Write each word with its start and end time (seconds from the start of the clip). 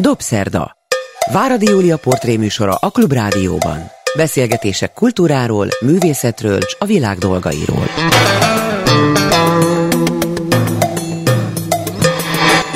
Dobszerda. 0.00 0.76
Váradi 1.32 1.66
Júlia 1.66 1.96
portréműsora 1.96 2.74
a 2.74 2.90
Klubrádióban. 2.90 3.90
Beszélgetések 4.16 4.92
kultúráról, 4.92 5.68
művészetről 5.80 6.58
és 6.58 6.76
a 6.78 6.84
világ 6.84 7.18
dolgairól. 7.18 7.84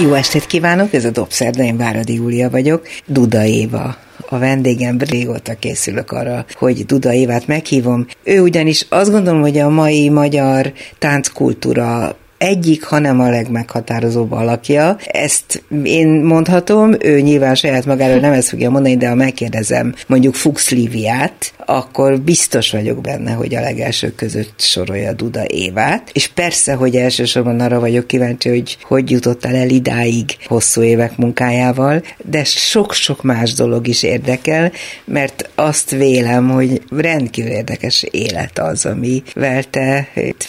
Jó 0.01 0.13
estét 0.13 0.47
kívánok, 0.47 0.93
ez 0.93 1.05
a 1.05 1.11
Dobszerda, 1.11 1.63
én 1.63 1.77
Váradi 1.77 2.15
Júlia 2.15 2.51
vagyok. 2.51 2.87
Duda 3.07 3.45
Éva 3.45 3.97
a 4.29 4.39
vendégem, 4.39 4.99
régóta 4.99 5.55
készülök 5.55 6.11
arra, 6.11 6.45
hogy 6.53 6.87
Duda 6.87 7.13
Évát 7.13 7.47
meghívom. 7.47 8.07
Ő 8.25 8.41
ugyanis 8.41 8.87
azt 8.89 9.11
gondolom, 9.11 9.41
hogy 9.41 9.59
a 9.59 9.69
mai 9.69 10.09
magyar 10.09 10.73
tánckultúra 10.99 12.17
egyik, 12.43 12.85
hanem 12.85 13.21
a 13.21 13.31
legmeghatározóbb 13.31 14.33
alakja. 14.33 14.97
Ezt 15.07 15.63
én 15.83 16.09
mondhatom, 16.09 16.95
ő 17.01 17.21
nyilván 17.21 17.55
saját 17.55 17.87
magáról 17.87 18.21
nem 18.21 18.33
ezt 18.33 18.49
fogja 18.49 18.71
mondani, 18.71 18.97
de 18.97 19.09
ha 19.09 19.15
megkérdezem 19.15 19.95
mondjuk 20.07 20.35
Fuchs 20.35 20.71
Liviát, 20.71 21.53
akkor 21.67 22.21
biztos 22.21 22.71
vagyok 22.71 23.01
benne, 23.01 23.33
hogy 23.33 23.55
a 23.55 23.61
legelsők 23.61 24.15
között 24.15 24.61
sorolja 24.61 25.13
Duda 25.13 25.43
Évát. 25.47 26.11
És 26.13 26.29
persze, 26.29 26.75
hogy 26.75 26.97
elsősorban 26.97 27.61
arra 27.61 27.81
vagyok 27.81 28.07
kíváncsi, 28.07 28.49
hogy 28.49 28.77
hogy 28.83 29.11
jutottál 29.11 29.55
el 29.55 29.69
idáig 29.69 30.37
hosszú 30.45 30.83
évek 30.83 31.17
munkájával, 31.17 32.03
de 32.25 32.45
sok-sok 32.45 33.23
más 33.23 33.53
dolog 33.53 33.87
is 33.89 34.03
érdekel, 34.03 34.73
mert 35.05 35.51
azt 35.55 35.91
vélem, 35.91 36.51
hogy 36.51 36.83
rendkívül 36.91 37.51
érdekes 37.51 38.03
élet 38.11 38.59
az, 38.59 38.87
amivel 38.87 39.65
te 39.71 40.09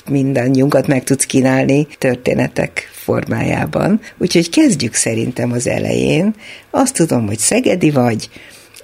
mindannyiunkat 0.09 0.87
meg 0.87 1.03
tudsz 1.03 1.25
kínálni, 1.25 1.87
történetek 1.97 2.91
formájában. 2.91 3.99
Úgyhogy 4.17 4.49
kezdjük 4.49 4.93
szerintem 4.93 5.51
az 5.51 5.67
elején. 5.67 6.35
Azt 6.69 6.93
tudom, 6.93 7.27
hogy 7.27 7.37
Szegedi 7.37 7.91
vagy, 7.91 8.29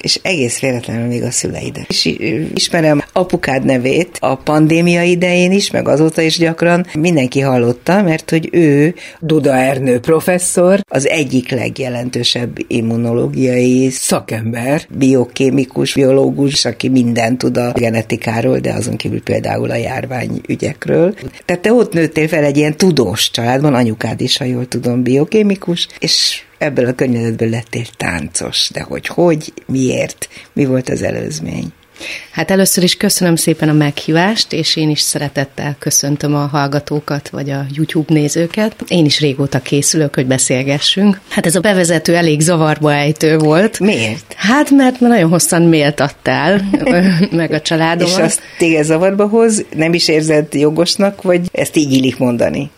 és 0.02 0.20
egész 0.24 0.60
véletlenül 0.60 1.08
még 1.08 1.24
a 1.24 1.32
szüleid. 1.32 1.86
És 1.88 2.16
ismerem 2.54 3.04
apukád 3.14 3.66
nevét 3.66 4.18
a 4.20 4.36
pandémia 4.36 5.02
idején 5.04 5.52
is, 5.52 5.72
meg 5.72 5.88
azóta 5.88 6.22
is 6.22 6.38
gyakran 6.38 6.86
mindenki 7.00 7.40
hallotta, 7.40 8.02
mert 8.02 8.30
hogy 8.30 8.50
ő, 8.52 8.96
Duda 9.20 9.56
Ernő 9.56 10.00
professzor, 10.00 10.80
az 10.88 11.08
egyik 11.08 11.52
legjelentősebb 11.52 12.58
immunológiai 12.68 13.90
szakember, 13.90 14.82
biokémikus, 14.90 15.94
biológus, 15.94 16.66
aki 16.66 16.90
mindent 16.90 17.38
tud 17.38 17.58
a 17.58 17.72
genetikáról, 17.72 18.60
de 18.60 18.74
azon 18.74 18.96
kívül 18.96 19.22
például 19.24 19.72
a 19.72 19.76
járványügyekről. 19.76 21.14
Tehát 21.46 21.62
te 21.62 21.74
ott 21.74 21.94
nőttél 21.94 22.28
fel 22.28 22.44
egy 22.44 22.58
ilyen 22.58 22.78
tudós 22.78 23.32
családban, 23.32 23.74
anyukád 23.74 24.22
is, 24.22 24.38
ha 24.38 24.46
jól 24.46 24.68
tudom, 24.68 25.04
biokémikus, 25.04 25.88
és 26.00 26.44
ebből 26.60 26.86
a 26.86 26.94
környezetből 26.94 27.50
lettél 27.50 27.86
táncos, 27.98 28.70
de 28.74 28.82
hogy 28.82 29.08
hogy, 29.08 29.54
miért, 29.66 30.30
mi 30.54 30.66
volt 30.66 30.90
az 30.90 31.02
előzmény? 31.02 31.74
Hát 32.32 32.52
először 32.52 32.84
is 32.84 32.96
köszönöm 32.96 33.36
szépen 33.36 33.70
a 33.70 33.74
meghívást, 33.74 34.54
és 34.54 34.76
én 34.76 34.90
is 34.90 35.00
szeretettel 35.00 35.76
köszöntöm 35.80 36.36
a 36.36 36.48
hallgatókat, 36.52 37.30
vagy 37.30 37.50
a 37.50 37.66
YouTube 37.74 38.14
nézőket. 38.14 38.76
Én 38.88 39.06
is 39.06 39.20
régóta 39.20 39.60
készülök, 39.60 40.16
hogy 40.16 40.26
beszélgessünk. 40.26 41.20
Hát 41.28 41.46
ez 41.46 41.56
a 41.56 41.60
bevezető 41.60 42.16
elég 42.16 42.40
zavarba 42.40 42.94
ejtő 42.94 43.38
volt. 43.38 43.80
Miért? 43.80 44.34
Hát 44.38 44.70
mert 44.70 45.00
nagyon 45.00 45.30
hosszan 45.30 45.62
méltattál, 45.62 46.62
meg 47.32 47.52
a 47.52 47.62
családom. 47.62 48.08
És 48.08 48.16
azt 48.16 48.42
téged 48.58 48.84
zavarba 48.84 49.28
hoz, 49.28 49.66
nem 49.76 49.94
is 49.94 50.08
érzed 50.08 50.54
jogosnak, 50.54 51.22
vagy 51.22 51.42
ezt 51.52 51.76
így 51.76 51.92
illik 51.92 52.18
mondani? 52.18 52.70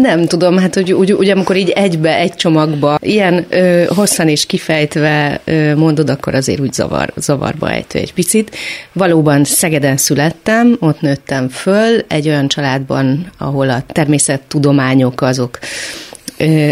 Nem 0.00 0.26
tudom, 0.26 0.58
hát 0.58 0.74
hogy 0.74 0.92
úgy, 0.92 1.12
úgy 1.12 1.28
amikor 1.28 1.56
így 1.56 1.70
egybe, 1.70 2.16
egy 2.16 2.34
csomagba, 2.34 2.98
ilyen 3.00 3.46
ö, 3.48 3.84
hosszan 3.86 4.28
és 4.28 4.46
kifejtve 4.46 5.40
ö, 5.44 5.74
mondod, 5.74 6.10
akkor 6.10 6.34
azért 6.34 6.60
úgy 6.60 6.72
zavar, 6.72 7.12
zavarba 7.16 7.70
ejtő 7.70 7.98
egy 7.98 8.12
picit 8.12 8.43
picit. 8.44 8.56
Valóban 8.92 9.44
Szegeden 9.44 9.96
születtem, 9.96 10.76
ott 10.80 11.00
nőttem 11.00 11.48
föl, 11.48 12.00
egy 12.08 12.28
olyan 12.28 12.48
családban, 12.48 13.32
ahol 13.38 13.70
a 13.70 13.82
természettudományok 13.86 15.20
azok 15.20 15.58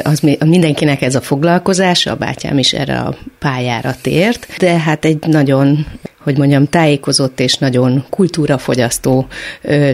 az 0.03 0.21
mindenkinek 0.47 1.03
ez 1.03 1.15
a 1.15 1.21
foglalkozása, 1.21 2.11
a 2.11 2.17
bátyám 2.17 2.59
is 2.59 2.73
erre 2.73 2.99
a 2.99 3.17
pályára 3.39 3.95
tért, 4.03 4.47
de 4.59 4.79
hát 4.79 5.05
egy 5.05 5.19
nagyon 5.27 5.87
hogy 6.23 6.39
mondjam, 6.39 6.69
tájékozott 6.69 7.41
és 7.41 7.55
nagyon 7.55 8.05
kultúrafogyasztó 8.11 9.27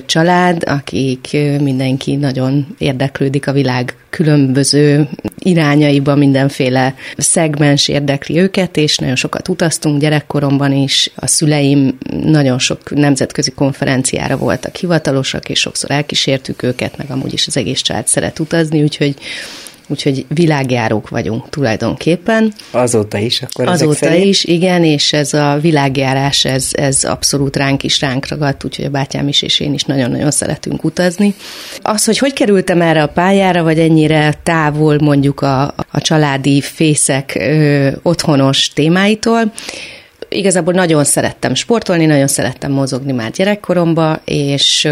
család, 0.07 0.63
akik 0.67 1.37
mindenki 1.61 2.17
nagyon 2.17 2.67
érdeklődik 2.79 3.47
a 3.47 3.53
világ 3.53 3.97
különböző 4.11 5.09
irányaiba, 5.39 6.15
mindenféle 6.15 6.95
szegmens 7.17 7.89
érdekli 7.89 8.39
őket, 8.39 8.77
és 8.77 8.99
nagyon 8.99 9.17
sokat 9.17 9.49
utaztunk 9.49 10.01
gyerekkoromban 10.01 10.73
is. 10.73 11.11
A 11.15 11.27
szüleim 11.27 11.99
nagyon 12.23 12.59
sok 12.59 12.95
nemzetközi 12.95 13.51
konferenciára 13.51 14.37
voltak 14.37 14.77
hivatalosak, 14.77 15.49
és 15.49 15.61
sokszor 15.61 15.91
elkísértük 15.91 16.63
őket, 16.63 16.97
meg 16.97 17.11
amúgy 17.11 17.33
is 17.33 17.47
az 17.47 17.57
egész 17.57 17.81
család 17.81 18.07
szeret 18.07 18.39
utazni, 18.39 18.83
úgyhogy 18.83 19.15
úgyhogy 19.89 20.27
világjárók 20.29 21.09
vagyunk 21.09 21.49
tulajdonképpen. 21.49 22.53
Azóta 22.71 23.19
is 23.19 23.43
akkor 23.43 23.69
Azóta 23.69 24.15
is, 24.15 24.45
igen, 24.45 24.85
és 24.85 25.13
ez 25.13 25.35
a 25.35 25.59
világjárás, 25.61 26.45
ez, 26.45 26.69
ez 26.73 27.05
abszolút 27.05 27.57
ránk 27.57 27.83
is 27.83 28.01
ránk 28.01 28.29
ragadt, 28.29 28.65
úgyhogy 28.65 28.85
a 28.85 28.91
bátyám 28.91 29.29
is 29.29 29.43
és 29.43 29.61
én 29.61 29.75
is 29.75 29.83
nagyon-nagyon 29.83 30.31
szeretünk 30.31 30.85
utazni. 30.85 31.35
Az, 31.83 32.05
hogy 32.05 32.19
hogy 32.19 32.33
kerültem 32.33 32.81
erre 32.81 33.03
a 33.03 33.09
pályára, 33.09 33.63
vagy 33.63 33.79
ennyire 33.79 34.35
távol 34.43 34.99
mondjuk 35.01 35.41
a, 35.41 35.63
a 35.91 36.01
családi 36.01 36.61
fészek 36.61 37.37
ö, 37.41 37.89
otthonos 38.03 38.69
témáitól, 38.69 39.53
igazából 40.29 40.73
nagyon 40.73 41.05
szerettem 41.05 41.55
sportolni, 41.55 42.07
nagyon 42.07 42.27
szerettem 42.27 42.73
mozogni 42.73 43.13
már 43.13 43.31
gyerekkoromban, 43.31 44.21
és, 44.25 44.89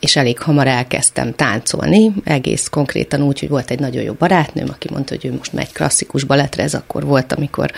és 0.00 0.16
elég 0.16 0.38
hamar 0.38 0.66
elkezdtem 0.66 1.34
táncolni, 1.34 2.12
egész 2.24 2.68
konkrétan 2.68 3.22
úgy, 3.22 3.38
hogy 3.38 3.48
volt 3.48 3.70
egy 3.70 3.78
nagyon 3.78 4.02
jó 4.02 4.12
barátnőm, 4.12 4.68
aki 4.70 4.88
mondta, 4.92 5.14
hogy 5.14 5.30
ő 5.30 5.36
most 5.36 5.52
megy 5.52 5.72
klasszikus 5.72 6.24
balettre, 6.24 6.62
ez 6.62 6.74
akkor 6.74 7.04
volt, 7.04 7.32
amikor 7.32 7.70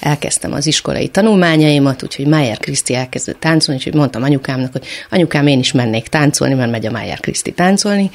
elkezdtem 0.00 0.52
az 0.52 0.66
iskolai 0.66 1.08
tanulmányaimat, 1.08 2.02
úgyhogy 2.02 2.26
Májer 2.26 2.58
Kriszti 2.58 2.94
elkezdett 2.94 3.40
táncolni, 3.40 3.80
úgyhogy 3.80 3.98
mondtam 3.98 4.22
anyukámnak, 4.22 4.72
hogy 4.72 4.86
anyukám, 5.10 5.46
én 5.46 5.58
is 5.58 5.72
mennék 5.72 6.08
táncolni, 6.08 6.54
mert 6.54 6.70
megy 6.70 6.86
a 6.86 6.90
Májer 6.90 7.20
Kriszti 7.20 7.52
táncolni, 7.52 8.10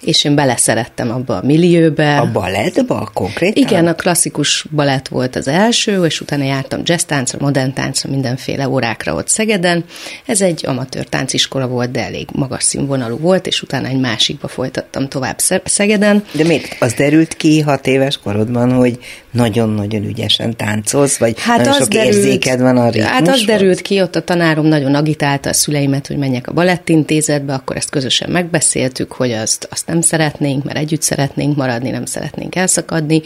és 0.00 0.24
én 0.24 0.34
beleszerettem 0.34 1.10
abba 1.10 1.36
a 1.36 1.46
millióbe. 1.46 2.18
A 2.18 2.32
balettba 2.32 3.10
konkrétan? 3.14 3.62
Igen, 3.62 3.86
a 3.86 3.94
klasszikus 3.94 4.66
balett 4.70 5.08
volt 5.08 5.36
az 5.36 5.48
első, 5.48 6.04
és 6.04 6.20
utána 6.20 6.44
jártam 6.44 6.80
jazz 6.84 7.02
táncra, 7.02 7.38
modern 7.40 7.65
táncra, 7.72 8.10
mindenféle 8.10 8.68
órákra 8.68 9.14
ott 9.14 9.28
Szegeden. 9.28 9.84
Ez 10.26 10.40
egy 10.40 10.66
amatőr 10.66 11.04
tánciskola 11.04 11.66
volt, 11.66 11.90
de 11.90 12.04
elég 12.04 12.28
magas 12.32 12.62
színvonalú 12.62 13.18
volt, 13.18 13.46
és 13.46 13.62
utána 13.62 13.88
egy 13.88 14.00
másikba 14.00 14.48
folytattam 14.48 15.08
tovább 15.08 15.38
Szegeden. 15.64 16.24
De 16.32 16.44
miért? 16.44 16.76
Az 16.80 16.92
derült 16.92 17.34
ki 17.34 17.60
hat 17.60 17.86
éves 17.86 18.18
korodban, 18.18 18.72
hogy 18.72 18.98
nagyon-nagyon 19.36 20.04
ügyesen 20.04 20.56
táncolsz, 20.56 21.16
vagy 21.16 21.40
hát 21.40 21.58
nagyon 21.58 21.72
sok 21.72 21.88
derült, 21.88 22.14
érzéked 22.14 22.60
van 22.60 22.76
a 22.76 22.84
ritmushoz? 22.84 23.12
Hát 23.12 23.28
az 23.28 23.42
derült 23.44 23.82
ki, 23.82 24.00
ott 24.00 24.16
a 24.16 24.20
tanárom 24.20 24.66
nagyon 24.66 24.94
agitálta 24.94 25.48
a 25.48 25.52
szüleimet, 25.52 26.06
hogy 26.06 26.16
menjek 26.16 26.48
a 26.48 26.52
balettintézetbe, 26.52 27.54
akkor 27.54 27.76
ezt 27.76 27.90
közösen 27.90 28.30
megbeszéltük, 28.30 29.12
hogy 29.12 29.32
azt, 29.32 29.68
azt 29.70 29.86
nem 29.86 30.00
szeretnénk, 30.00 30.64
mert 30.64 30.78
együtt 30.78 31.02
szeretnénk 31.02 31.56
maradni, 31.56 31.90
nem 31.90 32.04
szeretnénk 32.04 32.54
elszakadni, 32.54 33.22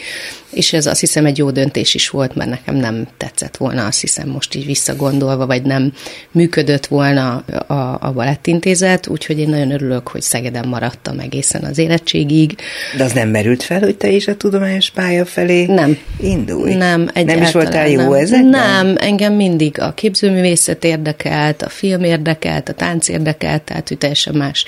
és 0.50 0.72
ez 0.72 0.86
azt 0.86 1.00
hiszem 1.00 1.26
egy 1.26 1.38
jó 1.38 1.50
döntés 1.50 1.94
is 1.94 2.08
volt, 2.08 2.34
mert 2.34 2.50
nekem 2.50 2.74
nem 2.74 3.06
tetszett 3.16 3.56
volna, 3.56 3.86
azt 3.86 4.00
hiszem 4.00 4.28
most 4.28 4.54
így 4.54 4.66
visszagondolva, 4.66 5.46
vagy 5.46 5.62
nem 5.62 5.92
működött 6.30 6.86
volna 6.86 7.36
a, 7.66 7.98
a 8.00 8.12
balettintézet, 8.12 9.08
úgyhogy 9.08 9.38
én 9.38 9.48
nagyon 9.48 9.70
örülök, 9.70 10.08
hogy 10.08 10.22
Szegeden 10.22 10.68
maradtam 10.68 11.18
egészen 11.18 11.64
az 11.64 11.78
érettségig. 11.78 12.56
De 12.96 13.04
az 13.04 13.12
nem 13.12 13.28
merült 13.28 13.62
fel, 13.62 13.80
hogy 13.80 13.96
te 13.96 14.08
is 14.08 14.28
a 14.28 14.36
tudományos 14.36 14.90
pálya 14.90 15.24
felé 15.24 15.64
nem. 15.64 15.98
Indulj? 16.20 16.74
Nem, 16.74 17.10
Nem 17.14 17.42
is 17.42 17.52
voltál 17.52 17.88
jó 17.88 18.00
nem. 18.00 18.12
ezekben? 18.12 18.48
Nem, 18.48 18.96
engem 18.98 19.34
mindig 19.34 19.80
a 19.80 19.92
képzőművészet 19.92 20.84
érdekelt, 20.84 21.62
a 21.62 21.68
film 21.68 22.04
érdekelt, 22.04 22.68
a 22.68 22.72
tánc 22.72 23.08
érdekelt, 23.08 23.62
tehát 23.62 23.88
hogy 23.88 23.98
teljesen 23.98 24.34
más 24.34 24.64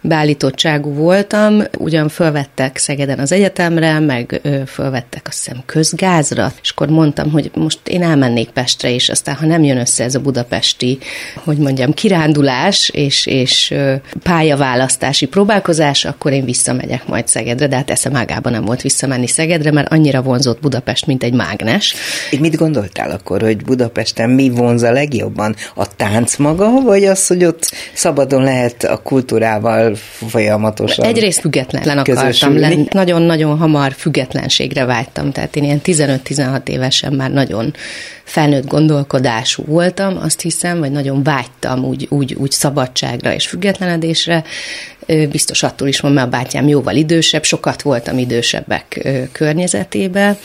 beállítottságú 0.00 0.92
voltam. 0.92 1.62
Ugyan 1.78 2.08
fölvettek 2.08 2.76
Szegeden 2.76 3.18
az 3.18 3.32
egyetemre, 3.32 3.98
meg 3.98 4.40
fölvettek 4.66 5.26
azt 5.28 5.44
hiszem 5.44 5.62
közgázra, 5.66 6.52
és 6.62 6.70
akkor 6.70 6.88
mondtam, 6.88 7.30
hogy 7.30 7.50
most 7.54 7.78
én 7.84 8.02
elmennék 8.02 8.48
Pestre, 8.48 8.90
és 8.90 9.08
aztán 9.08 9.34
ha 9.34 9.46
nem 9.46 9.62
jön 9.62 9.78
össze 9.78 10.04
ez 10.04 10.14
a 10.14 10.20
budapesti, 10.20 10.98
hogy 11.34 11.56
mondjam, 11.56 11.94
kirándulás 11.94 12.88
és, 12.88 13.26
és 13.26 13.74
pályaválasztási 14.22 15.26
próbálkozás, 15.26 16.04
akkor 16.04 16.32
én 16.32 16.44
visszamegyek 16.44 17.06
majd 17.06 17.28
Szegedre, 17.28 17.66
de 17.66 17.76
hát 17.76 17.90
eszem 17.90 18.16
ágában 18.16 18.52
nem 18.52 18.64
volt 18.64 18.82
visszamenni 18.82 19.26
Szegedre, 19.26 19.72
mert 19.72 19.92
annyira 19.92 20.22
vonzott 20.22 20.60
Budapest, 20.60 21.06
mint 21.06 21.22
egy 21.22 21.34
mágnes. 21.34 21.94
Itt 22.30 22.40
mit 22.40 22.56
gondoltál 22.56 23.10
akkor, 23.10 23.40
hogy 23.40 23.64
Budapesten 23.64 24.30
mi 24.30 24.50
vonz 24.50 24.82
a 24.82 24.92
legjobban? 24.92 25.54
A 25.74 25.96
tánc 25.96 26.36
maga, 26.36 26.80
vagy 26.80 27.04
az, 27.04 27.26
hogy 27.26 27.44
ott 27.44 27.70
szabadon 27.92 28.42
lehet 28.42 28.84
a 28.84 28.96
kultúrával 29.02 29.87
folyamatosan 29.96 31.04
Egyrészt 31.04 31.40
független 31.40 31.98
akartam 31.98 32.58
lenni. 32.58 32.86
Nagyon-nagyon 32.90 33.58
hamar 33.58 33.92
függetlenségre 33.92 34.84
vágytam, 34.84 35.32
tehát 35.32 35.56
én 35.56 35.64
ilyen 35.64 35.80
15-16 35.84 36.68
évesen 36.68 37.12
már 37.12 37.30
nagyon 37.30 37.74
felnőtt 38.24 38.66
gondolkodású 38.66 39.64
voltam, 39.66 40.18
azt 40.22 40.40
hiszem, 40.40 40.78
vagy 40.78 40.90
nagyon 40.90 41.22
vágytam 41.22 41.84
úgy, 41.84 42.06
úgy, 42.10 42.34
úgy 42.34 42.50
szabadságra 42.50 43.34
és 43.34 43.46
függetlenedésre. 43.46 44.44
Biztos 45.30 45.62
attól 45.62 45.88
is 45.88 46.00
van, 46.00 46.12
mert 46.12 46.26
a 46.26 46.30
bátyám 46.30 46.68
jóval 46.68 46.94
idősebb, 46.94 47.44
sokat 47.44 47.82
voltam 47.82 48.18
idősebbek 48.18 49.08
környezetében, 49.32 50.36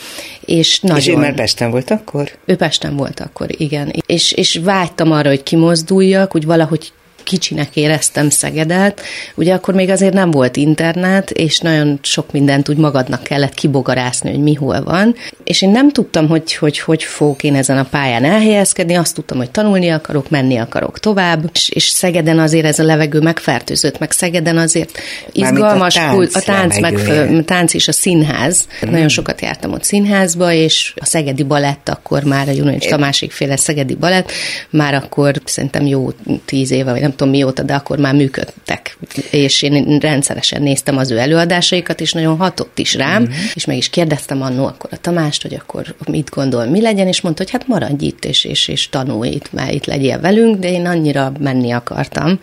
és 0.44 0.80
nagyon... 0.80 0.98
És 0.98 1.08
ő 1.08 1.16
már 1.16 1.34
Pesten 1.34 1.70
volt 1.70 1.90
akkor? 1.90 2.30
Ő 2.44 2.56
Pesten 2.56 2.96
volt 2.96 3.20
akkor, 3.20 3.46
igen. 3.50 3.92
És, 4.06 4.32
és 4.32 4.60
vágytam 4.62 5.12
arra, 5.12 5.28
hogy 5.28 5.42
kimozduljak, 5.42 6.34
úgy 6.34 6.44
valahogy 6.44 6.92
kicsinek 7.24 7.76
éreztem 7.76 8.30
Szegedet, 8.30 9.00
ugye 9.34 9.54
akkor 9.54 9.74
még 9.74 9.90
azért 9.90 10.12
nem 10.12 10.30
volt 10.30 10.56
internet, 10.56 11.30
és 11.30 11.58
nagyon 11.58 11.98
sok 12.02 12.32
mindent 12.32 12.68
úgy 12.68 12.76
magadnak 12.76 13.22
kellett 13.22 13.54
kibogarászni, 13.54 14.30
hogy 14.30 14.42
mi 14.42 14.54
hol 14.54 14.82
van, 14.82 15.14
és 15.44 15.62
én 15.62 15.70
nem 15.70 15.90
tudtam, 15.90 16.28
hogy 16.28 16.54
hogy, 16.54 16.78
hogy 16.78 17.02
fogok 17.02 17.42
én 17.42 17.54
ezen 17.54 17.78
a 17.78 17.84
pályán 17.90 18.24
elhelyezkedni, 18.24 18.94
azt 18.94 19.14
tudtam, 19.14 19.38
hogy 19.38 19.50
tanulni 19.50 19.88
akarok, 19.88 20.30
menni 20.30 20.56
akarok 20.56 20.98
tovább, 20.98 21.50
és, 21.52 21.68
és 21.68 21.84
Szegeden 21.84 22.38
azért 22.38 22.64
ez 22.64 22.78
a 22.78 22.84
levegő 22.84 23.20
megfertőzött, 23.20 23.98
meg 23.98 24.10
Szegeden 24.10 24.58
azért 24.58 24.98
izgalmas, 25.32 25.96
a 25.96 26.00
tánc, 26.00 26.36
a 26.36 26.40
tánc, 26.40 26.78
meg, 26.78 26.98
tánc 27.44 27.74
és 27.74 27.88
a 27.88 27.92
színház. 27.92 28.68
Mm. 28.86 28.90
Nagyon 28.90 29.08
sokat 29.08 29.40
jártam 29.40 29.72
ott 29.72 29.84
színházba, 29.84 30.52
és 30.52 30.94
a 30.96 31.04
Szegedi 31.04 31.42
Balett 31.42 31.88
akkor 31.88 32.22
már, 32.22 32.48
a 32.48 32.52
Junonics 32.52 32.88
Tamásék 32.88 33.32
féle 33.32 33.56
Szegedi 33.56 33.94
Balett, 33.94 34.32
már 34.70 34.94
akkor 34.94 35.40
szerintem 35.44 35.86
jó 35.86 36.10
tíz 36.44 36.70
éve, 36.70 36.90
vagy 36.90 37.00
nem 37.00 37.13
tudom 37.16 37.32
mióta, 37.32 37.62
de 37.62 37.74
akkor 37.74 37.98
már 37.98 38.14
működtek. 38.14 38.98
És 39.30 39.62
én 39.62 39.98
rendszeresen 39.98 40.62
néztem 40.62 40.96
az 40.96 41.10
ő 41.10 41.18
előadásaikat, 41.18 42.00
és 42.00 42.12
nagyon 42.12 42.36
hatott 42.36 42.78
is 42.78 42.94
rám, 42.94 43.22
mm-hmm. 43.22 43.32
és 43.54 43.64
meg 43.64 43.76
is 43.76 43.88
kérdeztem 43.90 44.42
annó 44.42 44.66
akkor 44.66 44.90
a 44.92 44.96
Tamást, 45.00 45.42
hogy 45.42 45.54
akkor 45.54 45.94
mit 46.06 46.30
gondol, 46.30 46.64
mi 46.64 46.80
legyen, 46.80 47.06
és 47.06 47.20
mondta, 47.20 47.42
hogy 47.42 47.52
hát 47.52 47.66
maradj 47.66 48.06
itt, 48.06 48.24
és, 48.24 48.44
és, 48.44 48.68
és 48.68 48.88
tanulj 48.88 49.28
itt, 49.28 49.52
mert 49.52 49.72
itt 49.72 49.84
legyél 49.84 50.20
velünk, 50.20 50.58
de 50.58 50.70
én 50.70 50.86
annyira 50.86 51.32
menni 51.40 51.70
akartam, 51.70 52.38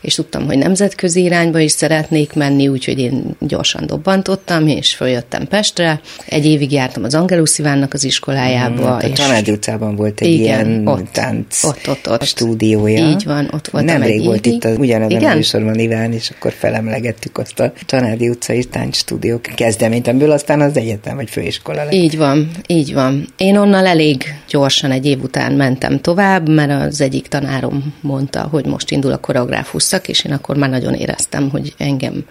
és 0.00 0.14
tudtam, 0.14 0.46
hogy 0.46 0.58
nemzetközi 0.58 1.22
irányba 1.22 1.58
is 1.58 1.72
szeretnék 1.72 2.32
menni, 2.32 2.68
úgyhogy 2.68 2.98
én 2.98 3.24
gyorsan 3.38 3.86
dobbantottam, 3.86 4.66
és 4.66 4.94
följöttem 4.94 5.46
Pestre. 5.48 6.00
Egy 6.26 6.46
évig 6.46 6.72
jártam 6.72 7.04
az 7.04 7.14
Angelus 7.14 7.58
Ivánnak 7.58 7.94
az 7.94 8.04
iskolájába. 8.04 8.94
Mm, 8.94 8.98
és 8.98 9.18
a 9.18 9.22
Tanádi 9.22 9.50
utcában 9.50 9.96
volt 9.96 10.20
egy 10.20 10.28
igen, 10.28 10.66
ilyen 10.66 10.86
ott, 10.86 11.12
tánc 11.12 11.64
ott, 11.64 11.88
ott, 11.88 12.10
ott, 12.10 12.24
stúdiója. 12.24 13.08
Így 13.08 13.24
van, 13.24 13.48
ott 13.52 13.68
voltam 13.68 14.02
egy 14.02 14.11
volt 14.18 14.46
évig. 14.46 14.56
itt 14.56 14.64
az, 14.64 14.76
ugyanebben 14.78 15.24
a 15.24 15.34
műsorban 15.34 15.78
Iván, 15.78 16.12
és 16.12 16.30
akkor 16.30 16.52
felemlegettük 16.52 17.38
azt 17.38 17.60
a 17.60 17.72
Tanádi 17.86 18.28
utcai 18.28 18.64
táncstúdió 18.64 19.40
kezdeményt, 19.54 20.08
amiből 20.08 20.30
aztán 20.30 20.60
az 20.60 20.76
egyetem 20.76 21.16
vagy 21.16 21.30
főiskola 21.30 21.84
lett. 21.84 21.92
Így 21.92 22.16
van, 22.16 22.50
így 22.66 22.92
van. 22.92 23.26
Én 23.36 23.56
onnan 23.56 23.86
elég 23.86 24.34
gyorsan 24.48 24.90
egy 24.90 25.06
év 25.06 25.22
után 25.22 25.52
mentem 25.52 26.00
tovább, 26.00 26.48
mert 26.48 26.70
az 26.88 27.00
egyik 27.00 27.26
tanárom 27.26 27.94
mondta, 28.00 28.48
hogy 28.50 28.66
most 28.66 28.90
indul 28.90 29.12
a 29.12 29.16
koreográfus 29.16 29.82
szak, 29.82 30.08
és 30.08 30.24
én 30.24 30.32
akkor 30.32 30.56
már 30.56 30.70
nagyon 30.70 30.94
éreztem, 30.94 31.50
hogy 31.50 31.74
engem 31.78 32.24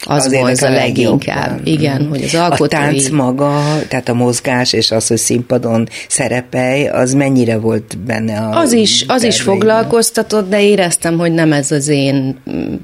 az 0.00 0.24
az 0.24 0.32
volt 0.32 0.62
a 0.62 0.70
leginkább. 0.70 1.60
Igen, 1.64 2.06
hogy 2.08 2.22
az 2.22 2.34
alkotói... 2.34 2.66
A 2.66 2.82
tánc 2.82 3.08
maga, 3.08 3.62
tehát 3.88 4.08
a 4.08 4.14
mozgás 4.14 4.72
és 4.72 4.90
az, 4.90 5.06
hogy 5.06 5.16
színpadon 5.16 5.88
szerepelj, 6.08 6.86
az 6.86 7.12
mennyire 7.12 7.58
volt 7.58 7.98
benne 7.98 8.38
a 8.38 8.60
Az 8.60 8.72
is, 8.72 9.04
az 9.08 9.22
is 9.22 9.40
foglalkoztatott, 9.40 10.48
de 10.48 10.62
éreztem, 10.62 11.18
hogy 11.18 11.27
nem 11.32 11.52
ez 11.52 11.70
az 11.70 11.88
én 11.88 12.38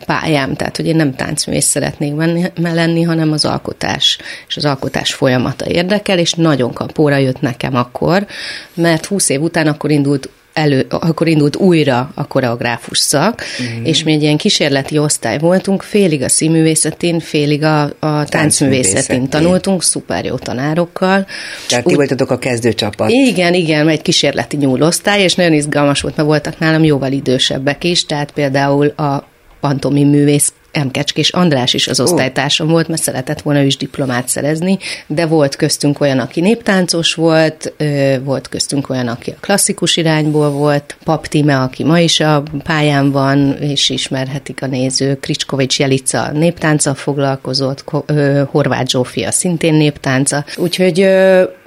pályám, 0.06 0.55
tehát 0.55 0.76
hogy 0.76 0.87
én 0.87 0.96
nem 0.96 1.14
táncművész 1.14 1.67
szeretnék 1.67 2.12
lenni, 2.55 3.02
hanem 3.02 3.32
az 3.32 3.44
alkotás 3.44 4.19
és 4.49 4.56
az 4.56 4.64
alkotás 4.64 5.14
folyamata 5.14 5.67
érdekel, 5.67 6.19
és 6.19 6.32
nagyon 6.32 6.73
kapóra 6.73 7.17
jött 7.17 7.41
nekem 7.41 7.75
akkor, 7.75 8.26
mert 8.75 9.06
20 9.06 9.29
év 9.29 9.43
után 9.43 9.67
akkor 9.67 9.91
indult 9.91 10.29
elő, 10.54 10.86
akkor 10.88 11.28
indult 11.28 11.56
újra 11.56 12.10
a 12.14 12.26
koreográfus 12.26 12.98
szak, 12.98 13.42
mm. 13.62 13.84
és 13.84 14.02
mi 14.02 14.12
egy 14.12 14.22
ilyen 14.22 14.36
kísérleti 14.36 14.98
osztály 14.98 15.38
voltunk, 15.38 15.82
félig 15.82 16.22
a 16.22 16.28
színművészetén, 16.28 17.20
félig 17.20 17.62
a, 17.62 17.82
a 17.82 18.24
táncművészetén 18.24 19.28
tanultunk, 19.28 19.82
szuper 19.82 20.24
jó 20.24 20.36
tanárokkal. 20.36 21.26
Tehát 21.68 21.84
ti 21.84 21.94
voltatok 21.94 22.30
a 22.30 22.38
kezdőcsapat. 22.38 23.10
Igen, 23.10 23.54
igen, 23.54 23.88
egy 23.88 24.02
kísérleti 24.02 24.56
nyúlosztály, 24.56 25.22
és 25.22 25.34
nagyon 25.34 25.52
izgalmas 25.52 26.00
volt, 26.00 26.16
mert 26.16 26.28
voltak 26.28 26.58
nálam 26.58 26.84
jóval 26.84 27.12
idősebbek 27.12 27.84
is, 27.84 28.04
tehát 28.04 28.30
például 28.30 28.86
a 28.86 29.24
pantomi 29.60 30.04
művész 30.04 30.52
M. 30.82 30.90
Kecskés 30.90 31.30
András 31.30 31.74
is 31.74 31.88
az 31.88 32.00
osztálytársam 32.00 32.68
volt, 32.68 32.88
mert 32.88 33.02
szeretett 33.02 33.40
volna 33.40 33.60
ő 33.62 33.64
is 33.66 33.76
diplomát 33.76 34.28
szerezni, 34.28 34.78
de 35.06 35.26
volt 35.26 35.56
köztünk 35.56 36.00
olyan, 36.00 36.18
aki 36.18 36.40
néptáncos 36.40 37.14
volt, 37.14 37.72
volt 38.24 38.48
köztünk 38.48 38.90
olyan, 38.90 39.08
aki 39.08 39.30
a 39.30 39.40
klasszikus 39.40 39.96
irányból 39.96 40.50
volt, 40.50 40.96
Pap 41.04 41.26
Tíme, 41.26 41.60
aki 41.60 41.84
ma 41.84 41.98
is 41.98 42.20
a 42.20 42.42
pályán 42.64 43.10
van, 43.10 43.56
és 43.60 43.90
ismerhetik 43.90 44.62
a 44.62 44.66
néző, 44.66 45.16
Kricskovics 45.16 45.78
Jelica 45.78 46.30
néptánca 46.32 46.94
foglalkozott, 46.94 47.84
Horváth 48.50 48.90
Zsófia 48.90 49.30
szintén 49.30 49.74
néptánca, 49.74 50.44
úgyhogy 50.56 51.08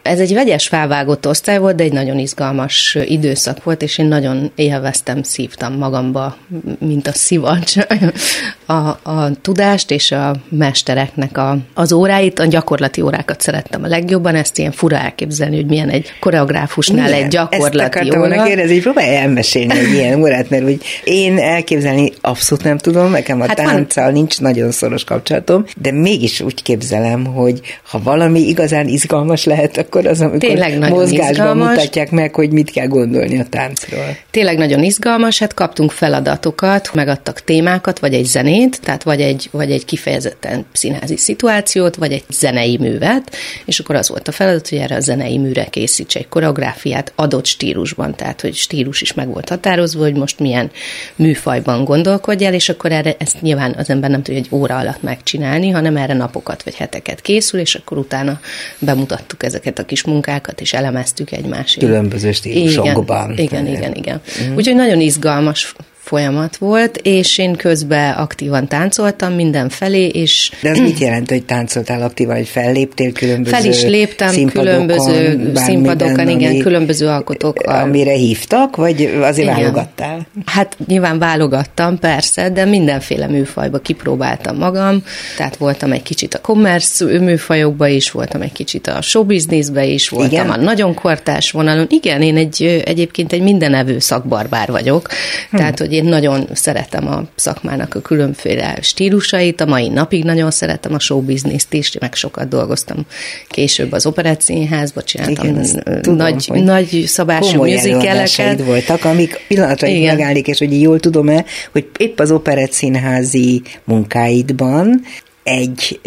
ez 0.07 0.19
egy 0.19 0.33
vegyes 0.33 0.67
felvágott 0.67 1.27
osztály 1.27 1.57
volt, 1.57 1.75
de 1.75 1.83
egy 1.83 1.93
nagyon 1.93 2.19
izgalmas 2.19 2.97
időszak 3.05 3.63
volt, 3.63 3.81
és 3.81 3.97
én 3.97 4.05
nagyon 4.05 4.51
élveztem, 4.55 5.23
szívtam 5.23 5.73
magamba, 5.73 6.37
mint 6.79 7.07
a 7.07 7.13
szivacs, 7.13 7.73
a, 8.65 8.73
a 8.87 9.31
tudást 9.41 9.91
és 9.91 10.11
a 10.11 10.35
mestereknek 10.49 11.37
a, 11.37 11.57
az 11.73 11.91
óráit, 11.91 12.39
a 12.39 12.45
gyakorlati 12.45 13.01
órákat 13.01 13.41
szerettem 13.41 13.83
a 13.83 13.87
legjobban, 13.87 14.35
ezt 14.35 14.57
ilyen 14.57 14.71
fura 14.71 14.97
elképzelni, 14.97 15.55
hogy 15.55 15.65
milyen 15.65 15.89
egy 15.89 16.13
koreográfusnál 16.19 17.09
milyen? 17.09 17.23
egy 17.23 17.27
gyakorlati 17.27 17.99
ezt 17.99 18.17
óra. 18.17 18.43
kérdezni, 18.43 18.73
hogy 18.73 18.81
próbálj 18.81 19.15
elmesélni 19.15 19.79
egy 19.79 19.93
ilyen 19.93 20.21
órát, 20.21 20.49
mert 20.49 20.63
úgy 20.63 20.81
én 21.03 21.37
elképzelni 21.37 22.11
abszolút 22.21 22.63
nem 22.63 22.77
tudom, 22.77 23.11
nekem 23.11 23.41
a 23.41 23.47
hát 23.47 23.55
tánccal 23.55 24.03
van. 24.03 24.13
nincs 24.13 24.39
nagyon 24.39 24.71
szoros 24.71 25.03
kapcsolatom, 25.03 25.65
de 25.81 25.91
mégis 25.91 26.41
úgy 26.41 26.63
képzelem, 26.63 27.25
hogy 27.25 27.59
ha 27.83 27.99
valami 28.03 28.39
igazán 28.39 28.87
izgalmas 28.87 29.43
lehet, 29.43 29.77
akkor 29.77 29.96
akkor 29.97 30.09
az, 30.11 30.21
amikor 30.21 30.39
Tényleg 30.39 30.89
mozgásban 30.89 31.29
izgalmas. 31.31 31.69
mutatják 31.69 32.11
meg, 32.11 32.35
hogy 32.35 32.51
mit 32.51 32.71
kell 32.71 32.87
gondolni 32.87 33.39
a 33.39 33.45
táncról. 33.49 34.17
Tényleg 34.31 34.57
nagyon 34.57 34.83
izgalmas, 34.83 35.39
hát 35.39 35.53
kaptunk 35.53 35.91
feladatokat, 35.91 36.93
megadtak 36.93 37.41
témákat, 37.43 37.99
vagy 37.99 38.13
egy 38.13 38.25
zenét, 38.25 38.81
tehát 38.81 39.03
vagy 39.03 39.21
egy, 39.21 39.49
vagy 39.51 39.71
egy 39.71 39.85
kifejezetten 39.85 40.65
színházi 40.71 41.17
szituációt, 41.17 41.95
vagy 41.95 42.11
egy 42.11 42.23
zenei 42.29 42.77
művet, 42.77 43.35
és 43.65 43.79
akkor 43.79 43.95
az 43.95 44.09
volt 44.09 44.27
a 44.27 44.31
feladat, 44.31 44.69
hogy 44.69 44.77
erre 44.77 44.95
a 44.95 44.99
zenei 44.99 45.37
műre 45.37 45.65
készíts 45.65 46.15
egy 46.15 46.27
koreográfiát 46.27 47.11
adott 47.15 47.45
stílusban, 47.45 48.15
tehát 48.15 48.41
hogy 48.41 48.53
stílus 48.53 49.01
is 49.01 49.13
meg 49.13 49.27
volt 49.27 49.49
határozva, 49.49 50.03
hogy 50.03 50.15
most 50.15 50.39
milyen 50.39 50.71
műfajban 51.15 51.83
gondolkodjál, 51.83 52.53
és 52.53 52.69
akkor 52.69 52.91
erre 52.91 53.15
ezt 53.19 53.41
nyilván 53.41 53.75
az 53.77 53.89
ember 53.89 54.09
nem 54.09 54.21
tudja 54.23 54.39
egy 54.39 54.47
óra 54.51 54.77
alatt 54.77 55.01
megcsinálni, 55.01 55.69
hanem 55.69 55.97
erre 55.97 56.13
napokat 56.13 56.63
vagy 56.63 56.75
heteket 56.75 57.21
készül, 57.21 57.59
és 57.59 57.75
akkor 57.75 57.97
utána 57.97 58.39
bemutattuk 58.79 59.43
ezeket 59.43 59.79
a 59.79 59.85
kis 59.87 60.03
munkákat, 60.03 60.61
és 60.61 60.73
elemeztük 60.73 61.31
egymásért. 61.31 61.85
Különböző 61.85 62.31
stílusokban. 62.31 63.31
Igen, 63.31 63.67
igen, 63.67 63.75
igen. 63.75 63.93
igen. 63.93 64.21
Mm. 64.49 64.55
Úgyhogy 64.55 64.75
nagyon 64.75 64.99
izgalmas 64.99 65.75
folyamat 66.07 66.57
volt, 66.57 66.97
és 67.03 67.37
én 67.37 67.55
közben 67.55 68.13
aktívan 68.13 68.67
táncoltam 68.67 69.33
mindenfelé, 69.33 70.07
és... 70.07 70.51
De 70.61 70.69
ez 70.69 70.77
mit 70.77 70.99
jelent, 70.99 71.29
hogy 71.29 71.43
táncoltál 71.43 72.01
aktívan, 72.01 72.35
hogy 72.35 72.47
felléptél 72.47 73.11
különböző 73.11 73.55
Fel 73.55 73.65
is 73.65 73.81
léptem 73.81 74.45
különböző 74.45 75.51
színpadokon, 75.55 76.29
igen, 76.29 76.51
ami, 76.51 76.59
különböző 76.59 77.07
alkotókkal. 77.07 77.81
Amire 77.81 78.13
hívtak, 78.13 78.75
vagy 78.75 79.17
azért 79.21 79.47
igen. 79.47 79.59
válogattál? 79.59 80.27
Hát 80.45 80.77
nyilván 80.87 81.19
válogattam, 81.19 81.99
persze, 81.99 82.49
de 82.49 82.65
mindenféle 82.65 83.27
műfajba 83.27 83.77
kipróbáltam 83.77 84.57
magam, 84.57 85.03
tehát 85.37 85.55
voltam 85.55 85.91
egy 85.91 86.03
kicsit 86.03 86.33
a 86.33 86.39
commerce 86.41 87.05
műfajokba 87.19 87.87
is, 87.87 88.11
voltam 88.11 88.41
egy 88.41 88.51
kicsit 88.51 88.87
a 88.87 89.01
showbizniszbe 89.01 89.85
is, 89.85 90.09
voltam 90.09 90.31
igen? 90.31 90.49
a 90.49 90.55
nagyon 90.55 90.93
kortás 90.93 91.51
vonalon. 91.51 91.85
Igen, 91.89 92.21
én 92.21 92.37
egy, 92.37 92.81
egyébként 92.85 93.33
egy 93.33 93.41
mindenevő 93.41 93.99
szakbarbár 93.99 94.71
vagyok, 94.71 95.07
hm. 95.49 95.57
tehát, 95.57 95.79
hogy 95.79 95.93
én 95.97 96.03
nagyon 96.03 96.47
szeretem 96.53 97.07
a 97.07 97.23
szakmának 97.35 97.95
a 97.95 98.01
különféle 98.01 98.77
stílusait, 98.81 99.61
a 99.61 99.65
mai 99.65 99.87
napig 99.87 100.23
nagyon 100.23 100.51
szeretem 100.51 100.93
a 100.93 100.99
showbizniszt 100.99 101.73
is, 101.73 101.97
meg 101.99 102.13
sokat 102.13 102.47
dolgoztam 102.47 103.05
később 103.47 103.91
az 103.91 104.05
operettszínházba, 104.05 105.03
csináltam 105.03 105.47
Igen, 105.47 106.01
tudom, 106.01 106.15
nagy, 106.15 106.49
nagy 106.49 107.03
szabású 107.05 107.63
műzikeleket. 107.63 108.63
voltak, 108.63 109.05
amik 109.05 109.45
pillanatra 109.47 109.87
megállik, 109.87 110.47
és 110.47 110.57
hogy 110.57 110.81
jól 110.81 110.99
tudom-e, 110.99 111.45
hogy 111.71 111.87
épp 111.97 112.19
az 112.19 112.31
operettszínházi 112.31 113.61
munkáidban 113.83 115.01
egy 115.43 115.99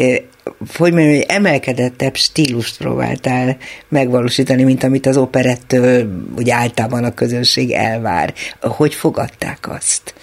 hogy 0.76 0.92
mondjam, 0.92 1.14
hogy 1.14 1.25
emelkedettebb 1.28 2.16
stílust 2.16 2.76
próbáltál 2.76 3.57
megvalósítani, 3.88 4.62
mint 4.62 4.83
amit 4.83 5.07
az 5.07 5.16
operettől 5.16 6.25
úgy 6.37 6.50
általában 6.50 7.04
a 7.04 7.14
közönség 7.14 7.71
elvár. 7.71 8.35
Hogy 8.61 8.95
fogadták 8.95 9.69
azt? 9.69 10.14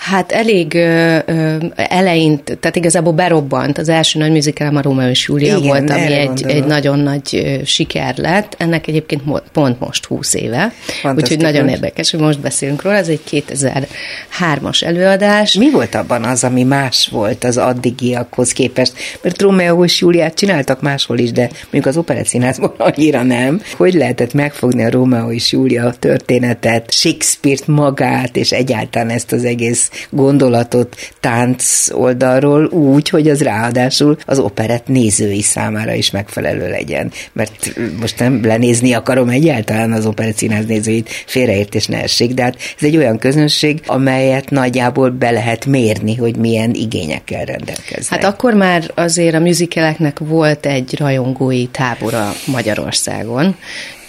Hát 0.00 0.32
elég 0.32 0.74
ö, 0.74 1.18
ö, 1.26 1.56
eleint, 1.74 2.58
tehát 2.60 2.76
igazából 2.76 3.12
berobbant. 3.12 3.78
Az 3.78 3.88
első 3.88 4.18
nagy 4.18 4.30
műzikelem 4.30 4.76
a 4.76 4.82
Rómeó 4.82 5.08
és 5.08 5.28
Júlia 5.28 5.56
Igen, 5.56 5.68
volt, 5.68 5.90
ami 5.90 6.12
egy, 6.12 6.44
egy 6.46 6.64
nagyon 6.64 6.98
nagy 6.98 7.60
siker 7.64 8.16
lett. 8.16 8.54
Ennek 8.58 8.86
egyébként 8.86 9.22
pont 9.52 9.80
most 9.80 10.04
20 10.04 10.34
éve. 10.34 10.72
Úgyhogy 11.16 11.38
nagyon 11.38 11.68
érdekes, 11.68 12.10
hogy 12.10 12.20
most 12.20 12.40
beszélünk 12.40 12.82
róla. 12.82 12.96
Ez 12.96 13.08
egy 13.08 13.20
2003-as 13.30 14.82
előadás. 14.84 15.54
Mi 15.54 15.70
volt 15.70 15.94
abban 15.94 16.24
az, 16.24 16.44
ami 16.44 16.62
más 16.62 17.08
volt 17.12 17.44
az 17.44 17.56
addigiakhoz 17.56 18.52
képest? 18.52 18.92
Mert 19.22 19.42
Rómeó 19.42 19.84
és 19.84 20.00
Júliát 20.00 20.34
csináltak 20.34 20.80
máshol 20.80 21.18
is, 21.18 21.32
de 21.32 21.50
mondjuk 21.60 21.86
az 21.86 21.96
operettszínházban 21.96 22.74
annyira 22.78 23.22
nem. 23.22 23.62
Hogy 23.76 23.94
lehetett 23.94 24.32
megfogni 24.32 24.84
a 24.84 24.90
Rómeó 24.90 25.30
és 25.30 25.52
Júlia 25.52 25.94
történetet, 25.98 26.92
Shakespeare-t 26.92 27.66
magát, 27.66 28.36
és 28.36 28.52
egyáltalán 28.52 29.08
ezt 29.08 29.32
az 29.32 29.44
egész 29.44 29.89
gondolatot 30.10 30.96
tánc 31.20 31.86
oldalról 31.92 32.64
úgy, 32.64 33.08
hogy 33.08 33.28
az 33.28 33.42
ráadásul 33.42 34.16
az 34.26 34.38
operett 34.38 34.86
nézői 34.86 35.42
számára 35.42 35.92
is 35.94 36.10
megfelelő 36.10 36.68
legyen. 36.68 37.12
Mert 37.32 37.72
most 38.00 38.18
nem 38.18 38.44
lenézni 38.44 38.92
akarom 38.92 39.28
egyáltalán 39.28 39.92
az 39.92 40.06
operettszínház 40.06 40.66
nézőit, 40.66 41.08
félreértés 41.26 41.86
ne 41.86 42.02
essék, 42.02 42.34
de 42.34 42.42
hát 42.42 42.56
ez 42.56 42.86
egy 42.86 42.96
olyan 42.96 43.18
közönség, 43.18 43.80
amelyet 43.86 44.50
nagyjából 44.50 45.10
be 45.10 45.30
lehet 45.30 45.66
mérni, 45.66 46.14
hogy 46.14 46.36
milyen 46.36 46.74
igényekkel 46.74 47.44
rendelkeznek. 47.44 48.22
Hát 48.22 48.24
akkor 48.32 48.54
már 48.54 48.90
azért 48.94 49.34
a 49.34 49.38
műzikeleknek 49.38 50.18
volt 50.18 50.66
egy 50.66 50.94
rajongói 50.98 51.66
tábora 51.66 52.32
Magyarországon, 52.46 53.56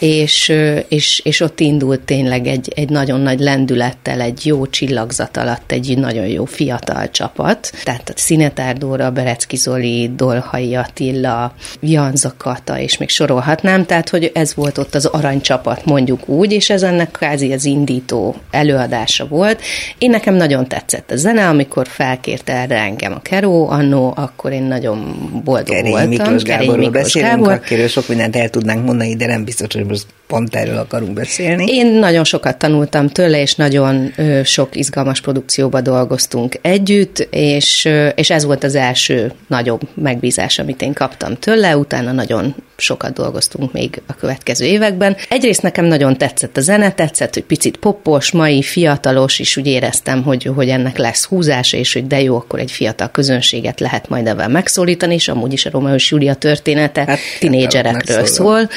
és, 0.02 0.54
és, 0.88 1.22
és 1.24 1.40
ott 1.40 1.60
indult 1.60 2.00
tényleg 2.00 2.48
egy, 2.48 2.72
egy 2.76 2.90
nagyon 2.90 3.20
nagy 3.20 3.40
lendülettel, 3.40 4.22
egy 4.22 4.46
jó 4.46 4.68
csillagzat 4.68 5.38
alatt 5.38 5.72
egy 5.72 5.98
nagyon 5.98 6.28
jó 6.28 6.46
fiatal 6.46 7.10
csapat. 7.10 7.72
Tehát 7.84 8.10
a 8.10 8.14
Szinetár 8.16 8.78
Dóra, 8.78 9.12
Berecki 9.12 9.56
Zoli, 9.56 10.12
Dolhai 10.16 10.76
Attila, 10.76 11.54
Janza 11.80 12.34
Kata, 12.38 12.80
és 12.80 12.98
még 12.98 13.10
sorolhatnám, 13.10 13.86
tehát 13.86 14.10
hogy 14.10 14.32
ez 14.34 14.56
volt 14.56 14.78
ott 14.78 14.96
az 14.96 15.06
aranycsapat, 15.06 15.86
mondjuk 15.86 16.28
úgy, 16.28 16.52
és 16.52 16.70
ez 16.70 16.84
ennek 16.84 17.12
kázi 17.12 17.54
az 17.54 17.66
indító 17.66 18.36
előadása 18.52 19.28
volt. 19.28 19.62
Én 19.98 20.10
nekem 20.10 20.34
nagyon 20.34 20.68
tetszett 20.68 21.12
a 21.12 21.16
zene, 21.16 21.48
amikor 21.48 21.88
felkért 21.88 22.50
erre 22.50 22.78
engem 22.78 23.14
a 23.14 23.22
Keró 23.22 23.70
annó, 23.70 24.14
akkor 24.16 24.52
én 24.52 24.64
nagyon 24.64 25.16
boldog 25.44 25.76
Kerény 25.76 25.92
voltam. 25.92 26.10
Miklós 26.10 26.44
Kerény 26.44 26.60
Gáborról 26.60 26.86
Miklós 26.86 27.04
beszélünk, 27.04 27.32
Gábor. 27.32 27.52
akiről 27.52 27.88
sok 27.88 28.08
mindent 28.08 28.36
el 28.36 28.50
tudnánk 28.50 28.86
mondani, 28.86 29.16
de 29.16 29.26
nem 29.26 29.44
biztos, 29.44 29.74
hogy 29.74 29.90
most 29.92 30.21
pont 30.32 30.56
erről 30.56 30.78
akarunk 30.78 31.14
beszélni. 31.14 31.66
Én 31.66 31.88
nagyon 31.88 32.24
sokat 32.24 32.58
tanultam 32.58 33.08
tőle, 33.08 33.42
és 33.42 33.56
nagyon 33.56 34.14
sok 34.44 34.76
izgalmas 34.76 35.22
produkcióba 35.22 35.82
dolgoztunk 35.82 36.56
együtt, 36.62 37.28
és, 37.30 37.90
és 38.16 38.30
ez 38.30 38.44
volt 38.46 38.64
az 38.64 38.76
első 38.76 39.32
nagyobb 39.48 39.82
megbízás, 39.94 40.60
amit 40.60 40.82
én 40.82 40.94
kaptam 40.94 41.36
tőle, 41.36 41.78
utána 41.78 42.12
nagyon 42.12 42.56
sokat 42.78 43.14
dolgoztunk 43.14 43.72
még 43.72 44.02
a 44.08 44.16
következő 44.16 44.66
években. 44.66 45.16
Egyrészt 45.30 45.62
nekem 45.62 45.86
nagyon 45.86 46.18
tetszett 46.18 46.58
a 46.58 46.62
zene, 46.62 46.92
tetszett, 46.92 47.34
hogy 47.34 47.44
picit 47.44 47.78
poppos, 47.78 48.32
mai, 48.32 48.62
fiatalos, 48.62 49.40
és 49.40 49.58
úgy 49.58 49.68
éreztem, 49.68 50.24
hogy, 50.24 50.52
hogy 50.56 50.70
ennek 50.70 50.98
lesz 50.98 51.26
húzása, 51.26 51.78
és 51.78 51.94
hogy 51.94 52.08
de 52.08 52.22
jó, 52.22 52.36
akkor 52.36 52.60
egy 52.60 52.72
fiatal 52.72 53.12
közönséget 53.12 53.80
lehet 53.80 54.10
majd 54.10 54.28
ebben 54.28 54.52
megszólítani, 54.52 55.14
és 55.14 55.28
amúgy 55.28 55.54
is 55.54 55.66
a 55.66 55.70
Romeo 55.70 55.94
és 55.94 56.12
Júlia 56.12 56.34
története 56.34 57.04
Hát, 57.08 57.20
tinédzserekről 57.40 58.26
szól, 58.26 58.70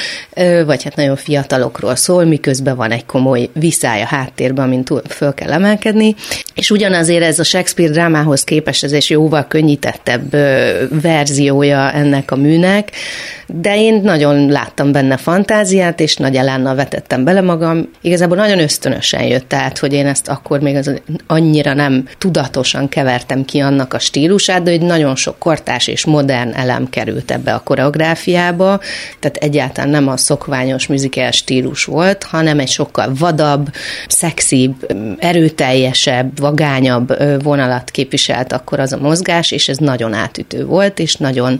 vagy 0.65 0.83
hát 0.83 0.95
nagyon 0.95 1.15
fiatalokról 1.45 1.95
szól, 1.95 2.25
miközben 2.25 2.75
van 2.75 2.91
egy 2.91 3.05
komoly 3.05 3.49
viszály 3.53 4.01
a 4.01 4.05
háttérben, 4.05 4.65
amin 4.65 4.83
föl 5.07 5.33
kell 5.33 5.51
emelkedni. 5.51 6.15
És 6.53 6.71
ugyanazért 6.71 7.23
ez 7.23 7.39
a 7.39 7.43
Shakespeare 7.43 7.91
drámához 7.91 8.43
képest 8.43 8.83
ez 8.83 8.91
egy 8.91 9.05
jóval 9.09 9.45
könnyítettebb 9.47 10.31
verziója 11.01 11.91
ennek 11.91 12.31
a 12.31 12.35
műnek, 12.35 12.91
de 13.47 13.77
én 13.77 14.01
nagyon 14.03 14.49
láttam 14.49 14.91
benne 14.91 15.17
fantáziát, 15.17 15.99
és 15.99 16.15
nagy 16.15 16.35
elánnal 16.35 16.75
vetettem 16.75 17.23
bele 17.23 17.41
magam. 17.41 17.89
Igazából 18.01 18.37
nagyon 18.37 18.59
ösztönösen 18.59 19.23
jött 19.23 19.53
át, 19.53 19.77
hogy 19.77 19.93
én 19.93 20.07
ezt 20.07 20.27
akkor 20.27 20.59
még 20.59 20.75
az 20.75 21.01
annyira 21.27 21.73
nem 21.73 22.07
tudatosan 22.17 22.89
kevertem 22.89 23.45
ki 23.45 23.59
annak 23.59 23.93
a 23.93 23.99
stílusát, 23.99 24.63
de 24.63 24.71
hogy 24.71 24.81
nagyon 24.81 25.15
sok 25.15 25.39
kortás 25.39 25.87
és 25.87 26.05
modern 26.05 26.53
elem 26.53 26.89
került 26.89 27.31
ebbe 27.31 27.53
a 27.53 27.59
koreográfiába, 27.63 28.79
tehát 29.19 29.37
egyáltalán 29.37 29.89
nem 29.89 30.07
a 30.07 30.17
szokványos 30.17 30.87
műzikel 30.87 31.31
stílus 31.35 31.83
volt, 31.85 32.23
hanem 32.23 32.59
egy 32.59 32.67
sokkal 32.69 33.13
vadabb, 33.19 33.69
szexibb, 34.07 34.75
erőteljesebb, 35.19 36.39
vagányabb 36.39 37.17
vonalat 37.43 37.91
képviselt 37.91 38.53
akkor 38.53 38.79
az 38.79 38.93
a 38.93 38.97
mozgás, 38.97 39.51
és 39.51 39.67
ez 39.69 39.77
nagyon 39.77 40.13
átütő 40.13 40.65
volt, 40.65 40.99
és 40.99 41.15
nagyon, 41.15 41.59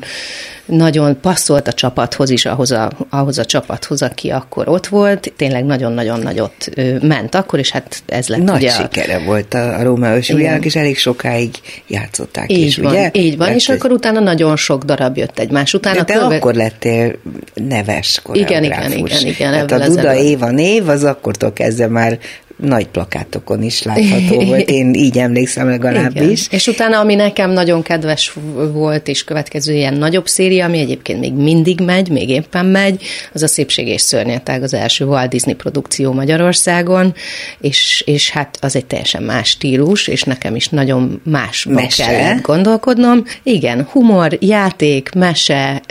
nagyon 0.65 1.19
passzolt 1.21 1.67
a 1.67 1.73
csapathoz 1.73 2.29
is, 2.29 2.45
ahhoz 2.45 2.71
a, 2.71 2.91
ahhoz 3.09 3.37
a 3.37 3.45
csapathoz, 3.45 4.01
aki 4.01 4.29
akkor 4.29 4.67
ott 4.69 4.87
volt. 4.87 5.33
Tényleg 5.37 5.65
nagyon-nagyon 5.65 6.19
nagyot 6.19 6.69
ment 7.01 7.35
akkor, 7.35 7.59
és 7.59 7.71
hát 7.71 8.03
ez 8.07 8.27
lett 8.27 8.43
Nagy 8.43 8.55
ugye 8.55 8.71
a- 8.71 8.81
sikere 8.81 9.19
volt 9.19 9.53
a, 9.53 9.77
a 9.77 9.81
Igen. 9.81 10.21
Júliának, 10.21 10.65
és 10.65 10.75
elég 10.75 10.97
sokáig 10.97 11.49
játszották 11.87 12.51
így 12.51 12.65
is, 12.65 12.77
van, 12.77 12.91
ugye? 12.91 13.09
így 13.13 13.37
van, 13.37 13.47
Mert 13.47 13.59
és 13.59 13.69
akkor 13.69 13.91
utána 13.91 14.19
nagyon 14.19 14.55
sok 14.55 14.83
darab 14.83 15.17
jött 15.17 15.39
egymás 15.39 15.73
után. 15.73 15.93
de 15.93 15.99
a 15.99 16.03
te 16.03 16.13
köve- 16.13 16.37
akkor 16.37 16.53
lettél 16.53 17.15
neves 17.53 18.21
Igen, 18.33 18.45
koreográfus. 18.47 18.93
igen, 18.93 19.19
igen, 19.19 19.53
igen, 19.53 19.64
Tehát 19.65 19.87
a 19.87 19.87
Duda 19.87 20.09
előtt. 20.09 20.23
Éva 20.23 20.49
név 20.49 20.89
az 20.89 21.03
akkortól 21.03 21.53
kezdve 21.53 21.87
már 21.87 22.19
nagy 22.55 22.87
plakátokon 22.87 23.63
is 23.63 23.83
látható 23.83 24.45
volt. 24.45 24.69
Én 24.69 24.93
így 24.93 25.17
emlékszem 25.17 25.69
legalábbis. 25.69 26.45
Igen. 26.45 26.49
És 26.49 26.67
utána, 26.67 26.99
ami 26.99 27.15
nekem 27.15 27.51
nagyon 27.51 27.81
kedves 27.81 28.33
volt, 28.71 29.07
és 29.07 29.23
következő 29.23 29.73
ilyen 29.73 29.93
nagyobb 29.93 30.27
széria, 30.27 30.65
ami 30.65 30.79
egyébként 30.79 31.19
még 31.19 31.33
mindig 31.33 31.79
megy, 31.79 32.09
még 32.09 32.29
éppen 32.29 32.65
megy, 32.65 33.03
az 33.33 33.43
a 33.43 33.47
Szépség 33.47 33.87
és 33.87 34.01
Szörnyetág, 34.01 34.63
az 34.63 34.73
első 34.73 35.05
Walt 35.05 35.29
Disney 35.29 35.53
produkció 35.53 36.13
Magyarországon, 36.13 37.13
és, 37.59 38.03
és 38.05 38.29
hát 38.29 38.57
az 38.61 38.75
egy 38.75 38.85
teljesen 38.85 39.23
más 39.23 39.49
stílus, 39.49 40.07
és 40.07 40.23
nekem 40.23 40.55
is 40.55 40.69
nagyon 40.69 41.21
Mese. 41.23 42.05
kellett 42.05 42.41
gondolkodnom. 42.41 43.23
Igen, 43.43 43.87
humor, 43.91 44.37
játék, 44.39 45.09
mese, 45.13 45.81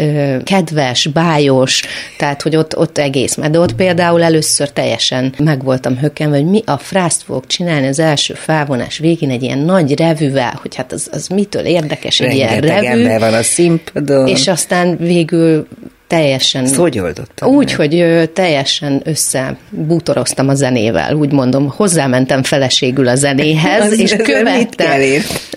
kedves, 0.44 1.06
bájos, 1.06 1.83
tehát, 2.18 2.42
hogy 2.42 2.56
ott, 2.56 2.76
ott 2.76 2.99
egész. 2.99 3.37
De 3.50 3.59
ott 3.59 3.75
például 3.75 4.23
először 4.23 4.71
teljesen 4.71 5.35
meg 5.38 5.64
voltam 5.64 5.99
hökkenve, 5.99 6.37
hogy 6.37 6.53
mi 6.54 6.62
a 6.66 6.78
frászt 6.78 7.23
fogok 7.23 7.46
csinálni 7.46 7.87
az 7.87 7.99
első 7.99 8.34
felvonás 8.34 8.99
végén 8.99 9.30
egy 9.30 9.42
ilyen 9.42 9.58
nagy 9.58 9.99
revűvel, 9.99 10.58
hogy 10.62 10.75
hát 10.75 10.92
az, 10.92 11.08
az 11.12 11.26
mitől 11.26 11.64
érdekes 11.64 12.20
egy 12.20 12.34
ilyen 12.34 12.49
Rengeteg 12.49 12.82
revű. 12.84 13.00
ember 13.02 13.20
van 13.20 13.34
a 13.38 13.42
színpadon. 13.42 14.26
És 14.26 14.49
aztán 14.49 14.96
végül 14.96 15.66
teljesen... 16.06 16.64
Ezt 16.64 16.75
hogy 16.75 16.99
oldottam? 16.99 17.49
Úgy, 17.54 17.73
hogy 17.73 17.94
ö, 17.94 18.26
teljesen 18.26 19.02
összebútoroztam 19.04 20.49
a 20.49 20.54
zenével, 20.54 21.14
úgy 21.14 21.32
mondom, 21.32 21.68
hozzámentem 21.76 22.42
feleségül 22.42 23.08
a 23.08 23.14
zenéhez, 23.14 23.82
Az- 23.92 23.99
és 23.99 24.16
követtem. 24.23 25.00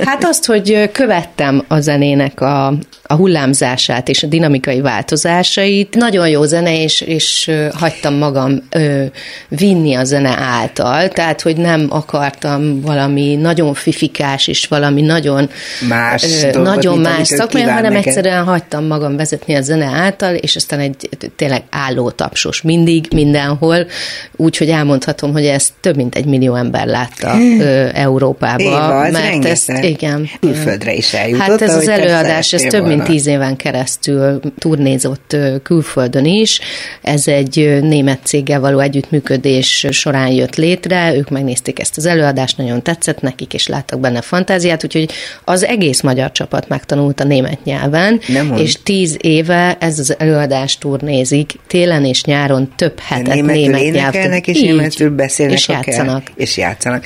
Hát 0.04 0.24
azt, 0.24 0.46
hogy 0.46 0.89
követtem 0.92 1.63
a 1.68 1.80
zenének 1.80 2.42
a, 2.42 2.74
a 3.08 3.16
hullámzását 3.16 4.10
és 4.10 4.24
a 4.24 4.28
dinamikai 4.28 4.82
változásait. 4.82 5.96
Nagyon 5.96 6.30
jó 6.30 6.44
zene, 6.44 6.82
és, 6.82 7.02
és 7.02 7.52
hagytam 7.74 8.14
magam 8.14 8.64
ö, 8.70 9.04
vinni 9.48 9.94
a 9.94 10.04
zene 10.04 10.36
által, 10.40 11.08
tehát, 11.08 11.42
hogy 11.42 11.58
nem 11.58 11.86
akartam 11.90 12.82
valami 12.82 13.36
nagyon 13.36 13.74
fifikás, 13.74 14.48
és 14.48 14.68
valami 14.68 15.02
nagyon 15.02 15.50
Más 15.88 16.24
ö, 16.44 16.50
dolgot, 16.52 16.76
nagyon 16.76 17.00
más 17.00 17.28
szakmai, 17.28 17.62
hanem 17.62 17.94
neked. 17.94 18.08
egyszerűen 18.08 18.44
hagytam 18.44 18.86
magam 18.86 19.16
vezetni 19.16 19.56
a 19.56 19.62
zene 19.62 19.86
által, 19.86 20.36
és 20.36 20.56
aztán 20.56 20.80
egy 20.80 21.10
tényleg 21.36 21.64
álló 21.70 22.10
tapsos 22.10 22.62
mindig, 22.62 23.06
mindenhol, 23.14 23.88
úgyhogy 24.36 24.70
elmondhatom, 24.70 25.32
hogy 25.32 25.46
ezt 25.46 25.72
több 25.82 25.96
mint 25.96 26.16
egy 26.16 26.26
millió 26.26 26.56
ember 26.56 26.86
látta 26.86 27.36
ö, 27.60 27.88
Európába. 27.94 28.64
Éva, 28.64 28.88
mert 28.88 29.14
rengeteg. 29.26 29.52
ezt, 29.52 29.72
igen. 29.82 30.30
Külföldre 30.40 30.94
is 30.94 31.14
eljutott, 31.14 31.48
Hát 31.48 31.62
ez 31.62 31.76
az 31.76 31.88
előadás, 31.88 32.54
ez 32.54 32.62
több 32.62 32.86
mint 32.88 32.97
volna. 32.98 33.12
tíz 33.13 33.27
éven 33.27 33.56
keresztül 33.56 34.39
turnézott 34.58 35.36
külföldön 35.63 36.25
is. 36.25 36.60
Ez 37.01 37.27
egy 37.27 37.80
német 37.82 38.20
céggel 38.24 38.60
való 38.60 38.80
együttműködés 38.80 39.88
során 39.89 40.32
jött 40.32 40.56
létre, 40.56 41.16
ők 41.16 41.30
megnézték 41.30 41.80
ezt 41.80 41.98
az 41.98 42.06
előadást, 42.06 42.58
nagyon 42.58 42.82
tetszett 42.82 43.22
nekik, 43.22 43.54
és 43.54 43.68
láttak 43.68 44.00
benne 44.00 44.22
fantáziát, 44.22 44.84
úgyhogy 44.84 45.12
az 45.44 45.63
egész 45.63 46.01
magyar 46.01 46.32
csapat 46.32 46.68
megtanult 46.68 47.20
a 47.20 47.24
német 47.24 47.63
nyelven, 47.63 48.20
és 48.56 48.75
tíz 48.84 49.18
éve 49.22 49.77
ez 49.80 50.00
az 50.00 50.16
előadás 50.20 50.77
turnézik, 50.77 51.54
télen 51.68 52.06
és 52.06 52.24
nyáron 52.24 52.72
több 52.75 53.00
hetet 53.00 53.34
németül 53.34 53.62
német 53.62 53.80
nyelv. 53.80 53.96
énekelnek, 53.96 54.48
és 54.48 54.58
Így. 54.58 54.63
németül 54.63 55.10
beszélnek 55.10 55.58
és 55.58 55.68
a 55.68 55.74
kell, 55.74 55.82
játszanak. 55.86 56.32
és 56.36 56.58
játszanak. 56.58 57.04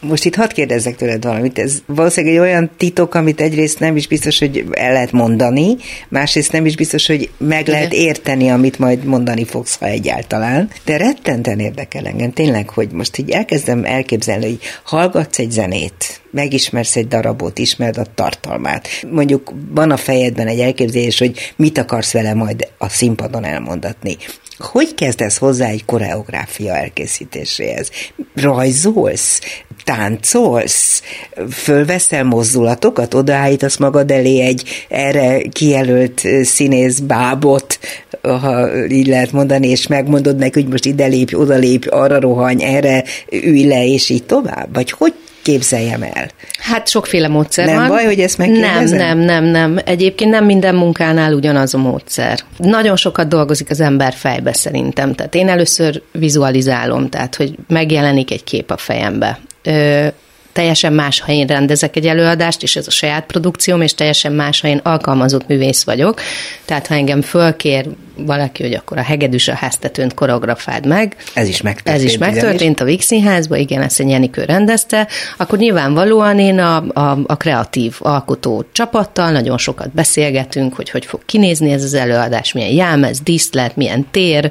Most 0.00 0.24
itt 0.24 0.34
hadd 0.34 0.52
kérdezzek 0.52 0.96
tőled 0.96 1.24
valamit. 1.24 1.58
Ez 1.58 1.82
valószínűleg 1.86 2.36
egy 2.36 2.40
olyan 2.40 2.70
titok, 2.76 3.14
amit 3.14 3.40
egyrészt 3.40 3.78
nem 3.78 3.96
is 3.96 4.06
biztos, 4.06 4.38
hogy 4.38 4.64
el 4.72 4.92
lehet 4.92 5.12
mondani, 5.12 5.76
másrészt 6.08 6.52
nem 6.52 6.66
is 6.66 6.76
biztos, 6.76 7.06
hogy 7.06 7.30
meg 7.38 7.60
Igen. 7.60 7.74
lehet 7.74 7.92
érteni, 7.92 8.48
amit 8.50 8.78
majd 8.78 9.04
mondani 9.04 9.44
fogsz, 9.44 9.78
ha 9.78 9.86
egyáltalán. 9.86 10.70
De 10.84 10.96
rettenten 10.96 11.58
érdekel 11.58 12.06
engem 12.06 12.32
tényleg, 12.32 12.68
hogy 12.68 12.90
most 12.90 13.18
így 13.18 13.30
elkezdem 13.30 13.84
elképzelni, 13.84 14.44
hogy 14.44 14.60
hallgatsz 14.84 15.38
egy 15.38 15.50
zenét, 15.50 16.20
megismersz 16.30 16.96
egy 16.96 17.08
darabot, 17.08 17.58
ismered 17.58 17.98
a 17.98 18.06
tartalmát. 18.14 18.88
Mondjuk 19.10 19.52
van 19.70 19.90
a 19.90 19.96
fejedben 19.96 20.46
egy 20.46 20.60
elképzelés, 20.60 21.18
hogy 21.18 21.52
mit 21.56 21.78
akarsz 21.78 22.12
vele 22.12 22.34
majd 22.34 22.68
a 22.78 22.88
színpadon 22.88 23.44
elmondatni. 23.44 24.16
Hogy 24.58 24.94
kezdesz 24.94 25.36
hozzá 25.36 25.68
egy 25.68 25.84
koreográfia 25.84 26.74
elkészítéséhez? 26.74 27.90
Rajzolsz? 28.34 29.40
Táncolsz? 29.86 31.02
Fölveszel 31.50 32.24
mozdulatokat? 32.24 33.14
Odaállítasz 33.14 33.76
magad 33.76 34.10
elé 34.10 34.40
egy 34.40 34.86
erre 34.88 35.42
kijelölt 35.52 36.22
színész 36.42 36.98
bábot, 36.98 37.78
ha 38.22 38.84
így 38.88 39.06
lehet 39.06 39.32
mondani, 39.32 39.68
és 39.68 39.86
megmondod 39.86 40.36
neki, 40.36 40.60
hogy 40.60 40.70
most 40.70 40.84
ide 40.84 41.06
lépj, 41.06 41.34
oda 41.34 41.54
lépj, 41.54 41.88
arra 41.88 42.20
rohanj, 42.20 42.64
erre 42.64 43.04
ülj 43.30 43.64
le, 43.64 43.86
és 43.86 44.08
így 44.08 44.24
tovább? 44.24 44.68
Vagy 44.72 44.90
hogy 44.90 45.14
képzeljem 45.46 46.02
el? 46.02 46.30
Hát 46.58 46.88
sokféle 46.88 47.28
módszer 47.28 47.66
nem 47.66 47.76
van. 47.76 47.88
baj, 47.88 48.04
hogy 48.04 48.20
ezt 48.20 48.38
megkérdezem? 48.38 48.98
Nem, 48.98 49.18
nem, 49.18 49.44
nem, 49.44 49.44
nem. 49.44 49.78
Egyébként 49.84 50.30
nem 50.30 50.44
minden 50.44 50.74
munkánál 50.74 51.32
ugyanaz 51.32 51.74
a 51.74 51.78
módszer. 51.78 52.38
Nagyon 52.56 52.96
sokat 52.96 53.28
dolgozik 53.28 53.70
az 53.70 53.80
ember 53.80 54.12
fejbe 54.14 54.52
szerintem. 54.52 55.14
Tehát 55.14 55.34
én 55.34 55.48
először 55.48 56.02
vizualizálom, 56.12 57.08
tehát 57.08 57.34
hogy 57.34 57.54
megjelenik 57.68 58.30
egy 58.30 58.44
kép 58.44 58.70
a 58.70 58.76
fejembe. 58.76 59.38
Ö, 59.62 60.06
teljesen 60.52 60.92
más, 60.92 61.20
ha 61.20 61.32
én 61.32 61.46
rendezek 61.46 61.96
egy 61.96 62.06
előadást, 62.06 62.62
és 62.62 62.76
ez 62.76 62.86
a 62.86 62.90
saját 62.90 63.26
produkcióm, 63.26 63.80
és 63.80 63.94
teljesen 63.94 64.32
más, 64.32 64.60
ha 64.60 64.68
én 64.68 64.80
alkalmazott 64.82 65.48
művész 65.48 65.84
vagyok. 65.84 66.20
Tehát 66.64 66.86
ha 66.86 66.94
engem 66.94 67.22
fölkér 67.22 67.86
valaki, 68.16 68.62
hogy 68.62 68.74
akkor 68.74 68.98
a 68.98 69.02
hegedűs 69.02 69.48
a 69.48 69.54
háztetőnt 69.54 70.14
koreografáld 70.14 70.86
meg. 70.86 71.16
Ez 71.34 71.48
is 71.48 71.62
megtörtént. 71.62 71.96
Ez 71.96 72.12
is 72.12 72.18
megtörtént 72.18 72.80
a 72.80 72.84
Vix 72.84 73.06
Színházban, 73.06 73.58
igen, 73.58 73.82
ezt 73.82 74.00
egy 74.00 74.08
Jenikő 74.08 74.44
rendezte. 74.44 75.08
Akkor 75.36 75.58
nyilvánvalóan 75.58 76.38
én 76.38 76.58
a, 76.58 76.76
a, 76.76 77.18
a 77.26 77.36
kreatív 77.36 77.96
alkotó 77.98 78.64
csapattal 78.72 79.30
nagyon 79.30 79.58
sokat 79.58 79.94
beszélgetünk, 79.94 80.74
hogy 80.74 80.90
hogy 80.90 81.04
fog 81.04 81.20
kinézni 81.24 81.72
ez 81.72 81.82
az 81.82 81.94
előadás, 81.94 82.52
milyen 82.52 82.70
jelmez, 82.70 83.20
díszlet, 83.20 83.76
milyen 83.76 84.06
tér, 84.10 84.50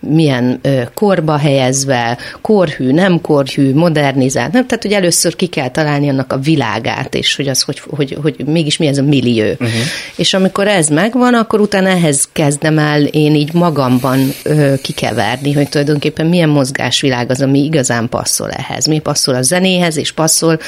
milyen 0.00 0.58
ö, 0.62 0.82
korba 0.94 1.36
helyezve, 1.36 2.18
korhű, 2.40 2.92
nem 2.92 3.20
korhű, 3.20 3.74
modernizált. 3.74 4.52
Nem? 4.52 4.66
Tehát, 4.66 4.82
hogy 4.82 4.92
először 4.92 5.36
ki 5.36 5.46
kell 5.46 5.68
találni 5.68 6.08
annak 6.08 6.32
a 6.32 6.38
világát, 6.38 7.14
és 7.14 7.36
hogy 7.36 7.48
az, 7.48 7.62
hogy, 7.62 7.82
hogy, 7.88 8.18
hogy 8.22 8.44
mégis 8.46 8.76
mi 8.76 8.86
ez 8.86 8.98
a 8.98 9.02
millió. 9.02 9.44
Uh-huh. 9.44 9.68
És 10.16 10.34
amikor 10.34 10.68
ez 10.68 10.88
megvan, 10.88 11.34
akkor 11.34 11.60
utána 11.60 11.88
ehhez 11.88 12.28
kezdem 12.32 12.78
el 12.78 13.05
én 13.10 13.34
így 13.34 13.52
magamban 13.52 14.32
ö, 14.42 14.74
kikeverni, 14.82 15.52
hogy 15.52 15.68
tulajdonképpen 15.68 16.26
milyen 16.26 16.48
mozgásvilág 16.48 17.30
az, 17.30 17.42
ami 17.42 17.64
igazán 17.64 18.08
passzol 18.08 18.50
ehhez. 18.50 18.86
Mi 18.86 18.98
passzol 18.98 19.34
a 19.34 19.42
zenéhez, 19.42 19.96
és 19.96 20.12
passzol 20.12 20.58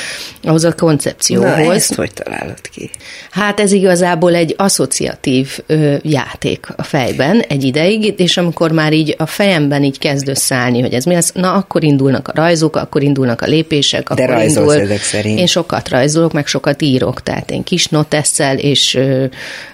ahhoz 0.43 0.65
a 0.65 0.73
koncepcióhoz. 0.75 1.67
Na, 1.67 1.75
ezt 1.75 1.95
hogy 1.95 2.13
találod 2.13 2.61
ki? 2.73 2.91
Hát 3.31 3.61
ez 3.61 3.73
igazából 3.73 4.35
egy 4.35 4.55
asszociatív 4.59 5.59
ö, 5.67 5.95
játék 6.03 6.67
a 6.77 6.83
fejben 6.83 7.41
egy 7.41 7.65
ideig, 7.65 8.15
és 8.21 8.37
amikor 8.37 8.73
már 8.73 8.93
így 8.93 9.15
a 9.19 9.27
fejemben 9.27 9.85
így 9.85 9.99
kezd 9.99 10.29
összeállni, 10.29 10.81
hogy 10.81 10.95
ez 10.95 11.05
mi 11.05 11.15
az, 11.15 11.31
na 11.35 11.53
akkor 11.53 11.85
indulnak 11.85 12.29
a 12.29 12.33
rajzok, 12.35 12.77
akkor 12.77 13.03
indulnak 13.03 13.43
a 13.43 13.47
lépések, 13.47 14.13
De 14.13 14.23
akkor 14.23 14.43
indul. 14.43 14.75
ezek 14.81 15.03
szerint. 15.03 15.39
Én 15.39 15.47
sokat 15.47 15.89
rajzolok, 15.89 16.33
meg 16.33 16.47
sokat 16.47 16.83
írok, 16.83 17.23
tehát 17.23 17.51
én 17.51 17.63
kis 17.63 17.87
notesszel 17.87 18.59
és 18.59 18.95
ö, 18.95 19.25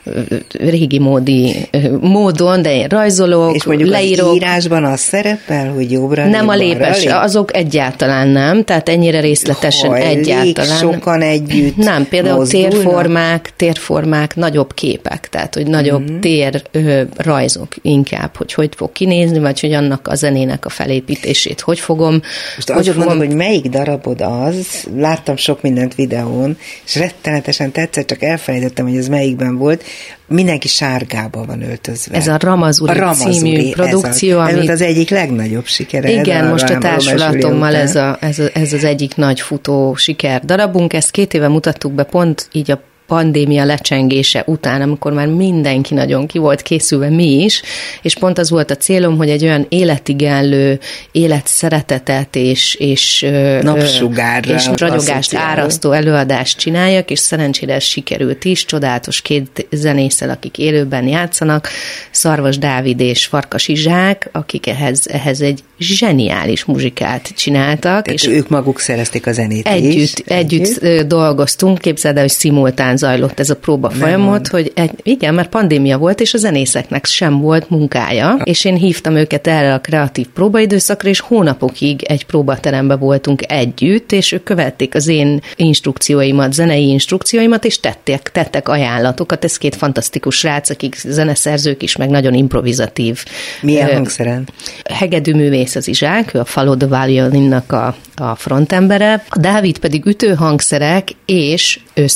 ö, 0.04 0.20
régi 0.58 0.98
módi 0.98 1.68
ö, 1.70 1.78
módon 2.00 2.53
van, 2.54 2.62
de 2.62 2.74
én 2.74 2.86
rajzolok, 2.88 3.54
És 3.54 3.64
mondjuk 3.64 3.88
leírok. 3.90 4.28
az 4.28 4.34
írásban 4.34 4.84
az 4.84 5.00
szerepel, 5.00 5.72
hogy 5.72 5.92
jobbra 5.92 6.26
Nem 6.26 6.48
a 6.48 6.54
lépes, 6.54 7.04
azok 7.06 7.56
egyáltalán 7.56 8.28
nem, 8.28 8.64
tehát 8.64 8.88
ennyire 8.88 9.20
részletesen 9.20 9.90
Hajlik, 9.90 10.18
egyáltalán. 10.18 10.78
sokan 10.78 11.22
együtt 11.22 11.76
Nem, 11.76 12.08
például 12.08 12.36
mozdulnak? 12.36 12.70
térformák, 12.70 13.52
térformák, 13.56 14.36
nagyobb 14.36 14.74
képek, 14.74 15.28
tehát 15.28 15.54
hogy 15.54 15.66
nagyobb 15.66 16.02
mm-hmm. 16.02 16.20
tér 16.20 16.62
ö, 16.70 17.02
rajzok 17.16 17.68
inkább, 17.82 18.36
hogy 18.36 18.52
hogy 18.52 18.70
fog 18.76 18.92
kinézni, 18.92 19.38
vagy 19.38 19.60
hogy 19.60 19.72
annak 19.72 20.08
a 20.08 20.14
zenének 20.14 20.66
a 20.66 20.68
felépítését 20.68 21.60
hogy 21.60 21.80
fogom. 21.80 22.20
Most 22.54 22.70
hogy 22.70 22.86
fogom... 22.86 23.04
mondom, 23.04 23.26
hogy 23.26 23.36
melyik 23.36 23.68
darabod 23.68 24.20
az, 24.20 24.86
láttam 24.96 25.36
sok 25.36 25.62
mindent 25.62 25.94
videón, 25.94 26.56
és 26.84 26.96
rettenetesen 26.96 27.72
tetszett, 27.72 28.06
csak 28.06 28.22
elfelejtettem, 28.22 28.88
hogy 28.88 28.96
ez 28.96 29.08
melyikben 29.08 29.56
volt, 29.56 29.82
mindenki 30.26 30.68
sárgába 30.68 31.44
van 31.44 31.62
öltözve. 31.62 32.16
Ez 32.16 32.28
a 32.28 32.36
Ramazuri, 32.40 32.90
a 32.90 32.94
Ramazuri 32.94 33.32
című 33.32 33.70
produkció, 33.70 34.40
ez, 34.40 34.52
a, 34.52 34.56
amit... 34.56 34.68
ez 34.68 34.68
az 34.68 34.80
egyik 34.80 35.10
legnagyobb 35.10 35.66
sikere. 35.66 36.10
Igen, 36.10 36.44
ez 36.44 36.50
most 36.50 36.70
a 36.70 36.78
társulatommal 36.78 37.74
ez, 37.74 37.96
a, 37.96 38.16
ez, 38.20 38.38
a, 38.38 38.48
ez 38.52 38.72
az 38.72 38.84
egyik 38.84 39.16
nagy 39.16 39.40
futó 39.40 39.94
siker 39.94 40.44
darabunk. 40.44 40.92
Ezt 40.92 41.10
két 41.10 41.34
éve 41.34 41.48
mutattuk 41.48 41.92
be 41.92 42.02
pont 42.02 42.48
így 42.52 42.70
a 42.70 42.80
pandémia 43.06 43.64
lecsengése 43.64 44.42
után, 44.46 44.82
amikor 44.82 45.12
már 45.12 45.26
mindenki 45.26 45.94
nagyon 45.94 46.26
ki 46.26 46.38
volt 46.38 46.62
készülve, 46.62 47.08
mi 47.08 47.42
is, 47.42 47.62
és 48.02 48.14
pont 48.14 48.38
az 48.38 48.50
volt 48.50 48.70
a 48.70 48.76
célom, 48.76 49.16
hogy 49.16 49.30
egy 49.30 49.44
olyan 49.44 49.66
életigenlő, 49.68 50.78
életszeretetet 51.12 52.36
és, 52.36 52.74
és 52.74 53.26
napsugárra 53.62 54.54
és 54.54 54.68
ragyogást 54.76 55.34
árasztó 55.34 55.92
előadást 55.92 56.58
csináljak, 56.58 57.10
és 57.10 57.18
szerencsére 57.18 57.74
ez 57.74 57.82
sikerült 57.82 58.44
is, 58.44 58.64
csodálatos 58.64 59.20
két 59.22 59.66
zenészel, 59.70 60.30
akik 60.30 60.58
élőben 60.58 61.06
játszanak, 61.06 61.68
Szarvas 62.10 62.58
Dávid 62.58 63.00
és 63.00 63.26
Farkas 63.26 63.68
Izsák, 63.68 64.28
akik 64.32 64.66
ehhez, 64.66 65.06
ehhez 65.06 65.40
egy 65.40 65.60
zseniális 65.78 66.64
muzsikát 66.64 67.28
csináltak. 67.36 68.04
Tehát 68.04 68.10
és 68.10 68.26
ők 68.26 68.48
maguk 68.48 68.80
szerezték 68.80 69.26
a 69.26 69.32
zenét 69.32 69.66
együtt, 69.66 69.92
is. 69.92 70.12
Együtt, 70.12 70.78
együtt 70.82 71.06
dolgoztunk, 71.06 71.78
képzeld 71.78 72.16
el, 72.16 72.22
hogy 72.22 72.30
szimultán 72.30 72.93
zajlott 72.96 73.40
ez 73.40 73.50
a 73.50 73.56
próba 73.56 73.88
Nem 73.88 73.98
folyamat, 73.98 74.28
mond. 74.28 74.48
hogy 74.48 74.72
egy, 74.74 74.90
igen, 75.02 75.34
mert 75.34 75.48
pandémia 75.48 75.98
volt, 75.98 76.20
és 76.20 76.34
a 76.34 76.38
zenészeknek 76.38 77.04
sem 77.04 77.40
volt 77.40 77.70
munkája, 77.70 78.38
és 78.44 78.64
én 78.64 78.76
hívtam 78.76 79.16
őket 79.16 79.46
erre 79.46 79.74
a 79.74 79.80
kreatív 79.80 80.26
próbaidőszakra, 80.34 81.08
és 81.08 81.20
hónapokig 81.20 82.02
egy 82.02 82.26
próbaterembe 82.26 82.96
voltunk 82.96 83.52
együtt, 83.52 84.12
és 84.12 84.32
ők 84.32 84.42
követték 84.42 84.94
az 84.94 85.08
én 85.08 85.40
instrukcióimat, 85.56 86.52
zenei 86.52 86.88
instrukcióimat, 86.88 87.64
és 87.64 87.80
tettek, 87.80 88.30
tettek 88.32 88.68
ajánlatokat. 88.68 89.44
Ez 89.44 89.56
két 89.56 89.74
fantasztikus 89.74 90.36
srác, 90.36 90.70
akik 90.70 90.94
zeneszerzők 90.94 91.82
is, 91.82 91.96
meg 91.96 92.08
nagyon 92.08 92.34
improvizatív. 92.34 93.24
Milyen 93.60 93.92
hangszeren? 93.92 94.48
Hegedűművész 94.90 95.74
az 95.74 95.88
Izsák, 95.88 96.34
ő 96.34 96.38
a 96.38 96.76
the 96.76 97.06
Violinnak 97.06 97.72
a, 97.72 97.96
a 98.16 98.34
frontembere, 98.34 99.24
a 99.28 99.38
Dávid 99.38 99.78
pedig 99.78 100.06
ütőhangszerek 100.06 101.08
és 101.26 101.80
ő 101.94 102.06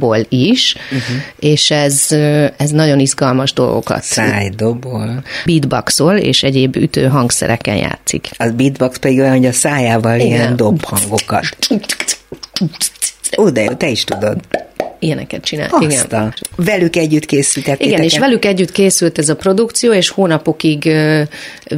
szájdobol 0.00 0.26
is, 0.28 0.74
uh-huh. 0.74 1.16
és 1.38 1.70
ez, 1.70 2.06
ez 2.56 2.70
nagyon 2.70 2.98
izgalmas 2.98 3.52
dolgokat. 3.52 4.02
Szájdobol? 4.02 5.22
Beatboxol, 5.44 6.16
és 6.16 6.42
egyéb 6.42 6.76
ütő 6.76 7.06
hangszereken 7.06 7.76
játszik. 7.76 8.30
Az 8.36 8.52
beatbox 8.52 8.98
pedig 8.98 9.18
olyan, 9.18 9.36
hogy 9.36 9.46
a 9.46 9.52
szájával 9.52 10.14
Igen. 10.14 10.26
ilyen 10.26 10.56
dob 10.56 10.84
hangokat. 10.84 11.56
Ó, 13.38 13.50
de 13.50 13.66
te 13.66 13.88
is 13.88 14.04
tudod 14.04 14.40
ilyeneket 15.00 15.44
csinál. 15.44 15.68
Aztán. 15.70 15.86
Igen. 15.86 16.34
Velük 16.56 16.96
együtt 16.96 17.24
készült. 17.24 17.74
Igen, 17.78 18.02
és 18.02 18.18
velük 18.18 18.44
együtt 18.44 18.72
készült 18.72 19.18
ez 19.18 19.28
a 19.28 19.36
produkció, 19.36 19.92
és 19.92 20.08
hónapokig 20.08 20.90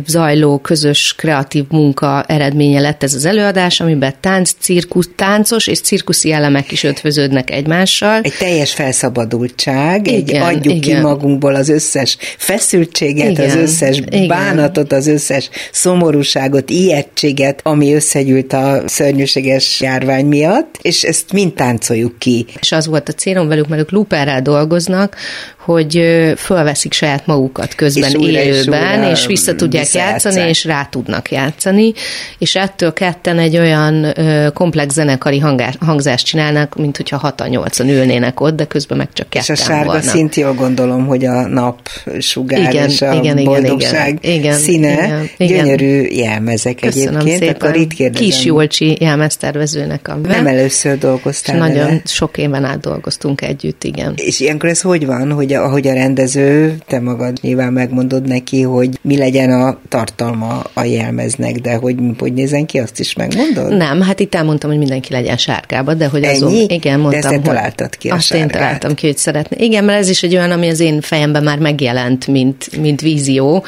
zajló 0.06 0.58
közös 0.58 1.14
kreatív 1.16 1.64
munka 1.68 2.24
eredménye 2.26 2.80
lett 2.80 3.02
ez 3.02 3.14
az 3.14 3.24
előadás, 3.24 3.80
amiben 3.80 4.14
tánc, 4.20 4.50
cirkusz, 4.58 5.08
táncos 5.16 5.66
és 5.66 5.80
cirkuszi 5.80 6.32
elemek 6.32 6.72
is 6.72 6.82
ötvöződnek 6.82 7.50
egymással. 7.50 8.20
Egy 8.22 8.34
teljes 8.38 8.72
felszabadultság, 8.72 10.06
igen, 10.06 10.42
egy 10.42 10.56
adjuk 10.56 10.74
igen. 10.74 10.96
ki 10.96 11.02
magunkból 11.02 11.54
az 11.54 11.68
összes 11.68 12.16
feszültséget, 12.36 13.30
igen, 13.30 13.48
az 13.48 13.54
összes 13.54 13.96
igen. 13.96 14.26
bánatot, 14.26 14.92
az 14.92 15.06
összes 15.06 15.50
szomorúságot, 15.72 16.70
ijegységet, 16.70 17.60
ami 17.62 17.94
összegyűlt 17.94 18.52
a 18.52 18.82
szörnyűséges 18.86 19.80
járvány 19.80 20.26
miatt, 20.26 20.78
és 20.82 21.02
ezt 21.02 21.32
mind 21.32 21.52
táncoljuk 21.52 22.18
ki. 22.18 22.46
És 22.60 22.72
az 22.72 22.86
volt 22.86 23.08
a 23.12 23.14
célom 23.14 23.48
velük, 23.48 23.68
mert 23.68 23.82
ők 23.82 23.90
looperrel 23.90 24.42
dolgoznak, 24.42 25.16
hogy 25.64 26.02
fölveszik 26.36 26.92
saját 26.92 27.26
magukat 27.26 27.74
közben 27.74 28.10
és 28.10 28.28
élőben, 28.28 29.02
és, 29.02 29.20
és 29.20 29.26
vissza 29.26 29.54
tudják 29.54 29.92
játszani, 29.92 30.48
és 30.48 30.64
rá 30.64 30.84
tudnak 30.84 31.30
játszani, 31.30 31.92
és 32.38 32.56
ettől 32.56 32.92
ketten 32.92 33.38
egy 33.38 33.58
olyan 33.58 34.14
komplex 34.54 34.94
zenekari 34.94 35.42
hangzást 35.80 36.26
csinálnak, 36.26 36.76
mint 36.76 36.96
hogyha 36.96 37.16
hatan 37.16 37.48
nyolcan 37.48 37.88
ülnének 37.88 38.40
ott, 38.40 38.56
de 38.56 38.64
közben 38.64 38.98
meg 38.98 39.08
csak 39.12 39.28
ketten 39.28 39.54
És 39.54 39.60
a 39.60 39.64
sárga 39.64 39.86
vannak. 39.86 40.02
szint, 40.02 40.34
jól 40.34 40.54
gondolom, 40.54 41.06
hogy 41.06 41.24
a 41.24 41.46
nap 41.46 41.88
sugár 42.18 42.72
igen, 42.72 42.88
és 42.88 43.02
a 43.02 43.12
igen, 43.12 43.44
boldogság 43.44 44.18
igen, 44.20 44.34
igen, 44.38 44.58
színe, 44.58 44.92
igen, 44.92 45.28
igen. 45.36 45.64
gyönyörű 45.64 46.02
jelmezek 46.02 46.74
Köszönöm 46.80 47.16
egyébként. 47.16 47.38
Szépen. 47.38 47.68
Akkor 47.68 47.80
itt 47.80 47.92
kérdezem. 47.92 48.28
Kis 48.28 48.44
Jolcsi 48.44 48.96
jelmeztervezőnek 49.00 50.08
a 50.08 50.14
Nem 50.14 50.46
először 50.46 50.98
dolgoztál 50.98 51.58
Nagyon 51.58 51.86
vele. 51.86 52.02
sok 52.04 52.38
éven 52.38 52.64
át 52.64 52.80
dolgoztunk 52.80 53.40
együtt, 53.42 53.84
igen. 53.84 54.12
És 54.16 54.40
ilyenkor 54.40 54.68
ez 54.68 54.80
hogy 54.80 55.06
van, 55.06 55.32
hogy 55.32 55.51
ahogy 55.60 55.88
a 55.88 55.92
rendező, 55.92 56.78
te 56.86 57.00
magad 57.00 57.38
nyilván 57.40 57.72
megmondod 57.72 58.26
neki, 58.26 58.62
hogy 58.62 58.98
mi 59.02 59.16
legyen 59.16 59.50
a 59.50 59.78
tartalma 59.88 60.62
a 60.72 60.84
jelmeznek, 60.84 61.54
de 61.56 61.74
hogy 61.74 61.96
hogy 62.18 62.32
nézen 62.32 62.66
ki, 62.66 62.78
azt 62.78 63.00
is 63.00 63.14
megmondod? 63.14 63.76
Nem, 63.76 64.00
hát 64.00 64.20
itt 64.20 64.34
elmondtam, 64.34 64.70
hogy 64.70 64.78
mindenki 64.78 65.12
legyen 65.12 65.36
sárgába, 65.36 65.94
de 65.94 66.06
hogy 66.06 66.24
azon, 66.24 66.52
igen, 66.52 67.00
mondtam, 67.00 67.30
de 67.30 67.36
ezt 67.36 67.42
találtad 67.44 67.96
ki 67.96 68.08
a 68.08 68.14
Azt 68.14 68.26
sárgát. 68.26 68.46
én 68.46 68.60
találtam 68.60 68.94
ki, 68.94 69.06
hogy 69.06 69.16
szeretné. 69.16 69.64
Igen, 69.64 69.84
mert 69.84 69.98
ez 69.98 70.08
is 70.08 70.22
egy 70.22 70.34
olyan, 70.34 70.50
ami 70.50 70.68
az 70.68 70.80
én 70.80 71.00
fejemben 71.00 71.42
már 71.42 71.58
megjelent, 71.58 72.26
mint, 72.26 72.80
mint 72.80 73.00
vízió, 73.00 73.64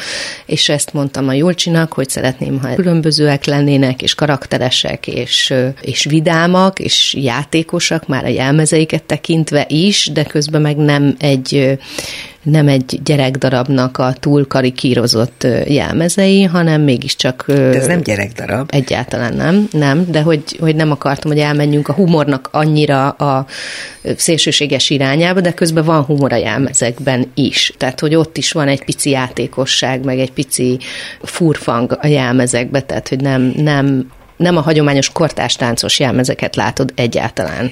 és 0.46 0.68
ezt 0.68 0.92
mondtam 0.92 1.28
a 1.28 1.32
Julcsinak, 1.32 1.92
hogy 1.92 2.08
szeretném, 2.08 2.60
ha 2.60 2.74
különbözőek 2.74 3.44
lennének, 3.44 4.02
és 4.02 4.14
karakteresek, 4.14 5.06
és, 5.06 5.54
és 5.80 6.04
vidámak, 6.04 6.78
és 6.78 7.14
játékosak, 7.20 8.08
már 8.08 8.24
a 8.24 8.28
jelmezeiket 8.28 9.02
tekintve 9.02 9.64
is, 9.68 10.10
de 10.12 10.22
közben 10.22 10.60
meg 10.60 10.76
nem 10.76 11.14
egy 11.18 11.73
nem 12.42 12.68
egy 12.68 13.00
gyerekdarabnak 13.04 13.98
a 13.98 14.14
túl 14.20 14.46
karikírozott 14.46 15.46
jelmezei, 15.66 16.42
hanem 16.42 16.80
mégiscsak... 16.80 17.44
De 17.46 17.54
ez 17.54 17.86
nem 17.86 18.02
gyerekdarab. 18.02 18.68
Egyáltalán 18.72 19.34
nem, 19.34 19.68
nem, 19.72 20.06
de 20.10 20.20
hogy, 20.20 20.42
hogy 20.60 20.76
nem 20.76 20.90
akartam, 20.90 21.30
hogy 21.30 21.40
elmenjünk 21.40 21.88
a 21.88 21.92
humornak 21.92 22.48
annyira 22.52 23.08
a 23.08 23.46
szélsőséges 24.16 24.90
irányába, 24.90 25.40
de 25.40 25.52
közben 25.52 25.84
van 25.84 26.02
humor 26.02 26.32
a 26.32 26.36
jelmezekben 26.36 27.30
is. 27.34 27.72
Tehát, 27.76 28.00
hogy 28.00 28.14
ott 28.14 28.36
is 28.36 28.52
van 28.52 28.68
egy 28.68 28.84
pici 28.84 29.10
játékosság, 29.10 30.04
meg 30.04 30.18
egy 30.18 30.32
pici 30.32 30.78
furfang 31.22 31.98
a 32.00 32.06
jelmezekbe, 32.06 32.80
tehát, 32.80 33.08
hogy 33.08 33.20
nem, 33.20 33.52
nem 33.56 34.12
nem 34.36 34.56
a 34.56 34.60
hagyományos 34.60 35.12
kortás 35.12 35.56
táncos 35.56 35.98
jelmezeket 35.98 36.56
látod 36.56 36.92
egyáltalán. 36.96 37.70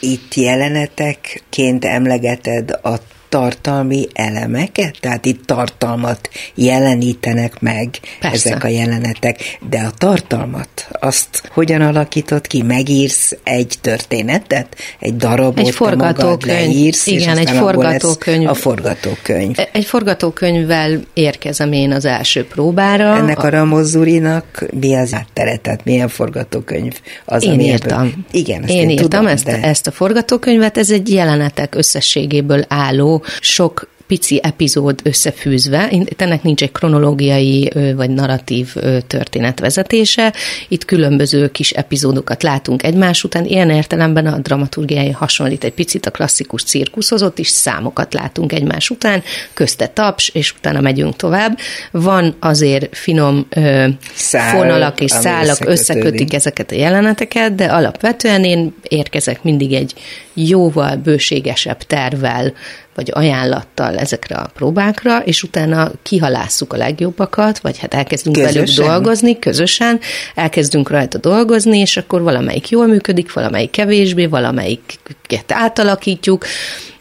Itt 0.00 0.34
jelenetekként 0.34 1.84
emlegeted 1.84 2.70
a 2.70 2.96
tartalmi 3.30 4.06
elemeket, 4.12 4.96
tehát 5.00 5.24
itt 5.24 5.46
tartalmat 5.46 6.30
jelenítenek 6.54 7.60
meg 7.60 7.88
Persze. 8.20 8.48
ezek 8.48 8.64
a 8.64 8.68
jelenetek, 8.68 9.58
de 9.68 9.78
a 9.78 9.90
tartalmat, 9.98 10.88
azt 11.00 11.42
hogyan 11.52 11.80
alakított 11.80 12.46
ki? 12.46 12.62
Megírsz 12.62 13.36
egy 13.44 13.74
történetet, 13.80 14.76
egy 14.98 15.16
darabot, 15.16 15.66
egy 15.66 15.74
forgatókönyv. 15.74 16.56
leírsz, 16.56 17.06
Igen, 17.06 17.38
és 17.38 17.44
egy 17.44 17.56
forgatókönyv. 17.56 18.48
A 18.48 18.54
forgatókönyv. 18.54 19.58
E- 19.58 19.68
egy 19.72 19.84
forgatókönyvvel 19.84 21.00
érkezem 21.14 21.72
én 21.72 21.92
az 21.92 22.04
első 22.04 22.44
próbára. 22.44 23.16
Ennek 23.16 23.38
a, 23.38 23.46
a 23.46 23.48
Ramozzurinak 23.48 24.64
mi 24.80 24.94
az 24.94 25.14
áttere, 25.14 25.56
tehát 25.56 25.84
milyen 25.84 26.08
forgatókönyv 26.08 27.00
az, 27.24 27.44
Én 27.44 27.60
írtam. 27.60 27.98
Ebből... 28.00 28.12
Igen, 28.30 28.62
én, 28.62 28.76
én 28.78 28.88
írtam 28.90 29.08
tudom, 29.08 29.26
ezt, 29.26 29.44
de... 29.44 29.62
ezt 29.62 29.86
a 29.86 29.90
forgatókönyvet, 29.90 30.78
ez 30.78 30.90
egy 30.90 31.08
jelenetek 31.08 31.74
összességéből 31.74 32.64
álló 32.68 33.19
sok 33.40 33.88
pici 34.10 34.40
epizód 34.42 35.00
összefűzve, 35.02 35.90
ennek 36.16 36.42
nincs 36.42 36.62
egy 36.62 36.72
kronológiai 36.72 37.72
vagy 37.96 38.10
narratív 38.10 38.74
történetvezetése, 39.06 40.34
itt 40.68 40.84
különböző 40.84 41.50
kis 41.50 41.70
epizódokat 41.70 42.42
látunk 42.42 42.82
egymás 42.82 43.24
után, 43.24 43.44
ilyen 43.44 43.70
értelemben 43.70 44.26
a 44.26 44.38
dramaturgiai 44.38 45.10
hasonlít. 45.10 45.64
Egy 45.64 45.72
picit 45.72 46.06
a 46.06 46.10
klasszikus 46.10 46.62
cirkuszhoz, 46.62 47.22
ott 47.22 47.38
is 47.38 47.48
számokat 47.48 48.14
látunk 48.14 48.52
egymás 48.52 48.90
után, 48.90 49.22
közte 49.54 49.86
taps, 49.86 50.28
és 50.28 50.54
utána 50.58 50.80
megyünk 50.80 51.16
tovább. 51.16 51.58
Van 51.90 52.36
azért 52.40 52.96
finom 52.96 53.46
ö, 53.48 53.86
Szál, 54.14 54.50
fonalak 54.56 55.00
és 55.00 55.10
szálak 55.10 55.58
összekötik 55.64 56.34
ezeket 56.34 56.70
a 56.70 56.74
jeleneteket, 56.74 57.54
de 57.54 57.64
alapvetően 57.64 58.44
én 58.44 58.74
érkezek 58.82 59.42
mindig 59.42 59.72
egy 59.72 59.94
jóval 60.34 60.96
bőségesebb 60.96 61.82
tervvel, 61.82 62.52
vagy 62.94 63.10
ajánlattal 63.12 63.96
ezekre 63.96 64.36
a 64.36 64.50
próbákra, 64.54 65.18
és 65.18 65.42
utána 65.42 65.90
kihalásszuk 66.02 66.72
a 66.72 66.76
legjobbakat, 66.76 67.58
vagy 67.58 67.78
hát 67.78 67.94
elkezdünk 67.94 68.36
közösen. 68.36 68.62
velük 68.62 68.76
dolgozni, 68.76 69.38
közösen, 69.38 70.00
elkezdünk 70.34 70.90
rajta 70.90 71.18
dolgozni, 71.18 71.78
és 71.78 71.96
akkor 71.96 72.22
valamelyik 72.22 72.68
jól 72.68 72.86
működik, 72.86 73.32
valamelyik 73.32 73.70
kevésbé, 73.70 74.26
valamelyiket 74.26 75.52
átalakítjuk, 75.52 76.44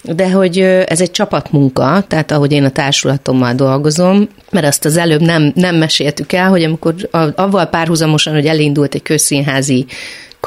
de 0.04 0.32
hogy 0.32 0.60
ez 0.60 1.02
egy 1.02 1.12
csapatmunka, 1.12 2.04
tehát 2.08 2.32
ahogy 2.32 2.52
én 2.52 2.64
a 2.64 2.70
társulatommal 2.70 3.54
dolgozom, 3.54 4.30
mert 4.52 4.66
azt 4.66 4.86
az 4.86 4.98
előbb 4.98 5.22
nem, 5.22 5.52
nem 5.56 5.76
meséltük 5.76 6.34
el, 6.34 6.50
hogy 6.50 6.64
amikor 6.64 6.94
avval 7.36 7.66
párhuzamosan, 7.66 8.34
hogy 8.34 8.46
elindult 8.46 8.96
egy 8.96 9.02
közszínházi 9.02 9.86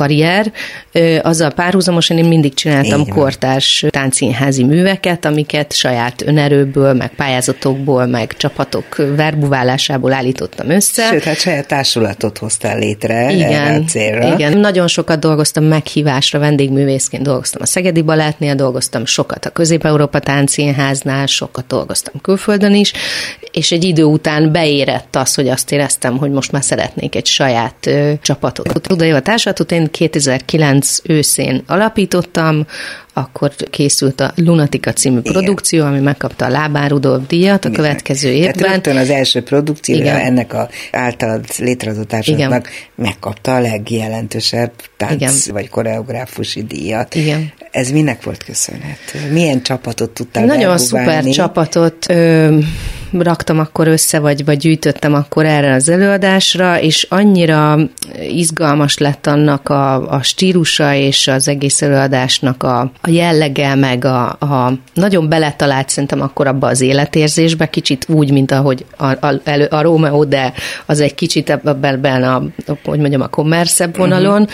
karrier, 0.02 0.52
azzal 1.22 1.50
párhuzamosan 1.50 2.18
én 2.18 2.24
mindig 2.24 2.54
csináltam 2.54 3.00
Igen. 3.00 3.14
kortárs 3.14 3.84
táncszínházi 3.90 4.64
műveket, 4.64 5.24
amiket 5.24 5.72
saját 5.72 6.22
önerőből, 6.26 6.92
meg 6.92 7.10
pályázatokból, 7.16 8.06
meg 8.06 8.36
csapatok 8.36 8.96
verbuválásából 8.96 10.12
állítottam 10.12 10.70
össze. 10.70 11.08
Sőt, 11.10 11.22
hát 11.22 11.40
saját 11.40 11.66
társulatot 11.66 12.38
hoztál 12.38 12.78
létre 12.78 13.32
igen, 13.32 13.52
erre 13.52 13.74
a 13.74 13.84
célra. 13.84 14.34
Igen, 14.34 14.58
nagyon 14.58 14.88
sokat 14.88 15.18
dolgoztam 15.18 15.64
meghívásra, 15.64 16.38
vendégművészként 16.38 17.22
dolgoztam 17.22 17.62
a 17.62 17.66
Szegedi 17.66 18.02
Balátnél, 18.02 18.54
dolgoztam 18.54 19.06
sokat 19.06 19.46
a 19.46 19.50
Közép-Európa 19.50 20.18
Táncszínháznál, 20.18 21.26
sokat 21.26 21.66
dolgoztam 21.66 22.20
külföldön 22.20 22.74
is, 22.74 22.92
és 23.52 23.72
egy 23.72 23.84
idő 23.84 24.04
után 24.04 24.52
beérett 24.52 25.16
az, 25.16 25.34
hogy 25.34 25.48
azt 25.48 25.72
éreztem, 25.72 26.18
hogy 26.18 26.30
most 26.30 26.52
már 26.52 26.62
szeretnék 26.62 27.14
egy 27.14 27.26
saját 27.26 27.86
ö, 27.86 28.12
csapatot. 28.22 28.90
Oda 28.92 29.10
a 29.14 29.20
társulatot 29.20 29.72
én 29.72 29.90
2009 29.92 30.98
őszén 31.02 31.62
alapítottam, 31.66 32.66
akkor 33.12 33.54
készült 33.70 34.20
a 34.20 34.32
Lunatika 34.36 34.92
című 34.92 35.18
Igen. 35.18 35.32
produkció, 35.32 35.84
ami 35.84 36.00
megkapta 36.00 36.44
a 36.44 36.48
Lábán 36.48 36.88
Rudolf 36.88 37.26
díjat 37.26 37.64
a 37.64 37.68
Igen. 37.68 37.82
következő 37.82 38.30
évben. 38.30 38.52
Tehát 38.52 38.72
rögtön 38.72 38.96
az 38.96 39.10
első 39.10 39.42
produkció 39.42 39.94
Igen. 39.94 40.16
ennek 40.16 40.54
a 40.54 40.68
általad 40.92 41.44
létrehozott 41.58 42.08
társadalomnak 42.08 42.68
megkapta 42.94 43.54
a 43.54 43.60
legjelentősebb 43.60 44.72
tánc 44.96 45.12
Igen. 45.12 45.34
vagy 45.50 45.68
koreográfusi 45.68 46.62
díjat. 46.62 47.14
Igen. 47.14 47.52
Ez 47.70 47.90
minek 47.90 48.22
volt 48.22 48.44
köszönhető? 48.44 49.32
Milyen 49.32 49.62
csapatot 49.62 50.10
tudtál 50.10 50.44
Nagyon 50.44 50.78
szuper 50.78 51.24
csapatot 51.24 52.06
ö, 52.08 52.58
raktam 53.18 53.58
akkor 53.58 53.88
össze, 53.88 54.18
vagy, 54.18 54.44
vagy 54.44 54.56
gyűjtöttem 54.56 55.14
akkor 55.14 55.44
erre 55.44 55.74
az 55.74 55.88
előadásra, 55.88 56.80
és 56.80 57.06
annyira 57.10 57.78
izgalmas 58.28 58.98
lett 58.98 59.26
annak 59.26 59.68
a, 59.68 60.08
a 60.10 60.22
stílusa 60.22 60.94
és 60.94 61.28
az 61.28 61.48
egész 61.48 61.82
előadásnak 61.82 62.62
a, 62.62 62.80
a 63.00 63.10
jellege, 63.10 63.74
meg 63.74 64.04
a, 64.04 64.28
a 64.28 64.72
nagyon 64.94 65.28
beletalált 65.28 65.88
szerintem 65.88 66.20
akkor 66.20 66.46
abba 66.46 66.66
az 66.66 66.80
életérzésbe, 66.80 67.66
kicsit 67.66 68.06
úgy, 68.08 68.30
mint 68.30 68.52
ahogy 68.52 68.84
a, 68.96 69.06
a, 69.06 69.40
a, 69.44 69.74
a 69.76 69.82
Romeo, 69.82 70.24
de 70.24 70.52
az 70.86 71.00
egy 71.00 71.14
kicsit 71.14 71.50
ebben 71.50 72.22
a, 72.22 72.42
hogy 72.84 72.98
mondjam, 72.98 73.20
a 73.20 73.28
kommerszebb 73.28 73.96
vonalon, 73.96 74.42
uh-huh 74.42 74.50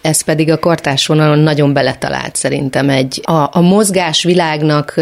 ez 0.00 0.22
pedig 0.22 0.50
a 0.50 0.58
kortás 0.58 1.06
vonalon 1.06 1.38
nagyon 1.38 1.72
beletalált 1.72 2.36
szerintem 2.36 2.88
egy 2.88 3.20
a, 3.24 3.48
a 3.52 3.60
mozgás 3.60 4.22
világnak 4.22 4.94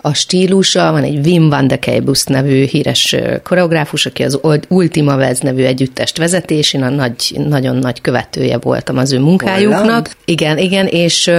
a 0.00 0.14
stílusa, 0.14 0.90
van 0.92 1.02
egy 1.02 1.26
Wim 1.26 1.48
van 1.48 1.66
de 1.66 1.78
Keibus 1.78 2.24
nevű 2.24 2.64
híres 2.64 3.16
koreográfus, 3.42 4.06
aki 4.06 4.22
az 4.22 4.40
Ultima 4.68 5.16
Vez 5.16 5.38
nevű 5.38 5.62
együttest 5.62 6.18
vezetés, 6.18 6.72
én 6.72 6.82
a 6.82 6.88
nagy, 6.88 7.40
nagyon 7.48 7.76
nagy 7.76 8.00
követője 8.00 8.58
voltam 8.58 8.96
az 8.96 9.12
ő 9.12 9.18
munkájuknak. 9.18 9.80
Holland. 9.80 10.08
Igen, 10.24 10.58
igen, 10.58 10.86
és, 10.86 11.30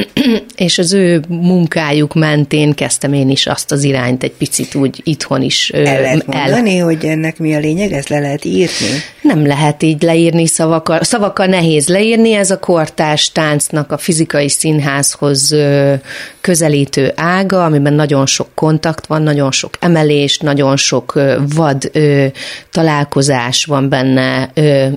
és 0.56 0.78
az 0.78 0.92
ő 0.92 1.22
munkájuk 1.28 2.14
mentén 2.14 2.74
kezdtem 2.74 3.12
én 3.12 3.30
is 3.30 3.46
azt 3.46 3.72
az 3.72 3.84
irányt 3.84 4.22
egy 4.22 4.32
picit 4.32 4.74
úgy 4.74 5.00
itthon 5.04 5.42
is. 5.42 5.70
El 5.70 5.82
lehet 5.82 6.26
mondani, 6.26 6.78
el... 6.78 6.84
hogy 6.84 7.04
ennek 7.04 7.38
mi 7.38 7.54
a 7.54 7.58
lényeg? 7.58 7.92
Ezt 7.92 8.08
le 8.08 8.18
lehet 8.18 8.44
írni? 8.44 9.02
Nem 9.22 9.46
lehet 9.46 9.82
így 9.82 10.02
leírni 10.02 10.46
szavakkal. 10.46 11.02
Szavakkal 11.02 11.46
nehéz 11.46 11.88
leírni, 11.88 12.17
elérni, 12.18 12.32
ez 12.32 12.50
a 12.50 12.58
kortárs 12.58 13.32
táncnak 13.32 13.92
a 13.92 13.98
fizikai 13.98 14.48
színházhoz 14.48 15.56
közelítő 16.40 17.12
ága, 17.16 17.64
amiben 17.64 17.92
nagyon 17.92 18.26
sok 18.26 18.48
kontakt 18.54 19.06
van, 19.06 19.22
nagyon 19.22 19.50
sok 19.50 19.74
emelés, 19.80 20.38
nagyon 20.38 20.76
sok 20.76 21.20
vad 21.54 21.90
találkozás 22.72 23.64
van 23.64 23.88
benne, 23.88 24.50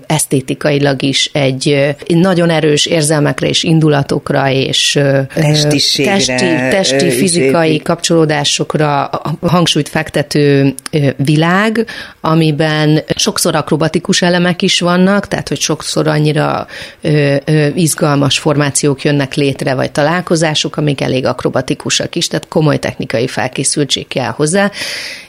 esztétikailag 0.08 1.02
is 1.02 1.30
egy 1.34 1.96
nagyon 2.08 2.50
erős 2.50 2.86
érzelmekre 2.86 3.48
és 3.48 3.64
indulatokra 3.64 4.50
és 4.50 5.00
testi, 5.34 6.04
testi, 6.70 7.10
fizikai 7.10 7.80
kapcsolódásokra 7.80 9.10
hangsúlyt 9.42 9.90
fektető 9.90 10.74
világ, 11.18 11.86
amiben 12.22 13.04
sokszor 13.16 13.56
akrobatikus 13.56 14.22
elemek 14.22 14.62
is 14.62 14.80
vannak, 14.80 15.28
tehát 15.28 15.48
hogy 15.48 15.60
sokszor 15.60 16.08
annyira 16.08 16.68
ö, 17.02 17.11
ö, 17.46 17.68
izgalmas 17.76 18.40
formációk 18.40 19.04
jönnek 19.04 19.34
létre, 19.34 19.74
vagy 19.74 19.92
találkozások, 19.92 20.78
amik 20.78 21.02
elég 21.02 21.26
akrobatikusak 21.26 22.16
is, 22.16 22.28
tehát 22.28 22.48
komoly 22.48 22.78
technikai 22.78 23.28
felkészültség 23.28 24.08
kell 24.08 24.30
hozzá, 24.30 24.72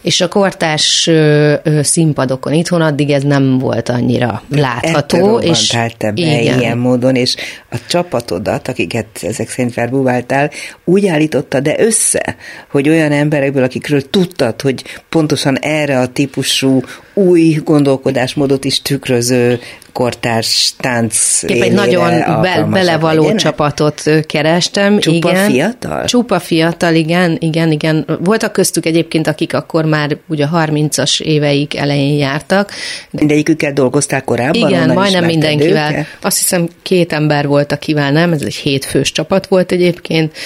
és 0.02 0.20
a 0.20 0.28
kortás 0.28 1.06
ö, 1.06 1.54
ö, 1.62 1.82
színpadokon 1.82 2.52
itthon 2.52 2.80
addig 2.80 3.10
ez 3.10 3.22
nem 3.22 3.58
volt 3.58 3.88
annyira 3.88 4.42
látható. 4.48 5.38
és 5.38 5.66
te 5.98 6.12
be 6.12 6.40
igen. 6.40 6.60
ilyen 6.60 6.78
módon, 6.78 7.14
és 7.14 7.36
a 7.70 7.76
csapatodat, 7.88 8.68
akiket 8.68 9.06
ezek 9.22 9.48
szerint 9.48 9.72
felbúváltál, 9.72 10.50
úgy 10.84 11.06
állította 11.06 11.60
de 11.60 11.74
össze, 11.78 12.36
hogy 12.70 12.88
olyan 12.88 13.12
emberekből, 13.12 13.62
akikről 13.62 14.10
tudtad, 14.10 14.60
hogy 14.60 14.84
pontosan 15.08 15.58
erre 15.58 15.98
a 15.98 16.06
típusú 16.06 16.82
új 17.14 17.60
gondolkodásmódot 17.64 18.64
is 18.64 18.82
tükröző 18.82 19.60
kortárs 19.92 20.74
tánc 20.78 21.42
Épp 21.42 21.62
egy 21.62 21.72
nagyon 21.72 22.10
be, 22.40 22.66
belevaló 22.70 23.20
legyenek? 23.20 23.40
csapatot 23.40 24.02
kerestem. 24.26 24.98
Csupa 24.98 25.30
igen. 25.30 25.50
fiatal? 25.50 26.04
Csupa 26.04 26.38
fiatal, 26.38 26.94
igen, 26.94 27.36
igen, 27.40 27.70
igen. 27.70 28.06
Voltak 28.20 28.52
köztük 28.52 28.86
egyébként, 28.86 29.26
akik 29.26 29.54
akkor 29.54 29.84
már 29.84 30.16
ugye 30.28 30.46
30-as 30.54 31.20
éveik 31.20 31.76
elején 31.76 32.18
jártak. 32.18 32.70
Mindegyikükkel 33.10 33.72
dolgozták 33.72 34.24
korábban? 34.24 34.68
Igen, 34.68 34.92
majdnem 34.92 35.24
mindenkivel. 35.24 35.90
Őket? 35.90 36.06
Azt 36.22 36.38
hiszem 36.38 36.68
két 36.82 37.12
ember 37.12 37.46
volt, 37.46 37.72
akivel 37.72 38.12
nem, 38.12 38.32
ez 38.32 38.42
egy 38.42 38.54
hétfős 38.54 39.12
csapat 39.12 39.46
volt 39.46 39.72
egyébként. 39.72 40.36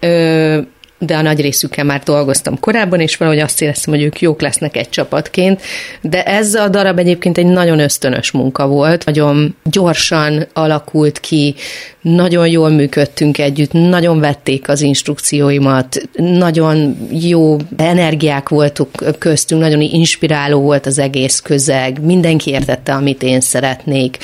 Ö, 0.00 0.58
de 1.06 1.16
a 1.16 1.22
nagy 1.22 1.40
részükkel 1.40 1.84
már 1.84 2.02
dolgoztam 2.02 2.60
korábban, 2.60 3.00
és 3.00 3.16
valahogy 3.16 3.40
azt 3.40 3.62
éreztem, 3.62 3.94
hogy 3.94 4.02
ők 4.02 4.20
jók 4.20 4.40
lesznek 4.40 4.76
egy 4.76 4.88
csapatként. 4.88 5.60
De 6.00 6.22
ez 6.22 6.54
a 6.54 6.68
darab 6.68 6.98
egyébként 6.98 7.38
egy 7.38 7.46
nagyon 7.46 7.78
ösztönös 7.78 8.30
munka 8.30 8.66
volt, 8.66 9.04
nagyon 9.04 9.56
gyorsan 9.64 10.46
alakult 10.52 11.20
ki, 11.20 11.54
nagyon 12.00 12.48
jól 12.48 12.68
működtünk 12.68 13.38
együtt, 13.38 13.72
nagyon 13.72 14.20
vették 14.20 14.68
az 14.68 14.80
instrukcióimat, 14.80 16.02
nagyon 16.16 16.96
jó 17.10 17.56
energiák 17.76 18.48
voltunk 18.48 19.18
köztünk, 19.18 19.60
nagyon 19.60 19.80
inspiráló 19.80 20.60
volt 20.60 20.86
az 20.86 20.98
egész 20.98 21.40
közeg, 21.40 22.04
mindenki 22.04 22.50
értette, 22.50 22.92
amit 22.92 23.22
én 23.22 23.40
szeretnék 23.40 24.18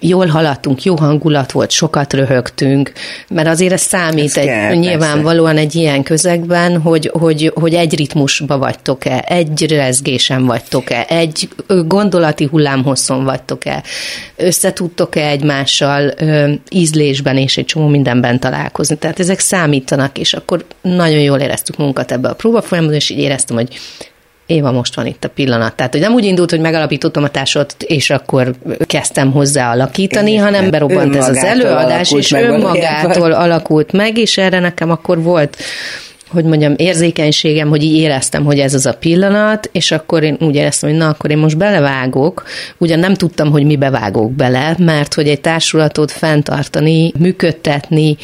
jól 0.00 0.26
haladtunk, 0.26 0.82
jó 0.82 0.96
hangulat 0.96 1.52
volt, 1.52 1.70
sokat 1.70 2.12
röhögtünk, 2.12 2.92
mert 3.28 3.48
azért 3.48 3.72
ez 3.72 3.80
számít 3.80 4.24
ez 4.24 4.36
egy, 4.36 4.46
kell, 4.46 4.74
nyilvánvalóan 4.74 5.54
persze. 5.54 5.68
egy 5.68 5.74
ilyen 5.74 6.02
közegben, 6.02 6.80
hogy, 6.80 7.10
hogy, 7.12 7.52
hogy 7.54 7.74
egy 7.74 7.96
ritmusba 7.96 8.58
vagytok-e, 8.58 9.24
egy 9.28 9.66
rezgésen 9.70 10.46
vagytok-e, 10.46 11.06
egy 11.08 11.48
gondolati 11.86 12.44
hullámhosszon 12.44 13.24
vagytok-e, 13.24 13.82
összetudtok-e 14.36 15.28
egymással 15.28 16.14
ízlésben 16.70 17.36
és 17.36 17.56
egy 17.56 17.64
csomó 17.64 17.86
mindenben 17.86 18.40
találkozni. 18.40 18.96
Tehát 18.96 19.20
ezek 19.20 19.38
számítanak, 19.38 20.18
és 20.18 20.32
akkor 20.32 20.64
nagyon 20.80 21.20
jól 21.20 21.38
éreztük 21.38 21.76
munkat 21.76 22.12
ebbe 22.12 22.28
a 22.28 22.34
próbafolyamban, 22.34 22.94
és 22.94 23.10
így 23.10 23.18
éreztem, 23.18 23.56
hogy 23.56 23.78
Éva, 24.48 24.72
most 24.72 24.94
van 24.94 25.06
itt 25.06 25.24
a 25.24 25.28
pillanat. 25.28 25.74
Tehát, 25.74 25.92
hogy 25.92 26.00
nem 26.00 26.12
úgy 26.12 26.24
indult, 26.24 26.50
hogy 26.50 26.60
megalapítottam 26.60 27.22
a 27.22 27.28
társat, 27.28 27.74
és 27.82 28.10
akkor 28.10 28.54
kezdtem 28.86 29.32
hozzá 29.32 29.70
alakítani, 29.72 30.32
Én 30.32 30.42
hanem 30.42 30.70
berobbant 30.70 31.16
ez 31.16 31.28
az 31.28 31.36
előadás, 31.36 32.12
és 32.12 32.32
önmagától 32.32 33.32
alakult 33.32 33.92
meg, 33.92 34.18
és 34.18 34.38
erre 34.38 34.60
nekem 34.60 34.90
akkor 34.90 35.22
volt 35.22 35.56
hogy 36.28 36.44
mondjam, 36.44 36.74
érzékenységem, 36.76 37.68
hogy 37.68 37.82
így 37.82 37.96
éreztem, 37.96 38.44
hogy 38.44 38.58
ez 38.58 38.74
az 38.74 38.86
a 38.86 38.92
pillanat, 38.92 39.68
és 39.72 39.90
akkor 39.90 40.22
én 40.22 40.36
úgy 40.40 40.54
éreztem, 40.54 40.90
hogy 40.90 40.98
na, 40.98 41.08
akkor 41.08 41.30
én 41.30 41.38
most 41.38 41.56
belevágok. 41.56 42.44
Ugyan 42.78 42.98
nem 42.98 43.14
tudtam, 43.14 43.50
hogy 43.50 43.64
mibe 43.64 43.90
vágok 43.90 44.32
bele, 44.32 44.74
mert 44.78 45.14
hogy 45.14 45.28
egy 45.28 45.40
társulatot 45.40 46.10
fenntartani, 46.10 47.12
működtetni, 47.18 48.16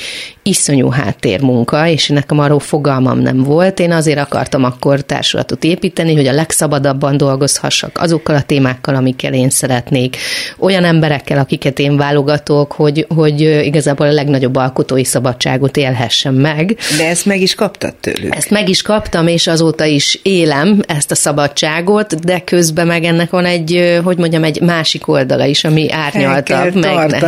iszonyú 0.43 0.89
háttérmunka, 0.89 1.87
és 1.87 2.09
nekem 2.09 2.39
arról 2.39 2.59
fogalmam 2.59 3.19
nem 3.19 3.43
volt. 3.43 3.81
Én 3.81 3.93
azért 3.93 4.19
akartam 4.19 4.65
akkor 4.65 5.01
társulatot 5.01 5.65
építeni, 5.65 6.15
hogy 6.15 6.27
a 6.27 6.33
legszabadabban 6.33 7.17
dolgozhassak 7.17 7.99
azokkal 7.99 8.37
a 8.37 8.43
témákkal, 8.43 8.95
amikkel 8.95 9.33
én 9.33 9.51
szeretnék, 9.51 10.17
olyan 10.59 10.85
emberekkel, 10.85 11.39
akiket 11.39 11.79
én 11.79 11.97
válogatok, 11.97 12.73
hogy, 12.73 13.07
hogy 13.15 13.41
igazából 13.41 14.07
a 14.07 14.13
legnagyobb 14.13 14.57
alkotói 14.57 15.05
szabadságot 15.05 15.77
élhessem 15.77 16.35
meg. 16.35 16.77
De 16.99 17.09
ezt 17.09 17.27
meg 17.27 17.41
is 17.41 17.55
kaptad 17.55 17.94
tőlük? 18.01 18.35
Ezt 18.35 18.51
meg 18.51 18.69
is 18.69 18.83
kaptam, 18.83 19.27
és 19.27 19.47
azóta 19.47 19.85
is 19.85 20.19
élem 20.23 20.83
ezt 20.87 21.11
a 21.11 21.15
szabadságot, 21.15 22.25
de 22.25 22.41
közben 22.41 22.87
meg 22.87 23.05
ennek 23.05 23.31
van 23.31 23.45
egy, 23.45 24.01
hogy 24.05 24.19
mondjam, 24.19 24.45
egy 24.45 24.61
másik 24.61 25.09
oldala 25.09 25.45
is, 25.45 25.65
ami 25.65 25.91
árnyaltabb, 25.91 26.75
meg 26.75 27.25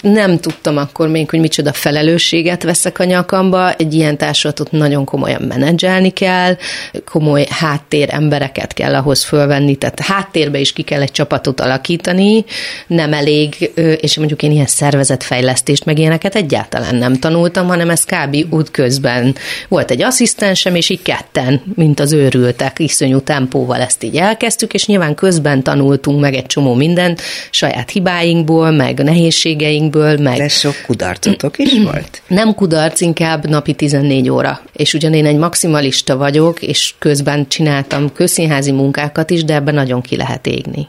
Nem 0.00 0.38
tudtam 0.38 0.76
akkor 0.76 1.08
még, 1.08 1.30
hogy 1.30 1.40
micsoda 1.40 1.72
felelős 1.72 2.22
felelősséget 2.22 2.62
veszek 2.62 2.98
a 2.98 3.04
nyakamba, 3.04 3.72
egy 3.72 3.94
ilyen 3.94 4.16
társulatot 4.16 4.70
nagyon 4.70 5.04
komolyan 5.04 5.42
menedzselni 5.42 6.10
kell, 6.10 6.56
komoly 7.04 7.46
háttér 7.50 8.08
embereket 8.10 8.72
kell 8.72 8.94
ahhoz 8.94 9.24
fölvenni, 9.24 9.76
tehát 9.76 10.00
háttérbe 10.00 10.58
is 10.58 10.72
ki 10.72 10.82
kell 10.82 11.00
egy 11.00 11.10
csapatot 11.10 11.60
alakítani, 11.60 12.44
nem 12.86 13.12
elég, 13.12 13.70
és 14.00 14.16
mondjuk 14.16 14.42
én 14.42 14.50
ilyen 14.50 14.66
szervezetfejlesztést 14.66 15.84
meg 15.84 15.98
ilyeneket 15.98 16.34
egyáltalán 16.34 16.94
nem 16.94 17.14
tanultam, 17.14 17.66
hanem 17.66 17.90
ez 17.90 18.04
kb. 18.04 18.36
útközben 18.50 19.34
volt 19.68 19.81
egy 19.90 20.02
asszisztensem, 20.02 20.74
és 20.74 20.88
így 20.88 21.02
ketten, 21.02 21.62
mint 21.74 22.00
az 22.00 22.12
őrültek, 22.12 22.78
iszonyú 22.78 23.20
tempóval 23.20 23.80
ezt 23.80 24.02
így 24.02 24.16
elkezdtük, 24.16 24.74
és 24.74 24.86
nyilván 24.86 25.14
közben 25.14 25.62
tanultunk 25.62 26.20
meg 26.20 26.34
egy 26.34 26.46
csomó 26.46 26.74
mindent, 26.74 27.20
saját 27.50 27.90
hibáinkból, 27.90 28.70
meg 28.70 29.02
nehézségeinkből, 29.02 30.18
meg... 30.18 30.36
De 30.36 30.48
sok 30.48 30.74
kudarcotok 30.86 31.58
is 31.58 31.72
volt? 31.90 32.22
Nem 32.26 32.54
kudarc, 32.54 33.00
inkább 33.00 33.48
napi 33.48 33.74
14 33.74 34.30
óra. 34.30 34.60
És 34.72 34.94
ugyan 34.94 35.14
én 35.14 35.26
egy 35.26 35.36
maximalista 35.36 36.16
vagyok, 36.16 36.62
és 36.62 36.94
közben 36.98 37.48
csináltam 37.48 38.12
közszínházi 38.12 38.72
munkákat 38.72 39.30
is, 39.30 39.44
de 39.44 39.54
ebben 39.54 39.74
nagyon 39.74 40.00
ki 40.00 40.16
lehet 40.16 40.46
égni 40.46 40.88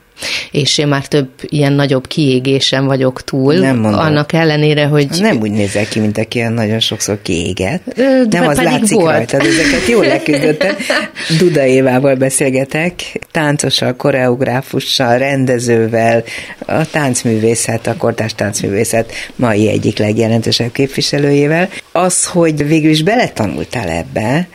és 0.52 0.78
én 0.78 0.88
már 0.88 1.08
több 1.08 1.30
ilyen 1.42 1.74
nagyobb 1.74 2.08
kiégésen 2.08 2.86
vagyok 2.86 3.24
túl, 3.24 3.54
nem 3.54 3.78
mondom. 3.78 4.00
annak 4.00 4.34
ellenére, 4.34 4.86
hogy... 4.86 5.08
Nem 5.20 5.38
úgy 5.42 5.52
nézel 5.52 5.88
ki, 5.88 6.00
mint 6.00 6.18
aki 6.18 6.38
ilyen 6.38 6.54
nagyon 6.54 6.80
sokszor 6.80 7.20
kiégett. 7.22 7.84
De 8.30 8.40
nem 8.40 8.48
az 8.48 8.58
látszik 8.58 8.98
volt. 8.98 9.12
rajtad, 9.12 9.42
ezeket 9.42 9.88
jól 9.88 10.06
leküzdötted. 10.06 10.76
Duda 11.40 11.66
Évával 11.66 12.16
beszélgetek, 12.16 12.94
táncossal, 13.32 13.96
koreográfussal, 13.96 15.18
rendezővel, 15.18 16.24
a 16.60 16.90
táncművészet, 16.90 17.88
a 17.88 17.98
kortás 17.98 18.36
táncművészet 18.36 19.12
mai 19.36 19.70
egyik 19.70 19.98
legjelentősebb 19.98 20.72
képviselőjével. 20.72 21.70
Az, 21.92 22.26
hogy 22.26 22.68
végül 22.68 22.90
is 22.90 23.04
beletanultál 23.04 23.90
ebbe, 23.90 24.48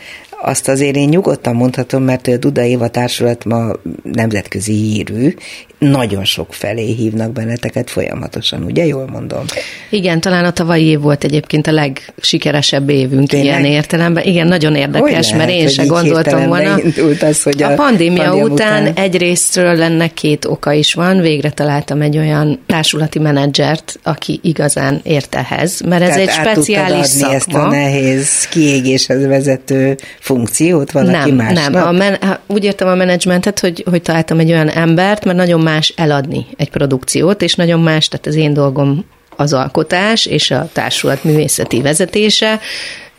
azt 0.42 0.68
azért 0.68 0.96
én 0.96 1.08
nyugodtan 1.08 1.54
mondhatom, 1.54 2.02
mert 2.02 2.26
a 2.26 2.36
Duda 2.36 2.62
Éva 2.62 2.88
Társulat 2.88 3.44
ma 3.44 3.70
nemzetközi 4.02 4.72
hírű, 4.72 5.34
nagyon 5.78 6.24
sok 6.24 6.54
felé 6.54 6.92
hívnak 6.94 7.32
benneteket 7.32 7.90
folyamatosan, 7.90 8.62
ugye? 8.62 8.86
Jól 8.86 9.06
mondom. 9.12 9.44
Igen, 9.90 10.20
talán 10.20 10.44
a 10.44 10.50
tavalyi 10.50 10.84
év 10.84 11.00
volt 11.00 11.24
egyébként 11.24 11.66
a 11.66 11.72
legsikeresebb 11.72 12.88
évünk 12.88 13.28
Tényleg? 13.28 13.46
ilyen 13.46 13.64
értelemben. 13.64 14.24
Igen, 14.24 14.46
nagyon 14.46 14.74
érdekes, 14.74 15.30
lehet, 15.30 15.36
mert 15.36 15.50
én 15.50 15.68
se 15.68 15.84
gondoltam 15.84 16.48
volna. 16.48 16.78
Az, 17.20 17.42
hogy 17.42 17.62
a, 17.62 17.70
a 17.70 17.74
pandémia, 17.74 18.22
pandémia 18.22 18.44
után, 18.44 18.82
után 18.82 18.94
egyrésztről 19.04 19.74
lenne 19.74 20.08
két 20.08 20.44
oka 20.44 20.72
is 20.72 20.94
van. 20.94 21.20
Végre 21.20 21.50
találtam 21.50 22.00
egy 22.00 22.18
olyan 22.18 22.60
társulati 22.66 23.18
menedzsert, 23.18 23.98
aki 24.02 24.40
igazán 24.42 25.00
ért 25.02 25.34
ehhez, 25.34 25.80
mert 25.80 26.02
ez 26.02 26.08
Tehát 26.08 26.28
egy 26.28 26.30
speciális 26.30 27.06
szakma. 27.06 27.34
ezt 27.34 27.54
a 27.54 27.68
nehéz 27.68 28.48
kiégéshez 28.48 29.26
vezető 29.26 29.96
funkciót 30.28 30.90
valaki 30.90 31.30
nem, 31.30 31.46
másnak? 31.46 31.72
Nem, 31.72 31.86
a 31.86 31.92
men- 31.92 32.40
úgy 32.46 32.64
értem 32.64 32.88
a 32.88 32.94
menedzsmentet, 32.94 33.60
hogy, 33.60 33.84
hogy 33.90 34.02
találtam 34.02 34.38
egy 34.38 34.50
olyan 34.50 34.68
embert, 34.68 35.24
mert 35.24 35.36
nagyon 35.36 35.60
más 35.60 35.92
eladni 35.96 36.46
egy 36.56 36.70
produkciót, 36.70 37.42
és 37.42 37.54
nagyon 37.54 37.80
más, 37.80 38.08
tehát 38.08 38.26
az 38.26 38.34
én 38.34 38.52
dolgom 38.52 39.04
az 39.36 39.52
alkotás 39.52 40.26
és 40.26 40.50
a 40.50 40.68
társulat 40.72 41.24
művészeti 41.24 41.82
vezetése, 41.82 42.60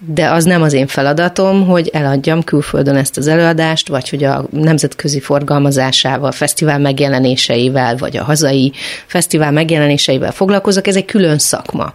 de 0.05 0.31
az 0.31 0.43
nem 0.43 0.61
az 0.61 0.73
én 0.73 0.87
feladatom, 0.87 1.67
hogy 1.67 1.89
eladjam 1.93 2.43
külföldön 2.43 2.95
ezt 2.95 3.17
az 3.17 3.27
előadást, 3.27 3.87
vagy 3.87 4.09
hogy 4.09 4.23
a 4.23 4.45
nemzetközi 4.51 5.19
forgalmazásával, 5.19 6.31
fesztivál 6.31 6.79
megjelenéseivel, 6.79 7.97
vagy 7.97 8.17
a 8.17 8.23
hazai 8.23 8.71
fesztivál 9.05 9.51
megjelenéseivel 9.51 10.31
foglalkozok, 10.31 10.87
ez 10.87 10.95
egy 10.95 11.05
külön 11.05 11.37
szakma. 11.37 11.93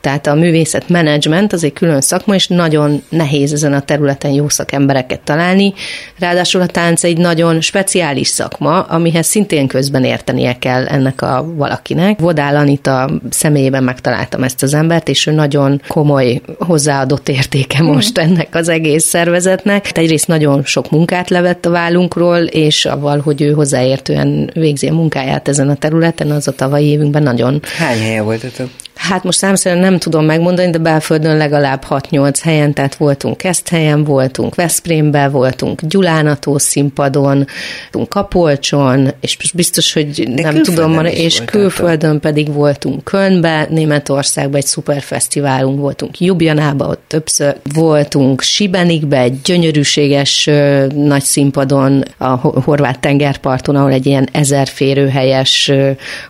Tehát 0.00 0.26
a 0.26 0.34
művészet 0.34 0.88
menedzsment 0.88 1.52
az 1.52 1.64
egy 1.64 1.72
külön 1.72 2.00
szakma, 2.00 2.34
és 2.34 2.46
nagyon 2.46 3.02
nehéz 3.08 3.52
ezen 3.52 3.72
a 3.72 3.80
területen 3.80 4.30
jó 4.30 4.48
szakembereket 4.48 5.20
találni. 5.20 5.74
Ráadásul 6.18 6.60
a 6.60 6.66
tánc 6.66 7.04
egy 7.04 7.18
nagyon 7.18 7.60
speciális 7.60 8.28
szakma, 8.28 8.80
amihez 8.80 9.26
szintén 9.26 9.66
közben 9.66 10.04
értenie 10.04 10.58
kell 10.58 10.86
ennek 10.86 11.22
a 11.22 11.46
valakinek. 11.56 12.20
Vodál 12.20 12.56
Anita 12.56 13.10
személyében 13.30 13.84
megtaláltam 13.84 14.42
ezt 14.42 14.62
az 14.62 14.74
embert, 14.74 15.08
és 15.08 15.26
ő 15.26 15.32
nagyon 15.32 15.82
komoly 15.88 16.40
hozzáadott 16.58 17.28
értéke 17.46 17.78
hmm. 17.78 17.86
most 17.86 18.18
ennek 18.18 18.54
az 18.54 18.68
egész 18.68 19.04
szervezetnek. 19.04 19.98
Egyrészt 19.98 20.26
nagyon 20.26 20.64
sok 20.64 20.90
munkát 20.90 21.30
levett 21.30 21.66
a 21.66 21.70
vállunkról, 21.70 22.38
és 22.38 22.84
avval, 22.84 23.20
hogy 23.20 23.42
ő 23.42 23.52
hozzáértően 23.52 24.50
végzi 24.54 24.88
a 24.88 24.94
munkáját 24.94 25.48
ezen 25.48 25.68
a 25.68 25.74
területen, 25.74 26.30
az 26.30 26.48
a 26.48 26.52
tavalyi 26.52 26.86
évünkben 26.86 27.22
nagyon... 27.22 27.60
Hány 27.78 27.98
helye 27.98 28.22
voltatok? 28.22 28.70
Hát 28.96 29.24
most 29.24 29.38
számszerűen 29.38 29.80
nem 29.80 29.98
tudom 29.98 30.24
megmondani, 30.24 30.70
de 30.70 30.78
belföldön 30.78 31.36
legalább 31.36 31.84
6-8 31.88 32.38
helyen, 32.42 32.72
tehát 32.72 32.94
voltunk 32.94 33.42
helyen, 33.68 34.04
voltunk 34.04 34.54
Veszprémben, 34.54 35.30
voltunk 35.30 35.80
Gyulánató 35.82 36.58
színpadon, 36.58 37.46
voltunk 37.90 38.08
Kapolcson, 38.08 39.12
és 39.20 39.52
biztos, 39.54 39.92
hogy 39.92 40.34
de 40.34 40.42
nem 40.42 40.62
tudom, 40.62 41.04
és 41.04 41.42
külföldön 41.44 42.20
pedig 42.20 42.52
voltunk 42.52 43.04
Kölnbe, 43.04 43.66
Németországban 43.70 44.56
egy 44.56 44.66
szuper 44.66 45.02
fesztiválunk, 45.02 45.80
voltunk 45.80 46.20
Jubjanába, 46.20 46.86
ott 46.86 47.02
többször 47.06 47.56
voltunk 47.74 48.40
Sibenikbe, 48.42 49.18
egy 49.18 49.40
gyönyörűséges 49.40 50.50
nagy 50.94 51.22
színpadon, 51.22 52.02
a 52.18 52.26
horvát 52.64 53.00
tengerparton, 53.00 53.76
ahol 53.76 53.92
egy 53.92 54.06
ilyen 54.06 54.28
ezer 54.32 54.68
férőhelyes, 54.68 55.72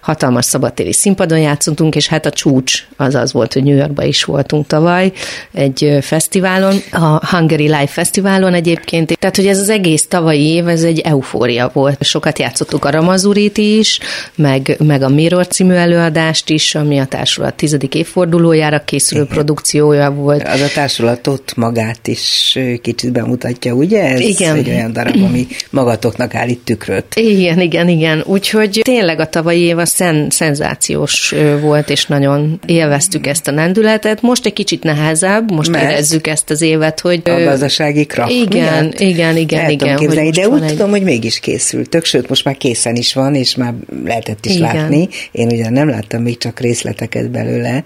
hatalmas 0.00 0.44
szabadtéri 0.44 0.92
színpadon 0.92 1.38
játszottunk, 1.38 1.94
és 1.94 2.06
hát 2.06 2.26
a 2.26 2.30
csúcs 2.30 2.55
csúcs 2.56 2.86
az 2.96 3.14
az 3.14 3.32
volt, 3.32 3.52
hogy 3.52 3.62
New 3.62 3.76
Yorkba 3.76 4.04
is 4.04 4.24
voltunk 4.24 4.66
tavaly 4.66 5.12
egy 5.52 5.98
fesztiválon, 6.00 6.76
a 6.90 7.26
Hungary 7.26 7.62
Live 7.62 7.86
Fesztiválon 7.86 8.54
egyébként. 8.54 9.18
Tehát, 9.18 9.36
hogy 9.36 9.46
ez 9.46 9.58
az 9.58 9.68
egész 9.68 10.06
tavalyi 10.06 10.46
év, 10.46 10.68
ez 10.68 10.82
egy 10.82 10.98
eufória 10.98 11.70
volt. 11.72 12.04
Sokat 12.04 12.38
játszottuk 12.38 12.84
a 12.84 12.90
Ramazurit 12.90 13.58
is, 13.58 13.98
meg, 14.34 14.76
meg 14.78 15.02
a 15.02 15.08
Mirror 15.08 15.46
című 15.46 15.74
előadást 15.74 16.50
is, 16.50 16.74
ami 16.74 16.98
a 16.98 17.04
társulat 17.04 17.54
tizedik 17.54 17.94
évfordulójára 17.94 18.84
készülő 18.84 19.22
Igen. 19.22 19.34
produkciója 19.34 20.10
volt. 20.10 20.48
Az 20.48 20.60
a 20.60 20.68
társulatot 20.74 21.52
magát 21.56 22.08
is 22.08 22.58
kicsit 22.82 23.12
bemutatja, 23.12 23.72
ugye? 23.72 24.02
Ez 24.02 24.20
igen. 24.20 24.56
egy 24.56 24.68
olyan 24.68 24.92
darab, 24.92 25.22
ami 25.22 25.46
magatoknak 25.70 26.34
állít 26.34 26.60
tükröt. 26.64 27.14
Igen, 27.14 27.60
igen, 27.60 27.88
igen. 27.88 28.22
Úgyhogy 28.26 28.80
tényleg 28.82 29.20
a 29.20 29.28
tavalyi 29.28 29.60
év 29.60 29.78
a 29.78 29.86
szen, 29.86 30.30
szenzációs 30.30 31.34
volt, 31.60 31.90
és 31.90 32.06
nagyon 32.06 32.45
élveztük 32.66 33.26
ezt 33.26 33.48
a 33.48 33.52
lendületet. 33.52 34.22
Most 34.22 34.46
egy 34.46 34.52
kicsit 34.52 34.82
nehezebb, 34.82 35.52
most 35.52 35.70
Mert 35.70 35.90
érezzük 35.90 36.26
ezt 36.26 36.50
az 36.50 36.62
évet, 36.62 37.00
hogy... 37.00 37.22
A 37.24 37.42
gazdasági 37.42 38.06
krach 38.06 38.30
Igen, 38.30 38.84
miatt? 38.84 39.00
igen, 39.00 39.36
igen, 39.36 39.64
El 39.64 39.70
igen. 39.70 39.96
Képzelni, 39.96 40.30
de 40.30 40.48
úgy 40.48 40.62
egy... 40.62 40.68
tudom, 40.68 40.90
hogy 40.90 41.02
mégis 41.02 41.40
készültök, 41.40 42.04
sőt, 42.04 42.28
most 42.28 42.44
már 42.44 42.56
készen 42.56 42.96
is 42.96 43.14
van, 43.14 43.34
és 43.34 43.54
már 43.54 43.74
lehetett 44.04 44.46
is 44.46 44.54
igen. 44.54 44.74
látni. 44.74 45.08
Én 45.32 45.46
ugye 45.46 45.70
nem 45.70 45.88
láttam 45.88 46.22
még 46.22 46.38
csak 46.38 46.60
részleteket 46.60 47.30
belőle. 47.30 47.82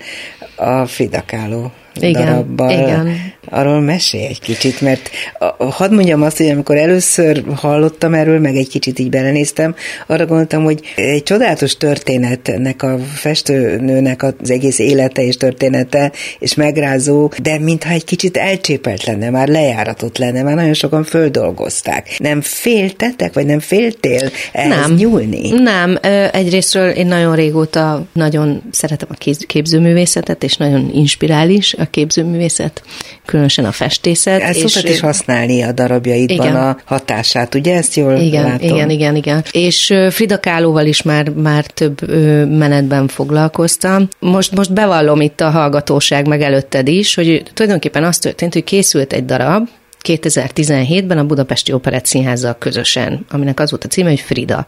A 0.57 0.87
Frida 0.87 1.25
Kahlo 1.27 1.71
igen, 2.01 2.25
darabbal. 2.25 2.71
Igen. 2.71 3.33
Arról 3.49 3.81
mesélj 3.81 4.27
egy 4.27 4.41
kicsit, 4.41 4.81
mert 4.81 5.11
hadd 5.59 5.93
mondjam 5.93 6.23
azt, 6.23 6.37
hogy 6.37 6.49
amikor 6.49 6.77
először 6.77 7.43
hallottam 7.57 8.15
erről, 8.15 8.39
meg 8.39 8.57
egy 8.57 8.69
kicsit 8.69 8.99
így 8.99 9.11
belenéztem, 9.11 9.75
arra 10.07 10.27
gondoltam, 10.27 10.65
hogy 10.65 10.81
egy 10.97 11.23
csodálatos 11.23 11.77
történet 11.77 12.49
ennek 12.49 12.83
a 12.83 12.99
festőnőnek 12.99 14.23
az 14.23 14.51
egész 14.51 14.79
élete 14.79 15.23
és 15.23 15.37
története, 15.37 16.13
és 16.39 16.55
megrázó, 16.55 17.33
de 17.43 17.59
mintha 17.59 17.91
egy 17.91 18.05
kicsit 18.05 18.37
elcsépelt 18.37 19.05
lenne, 19.05 19.31
már 19.31 19.49
lejáratott 19.49 20.19
lenne, 20.19 20.43
már 20.43 20.55
nagyon 20.55 20.75
sokan 20.75 21.05
földolgozták. 21.05 22.17
Nem 22.19 22.41
féltetek, 22.41 23.33
vagy 23.33 23.47
nem 23.47 23.61
féltél 23.61 24.31
ehhez 24.53 24.87
nem, 24.87 24.95
nyúlni? 24.95 25.51
Nem, 25.51 25.99
egyrésztről 26.33 26.91
én 26.91 27.07
nagyon 27.07 27.35
régóta 27.35 28.07
nagyon 28.13 28.63
szeretem 28.71 29.09
a 29.11 29.33
képzőművészetet, 29.47 30.43
és 30.43 30.57
nagyon 30.57 30.91
inspirális 30.95 31.75
a 31.75 31.85
képzőművészet, 31.85 32.83
különösen 33.25 33.40
a 33.65 33.73
festészet. 33.73 34.41
Ezt 34.41 34.65
és 34.65 34.83
is 34.83 35.01
használni 35.01 35.63
a 35.63 35.73
darabjaidban 35.73 36.47
igen. 36.47 36.57
a 36.57 36.77
hatását, 36.85 37.55
ugye? 37.55 37.77
Ezt 37.77 37.95
jól 37.95 38.17
igen, 38.17 38.45
látom. 38.45 38.69
Igen, 38.69 38.91
igen, 38.91 39.17
igen. 39.17 39.45
És 39.51 39.95
Frida 40.11 40.41
Kálóval 40.41 40.87
is 40.87 41.03
már, 41.03 41.29
már 41.29 41.67
több 41.67 42.11
menetben 42.59 43.09
foglalkoztam. 43.09 44.09
Most, 44.19 44.55
most 44.55 44.73
bevallom 44.73 45.21
itt 45.21 45.41
a 45.41 45.51
hallgatóság, 45.51 46.27
meg 46.27 46.43
előtted 46.43 46.89
is, 46.89 47.15
hogy 47.15 47.43
tulajdonképpen 47.55 48.05
az 48.05 48.19
történt, 48.19 48.53
hogy 48.53 48.65
készült 48.65 49.13
egy 49.13 49.25
darab, 49.25 49.69
2017-ben 50.03 51.19
a 51.19 51.25
Budapesti 51.25 51.73
Operett 51.73 52.07
Színházzal 52.07 52.57
közösen, 52.59 53.27
aminek 53.31 53.61
az 53.61 53.71
volt 53.71 53.85
a 53.85 53.89
címe, 53.89 54.09
hogy 54.09 54.21
Frida. 54.21 54.67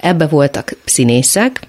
Ebbe 0.00 0.26
voltak 0.26 0.76
színészek, 0.84 1.60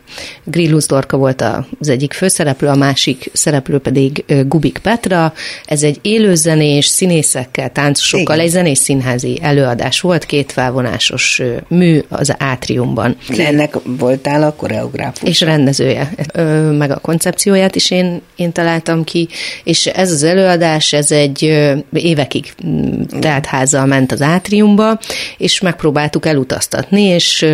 Grillus 0.44 0.86
Dorka 0.86 1.18
volt 1.18 1.42
az 1.80 1.90
egyik 1.90 2.14
főszereplő, 2.14 2.68
a 2.68 2.76
másik 2.76 3.30
szereplő 3.34 3.78
pedig 3.78 4.26
Gubik 4.48 4.78
Petra. 4.78 5.34
Ez 5.66 5.84
egy 5.84 6.00
élőzenés, 6.02 6.86
színészekkel, 6.86 7.72
táncosokkal, 7.72 8.36
Igen. 8.36 8.46
egy 8.46 8.52
zenés 8.52 8.78
színházi 8.78 9.40
előadás 9.42 10.02
volt, 10.02 10.26
két 10.26 10.52
felvonásos 10.52 11.42
mű 11.68 12.02
az 12.10 12.34
átriumban. 12.38 13.18
Ennek 13.38 13.76
voltál 13.84 14.44
a 14.44 14.54
koreográfus. 14.54 15.30
És 15.30 15.42
rendezője, 15.42 16.12
meg 16.78 16.92
a 16.92 17.00
koncepcióját 17.00 17.76
is 17.76 17.92
én, 17.92 18.22
én 18.36 18.52
találtam 18.52 19.04
ki, 19.04 19.28
és 19.64 19.86
ez 19.86 20.12
az 20.12 20.24
előadás, 20.24 20.94
ez 20.94 21.12
egy 21.12 21.44
évekig 21.94 22.54
tehát 23.20 23.46
házzal 23.46 23.86
ment 23.86 24.12
az 24.12 24.22
átriumba, 24.22 25.00
és 25.38 25.62
megpróbáltuk 25.62 26.26
elutaztatni, 26.26 27.02
és 27.02 27.46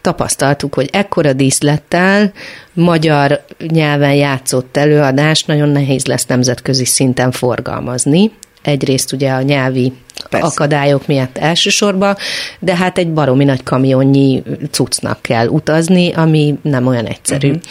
tapasztaltuk, 0.00 0.74
hogy 0.74 0.88
ekkora 0.92 1.32
díszlettel 1.32 2.32
magyar 2.72 3.44
nyelven 3.68 4.14
játszott 4.14 4.76
előadást 4.76 5.46
nagyon 5.46 5.68
nehéz 5.68 6.06
lesz 6.06 6.26
nemzetközi 6.26 6.84
szinten 6.84 7.30
forgalmazni. 7.30 8.30
Egyrészt 8.62 9.12
ugye 9.12 9.30
a 9.30 9.42
nyelvi 9.42 9.92
Persze. 10.30 10.46
akadályok 10.46 11.06
miatt 11.06 11.38
elsősorban, 11.38 12.16
de 12.58 12.76
hát 12.76 12.98
egy 12.98 13.12
baromi 13.12 13.44
nagy 13.44 13.62
kamionnyi 13.62 14.42
cuccnak 14.70 15.22
kell 15.22 15.46
utazni, 15.46 16.12
ami 16.12 16.58
nem 16.62 16.86
olyan 16.86 17.06
egyszerű. 17.06 17.48
Uh-huh 17.48 17.62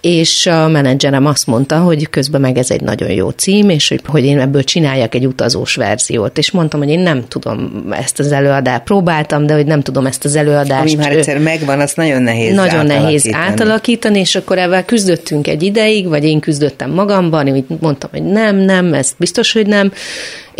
és 0.00 0.46
a 0.46 0.68
menedzserem 0.68 1.26
azt 1.26 1.46
mondta, 1.46 1.78
hogy 1.78 2.10
közben 2.10 2.40
meg 2.40 2.58
ez 2.58 2.70
egy 2.70 2.80
nagyon 2.80 3.10
jó 3.10 3.30
cím, 3.30 3.68
és 3.68 3.88
hogy, 3.88 4.00
hogy 4.06 4.24
én 4.24 4.40
ebből 4.40 4.64
csináljak 4.64 5.14
egy 5.14 5.26
utazós 5.26 5.74
verziót. 5.74 6.38
És 6.38 6.50
mondtam, 6.50 6.80
hogy 6.80 6.88
én 6.88 6.98
nem 6.98 7.24
tudom 7.28 7.84
ezt 7.90 8.18
az 8.18 8.32
előadást, 8.32 8.82
próbáltam, 8.82 9.46
de 9.46 9.54
hogy 9.54 9.66
nem 9.66 9.80
tudom 9.80 10.06
ezt 10.06 10.24
az 10.24 10.36
előadást. 10.36 10.94
Ami 10.94 10.94
már 10.94 11.12
egyszer 11.12 11.38
megvan, 11.38 11.80
az 11.80 11.92
nagyon 11.94 12.22
nehéz 12.22 12.54
Nagyon 12.54 12.74
átalakítani. 12.74 13.02
nehéz 13.02 13.30
átalakítani, 13.32 14.18
és 14.18 14.34
akkor 14.34 14.58
ebben 14.58 14.84
küzdöttünk 14.84 15.46
egy 15.46 15.62
ideig, 15.62 16.08
vagy 16.08 16.24
én 16.24 16.40
küzdöttem 16.40 16.90
magamban, 16.90 17.46
én 17.46 17.66
mondtam, 17.80 18.10
hogy 18.10 18.22
nem, 18.22 18.56
nem, 18.56 18.94
ez 18.94 19.12
biztos, 19.18 19.52
hogy 19.52 19.66
nem, 19.66 19.92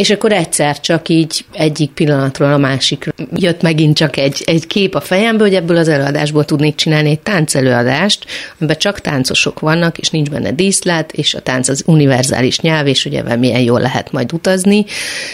és 0.00 0.10
akkor 0.10 0.32
egyszer 0.32 0.80
csak 0.80 1.08
így 1.08 1.44
egyik 1.52 1.90
pillanatról 1.90 2.52
a 2.52 2.58
másikra 2.58 3.12
jött 3.34 3.62
megint 3.62 3.96
csak 3.96 4.16
egy, 4.16 4.42
egy 4.46 4.66
kép 4.66 4.94
a 4.94 5.00
fejembe, 5.00 5.42
hogy 5.42 5.54
ebből 5.54 5.76
az 5.76 5.88
előadásból 5.88 6.44
tudnék 6.44 6.74
csinálni 6.74 7.10
egy 7.10 7.20
táncelőadást, 7.20 8.24
amiben 8.58 8.78
csak 8.78 9.00
táncosok 9.00 9.60
vannak, 9.60 9.98
és 9.98 10.10
nincs 10.10 10.30
benne 10.30 10.52
díszlet, 10.52 11.12
és 11.12 11.34
a 11.34 11.40
tánc 11.40 11.68
az 11.68 11.82
univerzális 11.86 12.60
nyelv, 12.60 12.86
és 12.86 13.04
ugye 13.04 13.36
milyen 13.36 13.60
jól 13.60 13.80
lehet 13.80 14.12
majd 14.12 14.32
utazni, 14.32 14.84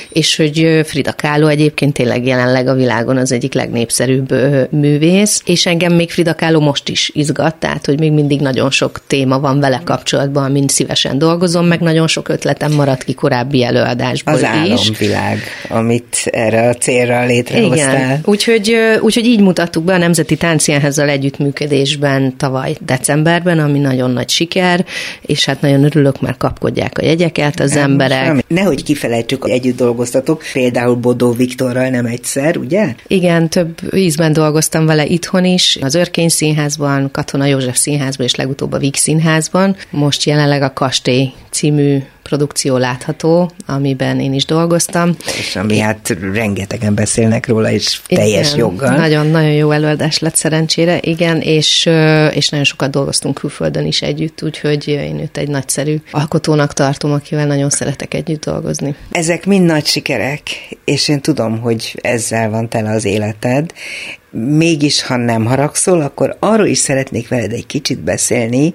és 0.09 0.37
hogy 0.37 0.81
Frida 0.85 1.13
Kahlo 1.13 1.47
egyébként 1.47 1.93
tényleg 1.93 2.27
jelenleg 2.27 2.69
a 2.69 2.75
világon 2.75 3.17
az 3.17 3.33
egyik 3.33 3.55
legnépszerűbb 3.55 4.35
művész, 4.71 5.43
és 5.45 5.67
engem 5.67 5.93
még 5.93 6.11
Frida 6.11 6.35
Kahlo 6.35 6.61
most 6.61 6.89
is 6.89 7.11
izgat, 7.15 7.57
tehát 7.57 7.87
hogy 7.87 7.99
még 7.99 8.13
mindig 8.13 8.41
nagyon 8.41 8.71
sok 8.71 9.01
téma 9.07 9.41
van 9.41 9.61
vele 9.61 9.81
kapcsolatban, 9.85 10.45
amin 10.45 10.69
szívesen 10.69 11.19
dolgozom, 11.19 11.67
meg 11.67 11.81
nagyon 11.81 12.07
sok 12.07 12.29
ötletem 12.29 12.73
maradt 12.73 13.05
ki 13.05 13.15
korábbi 13.15 13.65
előadásból. 13.65 14.35
Az 14.35 14.56
álomvilág, 14.57 15.39
amit 15.69 16.17
erre 16.25 16.69
a 16.69 16.75
célra 16.75 17.25
létrehoztál. 17.25 17.95
Igen, 17.95 18.21
úgyhogy, 18.25 18.77
úgyhogy 19.01 19.25
így 19.25 19.41
mutattuk 19.41 19.85
be 19.85 19.95
a 19.95 19.99
Nemzeti 19.99 20.37
Tánciánházzal 20.37 21.09
együttműködésben 21.09 22.37
tavaly 22.37 22.77
decemberben, 22.81 23.59
ami 23.59 23.79
nagyon 23.79 24.11
nagy 24.11 24.29
siker, 24.29 24.85
és 25.21 25.45
hát 25.45 25.61
nagyon 25.61 25.85
örülök, 25.85 26.21
mert 26.21 26.37
kapkodják 26.37 26.99
a 26.99 27.05
jegyeket 27.05 27.61
az 27.61 27.73
nem, 27.73 27.91
emberek. 27.91 28.27
Nem. 28.27 28.41
Nehogy 28.49 28.83
kifelejtsük, 28.83 29.43
hogy 29.43 29.51
együtt 29.51 29.77
dolgoztatok, 29.77 30.43
például 30.53 30.95
Bodó 30.95 31.33
Viktorral 31.33 31.89
nem 31.89 32.07
egyszer, 32.07 32.57
ugye? 32.57 32.95
Igen, 33.07 33.49
több 33.49 33.95
ízben 33.95 34.33
dolgoztam 34.33 34.87
vele 34.87 35.07
itthon 35.07 35.45
is, 35.45 35.79
az 35.81 35.95
Örkény 35.95 36.29
Színházban, 36.29 37.11
Katona 37.11 37.45
József 37.47 37.77
Színházban, 37.77 38.27
és 38.27 38.35
legutóbb 38.35 38.73
a 38.73 38.79
Víg 38.79 38.95
Színházban. 38.95 39.77
Most 39.91 40.25
jelenleg 40.25 40.63
a 40.63 40.73
Kastély 40.73 41.33
című 41.51 41.99
produkció 42.29 42.77
látható, 42.77 43.51
amiben 43.67 44.21
én 44.21 44.35
is 44.35 44.45
dolgoztam. 44.45 45.17
És 45.39 45.57
ami 45.57 45.79
hát 45.79 46.17
rengetegen 46.33 46.95
beszélnek 46.95 47.47
róla, 47.47 47.71
és 47.71 48.01
teljes 48.07 48.47
igen, 48.47 48.59
joggal. 48.59 48.97
Nagyon-nagyon 48.97 49.53
jó 49.53 49.71
előadás 49.71 50.19
lett 50.19 50.37
szerencsére, 50.37 50.99
igen, 51.01 51.41
és, 51.41 51.89
és 52.33 52.49
nagyon 52.49 52.65
sokat 52.65 52.91
dolgoztunk 52.91 53.35
külföldön 53.35 53.87
is 53.87 54.03
együtt, 54.03 54.43
úgyhogy 54.43 54.89
én 54.89 55.19
őt 55.19 55.37
egy 55.37 55.49
nagyszerű 55.49 55.97
alkotónak 56.11 56.73
tartom, 56.73 57.13
akivel 57.13 57.47
nagyon 57.47 57.71
szeretek 57.71 58.15
együtt 58.15 58.45
dolgozni. 58.45 58.95
Ezek 59.11 59.47
mind 59.47 59.65
nagy 59.65 59.87
sikerek, 59.87 60.43
és 60.85 61.09
én 61.09 61.21
tudom, 61.21 61.61
hogy 61.61 61.99
ezzel 62.03 62.51
van 62.51 62.69
tele 62.69 62.91
az 62.91 63.05
életed, 63.05 63.73
mégis, 64.31 65.03
ha 65.03 65.17
nem 65.17 65.45
haragszol, 65.45 66.01
akkor 66.01 66.37
arról 66.39 66.67
is 66.67 66.79
szeretnék 66.79 67.29
veled 67.29 67.53
egy 67.53 67.67
kicsit 67.67 67.99
beszélni, 67.99 68.75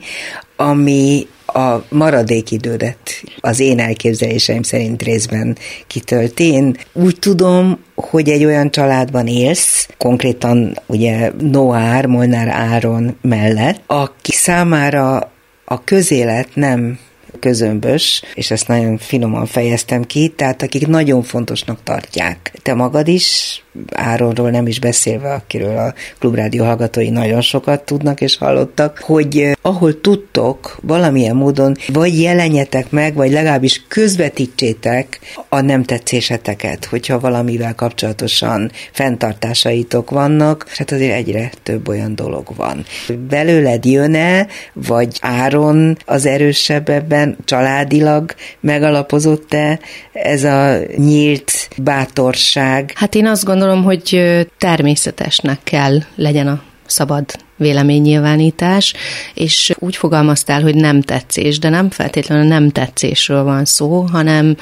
ami 0.55 1.27
a 1.53 1.85
maradék 1.89 2.51
idődet 2.51 3.23
az 3.39 3.59
én 3.59 3.79
elképzeléseim 3.79 4.63
szerint 4.63 5.03
részben 5.03 5.57
kitölti. 5.87 6.51
Én 6.51 6.77
úgy 6.93 7.19
tudom, 7.19 7.79
hogy 7.95 8.29
egy 8.29 8.45
olyan 8.45 8.71
családban 8.71 9.27
élsz, 9.27 9.87
konkrétan 9.97 10.79
ugye 10.85 11.31
Noár, 11.39 12.05
Molnár 12.05 12.47
Áron 12.47 13.17
mellett, 13.21 13.81
aki 13.87 14.31
számára 14.31 15.31
a 15.65 15.83
közélet 15.83 16.47
nem 16.53 16.99
közömbös, 17.39 18.23
és 18.33 18.51
ezt 18.51 18.67
nagyon 18.67 18.97
finoman 18.97 19.45
fejeztem 19.45 20.03
ki, 20.03 20.27
tehát 20.27 20.61
akik 20.61 20.87
nagyon 20.87 21.23
fontosnak 21.23 21.83
tartják. 21.83 22.53
Te 22.61 22.73
magad 22.73 23.07
is 23.07 23.63
Áronról 23.91 24.49
nem 24.49 24.67
is 24.67 24.79
beszélve, 24.79 25.33
akiről 25.33 25.77
a 25.77 25.93
klubrádió 26.19 26.63
hallgatói 26.63 27.09
nagyon 27.09 27.41
sokat 27.41 27.85
tudnak 27.85 28.21
és 28.21 28.37
hallottak, 28.37 28.99
hogy 28.99 29.37
eh, 29.37 29.51
ahol 29.61 30.01
tudtok, 30.01 30.77
valamilyen 30.81 31.35
módon 31.35 31.75
vagy 31.87 32.21
jelenjetek 32.21 32.89
meg, 32.89 33.13
vagy 33.13 33.31
legalábbis 33.31 33.83
közvetítsétek 33.87 35.19
a 35.49 35.61
nem 35.61 35.83
tetszéseteket, 35.83 36.85
hogyha 36.85 37.19
valamivel 37.19 37.75
kapcsolatosan 37.75 38.71
fenntartásaitok 38.91 40.09
vannak, 40.09 40.65
és 40.71 40.77
hát 40.77 40.91
azért 40.91 41.15
egyre 41.15 41.51
több 41.63 41.87
olyan 41.87 42.15
dolog 42.15 42.47
van. 42.55 42.85
Belőled 43.29 43.85
jön-e, 43.85 44.47
vagy 44.73 45.17
Áron 45.21 45.97
az 46.05 46.25
erősebb 46.25 46.89
ebben, 46.89 47.37
családilag 47.45 48.33
megalapozott-e 48.59 49.79
ez 50.13 50.43
a 50.43 50.77
nyílt 50.95 51.69
bátorság? 51.77 52.91
Hát 52.95 53.15
én 53.15 53.25
azt 53.25 53.43
gondolom, 53.43 53.60
gondolom, 53.61 53.83
hogy 53.83 54.21
természetesnek 54.57 55.59
kell 55.63 55.97
legyen 56.15 56.47
a 56.47 56.61
szabad 56.85 57.25
véleménynyilvánítás, 57.57 58.93
és 59.33 59.73
úgy 59.79 59.95
fogalmaztál, 59.95 60.61
hogy 60.61 60.75
nem 60.75 61.01
tetszés, 61.01 61.59
de 61.59 61.69
nem 61.69 61.89
feltétlenül 61.89 62.47
nem 62.47 62.69
tetszésről 62.69 63.43
van 63.43 63.65
szó, 63.65 64.01
hanem 64.11 64.55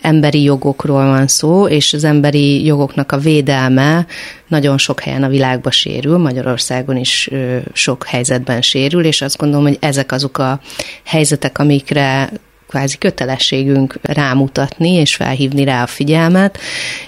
emberi 0.00 0.42
jogokról 0.42 1.06
van 1.06 1.26
szó, 1.26 1.68
és 1.68 1.92
az 1.92 2.04
emberi 2.04 2.64
jogoknak 2.64 3.12
a 3.12 3.18
védelme 3.18 4.06
nagyon 4.48 4.78
sok 4.78 5.00
helyen 5.00 5.22
a 5.22 5.28
világban 5.28 5.72
sérül, 5.72 6.18
Magyarországon 6.18 6.96
is 6.96 7.30
sok 7.72 8.06
helyzetben 8.06 8.62
sérül, 8.62 9.04
és 9.04 9.22
azt 9.22 9.36
gondolom, 9.36 9.66
hogy 9.66 9.78
ezek 9.80 10.12
azok 10.12 10.38
a 10.38 10.60
helyzetek, 11.04 11.58
amikre 11.58 12.30
kvázi 12.72 12.98
kötelességünk 12.98 13.98
rámutatni 14.02 14.92
és 14.92 15.14
felhívni 15.14 15.64
rá 15.64 15.82
a 15.82 15.86
figyelmet, 15.86 16.58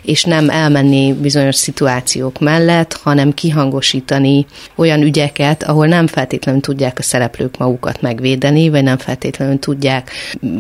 és 0.03 0.25
nem 0.25 0.51
elmenni 0.51 1.13
bizonyos 1.13 1.57
szituációk 1.57 2.39
mellett, 2.39 2.93
hanem 3.03 3.35
kihangosítani 3.35 4.47
olyan 4.75 5.03
ügyeket, 5.03 5.63
ahol 5.63 5.87
nem 5.87 6.07
feltétlenül 6.07 6.61
tudják 6.61 6.99
a 6.99 7.03
szereplők 7.03 7.57
magukat 7.59 8.01
megvédeni, 8.01 8.69
vagy 8.69 8.83
nem 8.83 8.99
feltétlenül 8.99 9.59
tudják 9.59 10.11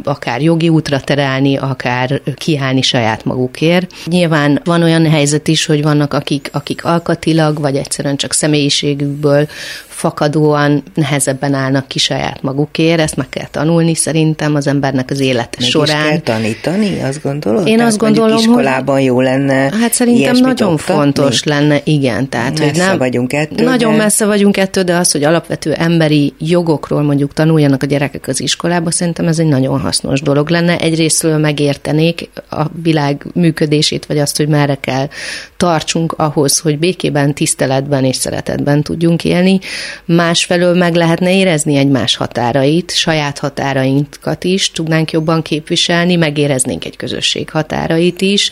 akár 0.05 0.43
jogi 0.43 0.69
útra 0.69 1.01
terelni, 1.01 1.57
akár 1.57 2.21
kiállni 2.37 2.83
saját 2.83 3.25
magukért. 3.25 3.93
Nyilván 4.07 4.61
van 4.65 4.83
olyan 4.83 5.11
helyzet 5.11 5.49
is, 5.49 5.67
hogy 5.67 5.83
vannak 5.83 6.15
akik, 6.15 6.49
akik 6.53 6.85
alkatilag, 6.85 7.61
vagy 7.61 7.77
egyszerűen 7.77 8.17
csak 8.17 8.33
személyiségükből 8.33 9.49
fakadóan 9.95 10.83
nehezebben 10.95 11.55
állnak 11.55 11.89
ki 11.89 11.99
saját 11.99 12.43
magukért, 12.43 13.01
ezt 13.01 13.17
meg 13.17 13.29
kell 13.29 13.47
tanulni 13.51 13.95
szerintem 13.95 14.55
az 14.55 14.67
embernek 14.67 15.11
az 15.11 15.21
élete 15.21 15.57
meg 15.61 15.69
során. 15.69 16.05
Is 16.05 16.09
kell 16.09 16.19
tanítani, 16.19 17.03
azt 17.03 17.23
gondolod? 17.23 17.67
Én 17.67 17.81
azt 17.81 17.99
gondolom, 17.99 18.39
iskolában 18.39 18.95
hogy 18.95 19.05
jó 19.05 19.21
lenne 19.21 19.71
Hát 19.81 19.93
szerintem 19.93 20.37
nagyon 20.37 20.73
oktatni? 20.73 20.95
fontos 20.95 21.45
lenne, 21.45 21.81
igen. 21.85 22.29
Tehát, 22.29 22.59
messze 22.59 22.65
hogy 22.65 22.77
nem, 22.77 22.99
vagyunk 22.99 23.33
ettől. 23.33 23.67
Nagyon 23.67 23.91
de... 23.91 23.97
messze 23.97 24.27
vagyunk 24.27 24.57
ettől, 24.57 24.85
de 24.85 24.97
az, 24.97 25.13
hogy 25.13 25.25
alapvető 25.25 25.73
emberi 25.73 26.35
jogokról 26.39 27.03
mondjuk 27.03 27.33
tanuljanak 27.33 27.83
a 27.83 27.87
gyerekek 27.87 28.29
az 28.29 28.41
iskolába, 28.41 28.91
szerintem 28.91 29.27
ez 29.27 29.39
egy 29.39 29.47
nagyon 29.47 29.81
hasznos 29.81 30.21
dolog 30.21 30.49
lenne. 30.49 30.79
Egyrésztről 30.79 31.39
megértenék 31.39 32.31
a 32.51 32.65
világ 32.83 33.27
működését, 33.35 34.07
vagy 34.07 34.19
azt, 34.19 34.37
hogy 34.37 34.49
merre 34.49 34.75
kell 34.75 35.09
tartsunk 35.57 36.13
ahhoz, 36.13 36.59
hogy 36.59 36.79
békében, 36.79 37.35
tiszteletben 37.35 38.05
és 38.05 38.17
szeretetben 38.17 38.83
tudjunk 38.83 39.25
élni 39.25 39.59
másfelől 40.05 40.74
meg 40.74 40.95
lehetne 40.95 41.37
érezni 41.37 41.76
egymás 41.76 42.16
határait, 42.16 42.95
saját 42.95 43.39
határainkat 43.39 44.45
is 44.45 44.70
tudnánk 44.70 45.11
jobban 45.11 45.43
képviselni, 45.43 46.16
megéreznénk 46.16 46.85
egy 46.85 46.97
közösség 46.97 47.51
határait 47.51 48.20
is, 48.20 48.51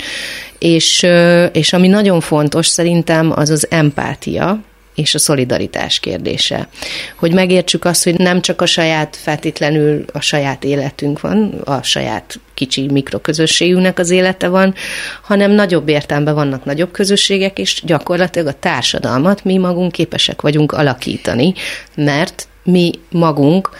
és, 0.58 1.06
és 1.52 1.72
ami 1.72 1.88
nagyon 1.88 2.20
fontos 2.20 2.66
szerintem 2.66 3.32
az 3.34 3.50
az 3.50 3.66
empátia, 3.70 4.60
és 4.94 5.14
a 5.14 5.18
szolidaritás 5.18 6.00
kérdése. 6.00 6.68
Hogy 7.16 7.34
megértsük 7.34 7.84
azt, 7.84 8.04
hogy 8.04 8.18
nem 8.18 8.40
csak 8.40 8.60
a 8.60 8.66
saját, 8.66 9.16
feltétlenül 9.16 10.04
a 10.12 10.20
saját 10.20 10.64
életünk 10.64 11.20
van, 11.20 11.60
a 11.64 11.82
saját 11.82 12.40
kicsi 12.54 12.86
mikroközösségünknek 12.90 13.98
az 13.98 14.10
élete 14.10 14.48
van, 14.48 14.74
hanem 15.22 15.50
nagyobb 15.50 15.88
értelemben 15.88 16.34
vannak 16.34 16.64
nagyobb 16.64 16.90
közösségek, 16.90 17.58
és 17.58 17.82
gyakorlatilag 17.84 18.46
a 18.46 18.58
társadalmat 18.58 19.44
mi 19.44 19.58
magunk 19.58 19.92
képesek 19.92 20.40
vagyunk 20.40 20.72
alakítani, 20.72 21.54
mert 21.94 22.48
mi 22.64 22.90
magunk 23.10 23.70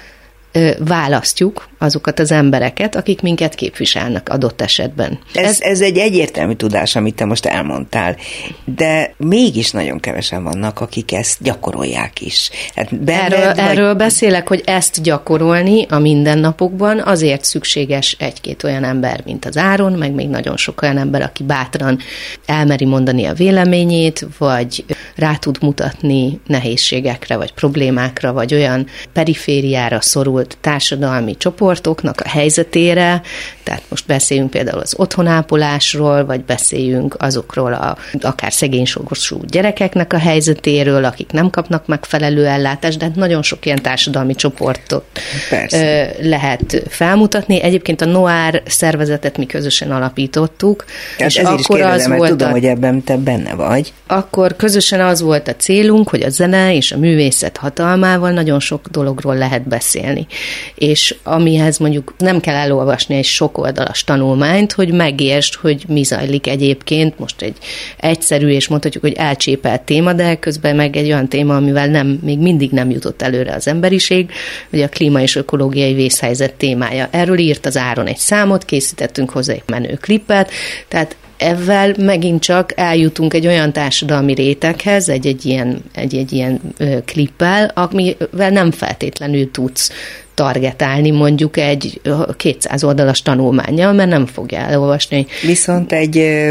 választjuk 0.78 1.68
azokat 1.78 2.18
az 2.18 2.32
embereket, 2.32 2.96
akik 2.96 3.20
minket 3.20 3.54
képviselnek 3.54 4.28
adott 4.28 4.60
esetben. 4.60 5.18
Ez, 5.34 5.44
ez, 5.44 5.60
ez 5.60 5.80
egy 5.80 5.98
egyértelmű 5.98 6.52
tudás, 6.52 6.96
amit 6.96 7.14
te 7.14 7.24
most 7.24 7.46
elmondtál, 7.46 8.16
de 8.64 9.14
mégis 9.16 9.70
nagyon 9.70 10.00
kevesen 10.00 10.42
vannak, 10.42 10.80
akik 10.80 11.12
ezt 11.12 11.42
gyakorolják 11.42 12.20
is. 12.20 12.50
Hát 12.74 12.90
erről, 13.06 13.46
vagy... 13.46 13.58
erről 13.58 13.94
beszélek, 13.94 14.48
hogy 14.48 14.62
ezt 14.64 15.02
gyakorolni 15.02 15.86
a 15.88 15.98
mindennapokban 15.98 17.00
azért 17.00 17.44
szükséges 17.44 18.16
egy-két 18.18 18.64
olyan 18.64 18.84
ember, 18.84 19.22
mint 19.24 19.44
az 19.44 19.56
Áron, 19.56 19.92
meg 19.92 20.12
még 20.12 20.28
nagyon 20.28 20.56
sok 20.56 20.82
olyan 20.82 20.98
ember, 20.98 21.22
aki 21.22 21.42
bátran 21.42 21.98
elmeri 22.46 22.84
mondani 22.84 23.24
a 23.24 23.32
véleményét, 23.32 24.26
vagy 24.38 24.84
rá 25.16 25.34
tud 25.36 25.56
mutatni 25.60 26.40
nehézségekre, 26.46 27.36
vagy 27.36 27.52
problémákra, 27.52 28.32
vagy 28.32 28.54
olyan 28.54 28.86
perifériára 29.12 30.00
szorult 30.42 30.56
társadalmi 30.60 31.36
csoport, 31.36 31.60
csoportoknak 31.62 32.20
a 32.20 32.28
helyzetére, 32.28 33.22
tehát 33.62 33.82
most 33.88 34.06
beszéljünk 34.06 34.50
például 34.50 34.78
az 34.80 34.94
otthonápolásról, 34.96 36.24
vagy 36.24 36.40
beszéljünk 36.44 37.16
azokról 37.18 37.72
a 37.72 37.96
akár 38.20 38.52
szegénysorgosú 38.52 39.40
gyerekeknek 39.46 40.12
a 40.12 40.18
helyzetéről, 40.18 41.04
akik 41.04 41.32
nem 41.32 41.50
kapnak 41.50 41.86
megfelelő 41.86 42.46
ellátást, 42.46 42.98
de 42.98 43.04
hát 43.04 43.14
nagyon 43.14 43.42
sok 43.42 43.66
ilyen 43.66 43.82
társadalmi 43.82 44.34
csoportot 44.34 45.04
Persze. 45.50 46.10
lehet 46.20 46.82
felmutatni. 46.88 47.62
Egyébként 47.62 48.00
a 48.00 48.04
Noár 48.04 48.62
szervezetet 48.66 49.36
mi 49.36 49.46
közösen 49.46 49.90
alapítottuk. 49.90 50.84
Tehát 51.16 51.32
és 51.32 51.38
ezért 51.38 51.46
akkor 51.46 51.58
is 51.58 51.66
kérdezem, 51.66 51.94
az 51.94 52.06
mert 52.06 52.18
volt 52.18 52.30
tudom, 52.30 52.48
a, 52.48 52.52
hogy 52.52 52.64
ebben 52.64 53.02
te 53.02 53.16
benne 53.16 53.54
vagy. 53.54 53.92
Akkor 54.06 54.56
közösen 54.56 55.00
az 55.00 55.20
volt 55.20 55.48
a 55.48 55.56
célunk, 55.56 56.08
hogy 56.08 56.22
a 56.22 56.28
zene 56.28 56.74
és 56.74 56.92
a 56.92 56.98
művészet 56.98 57.56
hatalmával 57.56 58.30
nagyon 58.30 58.60
sok 58.60 58.88
dologról 58.90 59.36
lehet 59.36 59.68
beszélni. 59.68 60.26
És 60.74 61.14
ami 61.22 61.52
amihez 61.52 61.78
mondjuk 61.78 62.14
nem 62.18 62.40
kell 62.40 62.54
elolvasni 62.54 63.16
egy 63.16 63.24
sok 63.24 63.58
oldalas 63.58 64.04
tanulmányt, 64.04 64.72
hogy 64.72 64.92
megértsd, 64.92 65.54
hogy 65.54 65.84
mi 65.88 66.02
zajlik 66.02 66.46
egyébként. 66.46 67.18
Most 67.18 67.42
egy 67.42 67.56
egyszerű 67.96 68.48
és 68.48 68.68
mondhatjuk, 68.68 69.02
hogy 69.02 69.12
elcsépelt 69.12 69.80
téma, 69.80 70.12
de 70.12 70.34
közben 70.34 70.76
meg 70.76 70.96
egy 70.96 71.06
olyan 71.06 71.28
téma, 71.28 71.56
amivel 71.56 71.86
nem, 71.86 72.18
még 72.22 72.38
mindig 72.38 72.70
nem 72.70 72.90
jutott 72.90 73.22
előre 73.22 73.54
az 73.54 73.68
emberiség, 73.68 74.30
hogy 74.70 74.82
a 74.82 74.88
klíma 74.88 75.20
és 75.20 75.36
ökológiai 75.36 75.94
vészhelyzet 75.94 76.54
témája. 76.54 77.08
Erről 77.10 77.38
írt 77.38 77.66
az 77.66 77.76
Áron 77.76 78.06
egy 78.06 78.18
számot, 78.18 78.64
készítettünk 78.64 79.30
hozzá 79.30 79.52
egy 79.52 79.62
menő 79.66 79.98
klipet, 80.00 80.50
tehát 80.88 81.16
ezzel 81.36 81.94
megint 81.98 82.42
csak 82.42 82.72
eljutunk 82.76 83.34
egy 83.34 83.46
olyan 83.46 83.72
társadalmi 83.72 84.34
réteghez, 84.34 85.08
egy-egy 85.08 85.46
ilyen, 85.46 85.82
egy-egy 85.94 86.32
ilyen 86.32 86.60
klippel, 87.04 87.70
amivel 87.74 88.50
nem 88.50 88.70
feltétlenül 88.70 89.50
tudsz 89.50 89.90
targetálni 90.34 91.10
mondjuk 91.10 91.56
egy 91.56 92.00
200 92.36 92.84
oldalas 92.84 93.22
tanulmányjal, 93.22 93.92
mert 93.92 94.10
nem 94.10 94.26
fogja 94.26 94.58
elolvasni. 94.58 95.26
Viszont 95.42 95.92
egy 95.92 96.44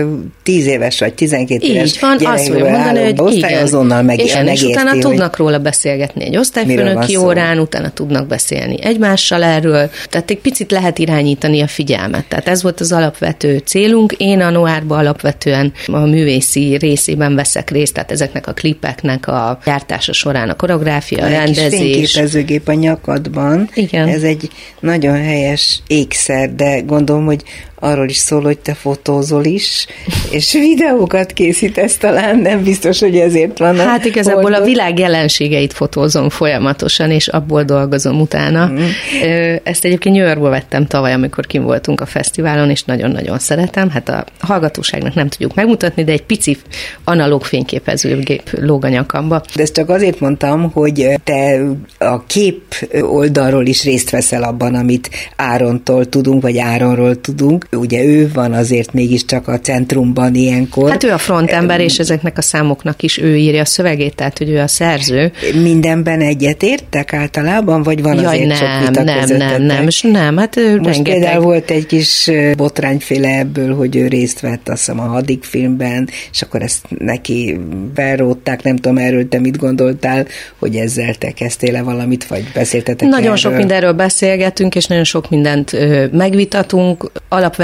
10 0.43 0.67
éves 0.67 0.99
vagy 0.99 1.13
12 1.13 1.65
Így 1.65 1.69
éves 1.69 1.99
van, 1.99 2.17
azt 2.23 2.47
fogja 2.47 2.69
mondani, 2.69 3.03
hogy 3.03 3.15
osztály 3.17 3.51
igen. 3.51 3.63
azonnal 3.63 4.01
meg, 4.01 4.19
igen, 4.19 4.47
és 4.47 4.63
utána 4.63 4.89
hogy 4.89 4.99
tudnak 4.99 5.37
róla 5.37 5.59
beszélgetni 5.59 6.23
egy 6.23 6.37
osztályfőnöki 6.37 7.15
órán, 7.15 7.59
utána 7.59 7.89
tudnak 7.89 8.27
beszélni 8.27 8.83
egymással 8.83 9.43
erről, 9.43 9.89
tehát 10.09 10.29
egy 10.29 10.39
picit 10.39 10.71
lehet 10.71 10.99
irányítani 10.99 11.61
a 11.61 11.67
figyelmet. 11.67 12.25
Tehát 12.27 12.47
ez 12.47 12.63
volt 12.63 12.79
az 12.79 12.91
alapvető 12.91 13.57
célunk. 13.57 14.11
Én 14.11 14.41
a 14.41 14.49
Noárban 14.49 14.99
alapvetően 14.99 15.73
a 15.87 15.99
művészi 15.99 16.77
részében 16.77 17.35
veszek 17.35 17.69
részt, 17.69 17.93
tehát 17.93 18.11
ezeknek 18.11 18.47
a 18.47 18.53
klipeknek 18.53 19.27
a 19.27 19.59
gyártása 19.65 20.13
során 20.13 20.49
a 20.49 20.55
koreográfia, 20.55 21.25
a 21.25 21.27
rendezés. 21.27 21.79
fényképezőgép 21.79 22.67
a 22.67 22.73
nyakadban. 22.73 23.69
Igen. 23.73 24.07
Ez 24.07 24.23
egy 24.23 24.49
nagyon 24.79 25.23
helyes 25.23 25.81
ékszer, 25.87 26.55
de 26.55 26.79
gondolom, 26.79 27.25
hogy 27.25 27.43
arról 27.83 28.09
is 28.09 28.17
szól, 28.17 28.41
hogy 28.41 28.59
te 28.59 28.73
fotózol 28.73 29.45
is, 29.45 29.87
és 30.29 30.53
videókat 30.53 31.33
készítesz 31.33 31.97
talán, 31.97 32.37
nem 32.37 32.63
biztos, 32.63 32.99
hogy 32.99 33.15
ezért 33.15 33.57
van. 33.57 33.75
Hát 33.75 34.05
igazából 34.05 34.41
hordott. 34.41 34.61
a 34.61 34.65
világ 34.65 34.99
jelenségeit 34.99 35.73
fotózom 35.73 36.29
folyamatosan, 36.29 37.11
és 37.11 37.27
abból 37.27 37.63
dolgozom 37.63 38.21
utána. 38.21 38.67
Mm. 38.67 38.77
Ezt 39.63 39.85
egyébként 39.85 40.15
New 40.15 40.25
Yorkból 40.25 40.49
vettem 40.49 40.85
tavaly, 40.85 41.13
amikor 41.13 41.47
kim 41.47 41.63
voltunk 41.63 42.01
a 42.01 42.05
fesztiválon, 42.05 42.69
és 42.69 42.83
nagyon-nagyon 42.83 43.39
szeretem. 43.39 43.89
Hát 43.89 44.09
a 44.09 44.25
hallgatóságnak 44.39 45.13
nem 45.13 45.27
tudjuk 45.27 45.55
megmutatni, 45.55 46.03
de 46.03 46.11
egy 46.11 46.23
pici 46.23 46.57
analóg 47.03 47.43
fényképezőgép 47.43 48.49
lóg 48.51 48.85
a 48.85 48.89
nyakamba. 48.89 49.41
De 49.55 49.61
ezt 49.61 49.73
csak 49.73 49.89
azért 49.89 50.19
mondtam, 50.19 50.71
hogy 50.71 51.19
te 51.23 51.61
a 51.97 52.25
kép 52.25 52.89
oldalról 53.01 53.65
is 53.65 53.83
részt 53.83 54.09
veszel 54.09 54.43
abban, 54.43 54.75
amit 54.75 55.09
Árontól 55.35 56.09
tudunk, 56.09 56.41
vagy 56.41 56.57
Áronról 56.57 57.21
tudunk, 57.21 57.67
ugye 57.77 58.03
ő 58.03 58.29
van 58.33 58.53
azért 58.53 58.93
mégiscsak 58.93 59.47
a 59.47 59.59
centrumban 59.59 60.35
ilyenkor. 60.35 60.89
Hát 60.89 61.03
ő 61.03 61.11
a 61.11 61.17
frontember, 61.17 61.79
és 61.79 61.99
ezeknek 61.99 62.37
a 62.37 62.41
számoknak 62.41 63.03
is 63.03 63.17
ő 63.17 63.37
írja 63.37 63.61
a 63.61 63.65
szövegét, 63.65 64.15
tehát 64.15 64.37
hogy 64.37 64.49
ő 64.49 64.59
a 64.59 64.67
szerző. 64.67 65.31
Mindenben 65.61 66.21
egyetértek 66.21 67.13
általában, 67.13 67.83
vagy 67.83 68.01
van 68.01 68.15
Jaj, 68.15 68.25
azért 68.25 68.47
nem, 68.47 68.57
sok 68.57 68.87
vita 68.87 69.03
nem, 69.03 69.27
nem, 69.37 69.65
nem, 69.65 69.87
nem, 70.11 70.37
hát 70.37 70.57
ő 70.57 70.77
Most 70.77 70.95
rengeteg... 70.95 71.21
például 71.21 71.43
volt 71.43 71.71
egy 71.71 71.85
kis 71.85 72.29
botrányféle 72.57 73.37
ebből, 73.37 73.75
hogy 73.75 73.95
ő 73.95 74.07
részt 74.07 74.39
vett 74.39 74.69
azt 74.69 74.77
hiszem 74.77 74.99
a 74.99 75.03
hadik 75.03 75.43
filmben, 75.43 76.09
és 76.31 76.41
akkor 76.41 76.61
ezt 76.61 76.85
neki 76.97 77.59
berótták, 77.95 78.63
nem 78.63 78.75
tudom 78.75 78.97
erről 78.97 79.27
te 79.27 79.39
mit 79.39 79.57
gondoltál, 79.57 80.25
hogy 80.59 80.75
ezzel 80.75 81.15
te 81.15 81.31
kezdtél-e 81.31 81.81
valamit, 81.81 82.27
vagy 82.27 82.43
beszéltetek 82.53 83.07
Nagyon 83.07 83.23
erről? 83.23 83.35
sok 83.35 83.55
mindenről 83.55 83.93
beszélgetünk, 83.93 84.75
és 84.75 84.85
nagyon 84.85 85.03
sok 85.03 85.29
mindent 85.29 85.77
megvitatunk. 86.11 87.11
Alapvetően, 87.29 87.60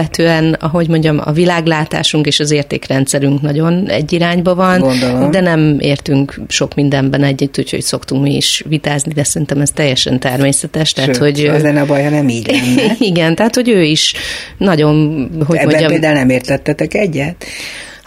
ahogy 0.60 0.88
mondjam, 0.88 1.22
a 1.24 1.32
világlátásunk 1.32 2.26
és 2.26 2.40
az 2.40 2.52
értékrendszerünk 2.52 3.42
nagyon 3.42 3.90
egy 3.90 4.14
irányba 4.14 4.56
van, 4.56 4.80
Gondolom. 4.80 5.32
de 5.32 5.40
nem 5.40 5.78
értünk 5.80 6.40
sok 6.48 6.76
mindenben 6.76 7.24
együtt, 7.24 7.58
úgyhogy 7.58 7.82
szoktunk 7.82 8.24
mi 8.24 8.36
is 8.36 8.64
vitázni, 8.68 9.14
de 9.14 9.24
szerintem 9.24 9.62
ez 9.62 9.72
teljesen 9.72 10.20
természetes. 10.20 10.94
Tehát, 10.94 11.14
Sőt, 11.14 11.24
hogy, 11.24 11.46
az 11.46 11.62
lenne 11.62 11.82
a 11.82 11.86
baj, 11.86 12.04
ha 12.04 12.10
nem 12.10 12.30
így 12.30 12.48
lenne. 12.48 12.96
Igen, 13.12 13.36
tehát, 13.36 13.56
hogy 13.56 13.70
ő 13.70 13.84
is 13.84 14.14
nagyon, 14.58 15.28
hogy 15.46 15.58
Ebben 15.58 15.70
mondjam... 15.70 15.92
például 15.92 16.14
nem 16.14 16.30
értettetek 16.30 16.94
egyet? 16.94 17.46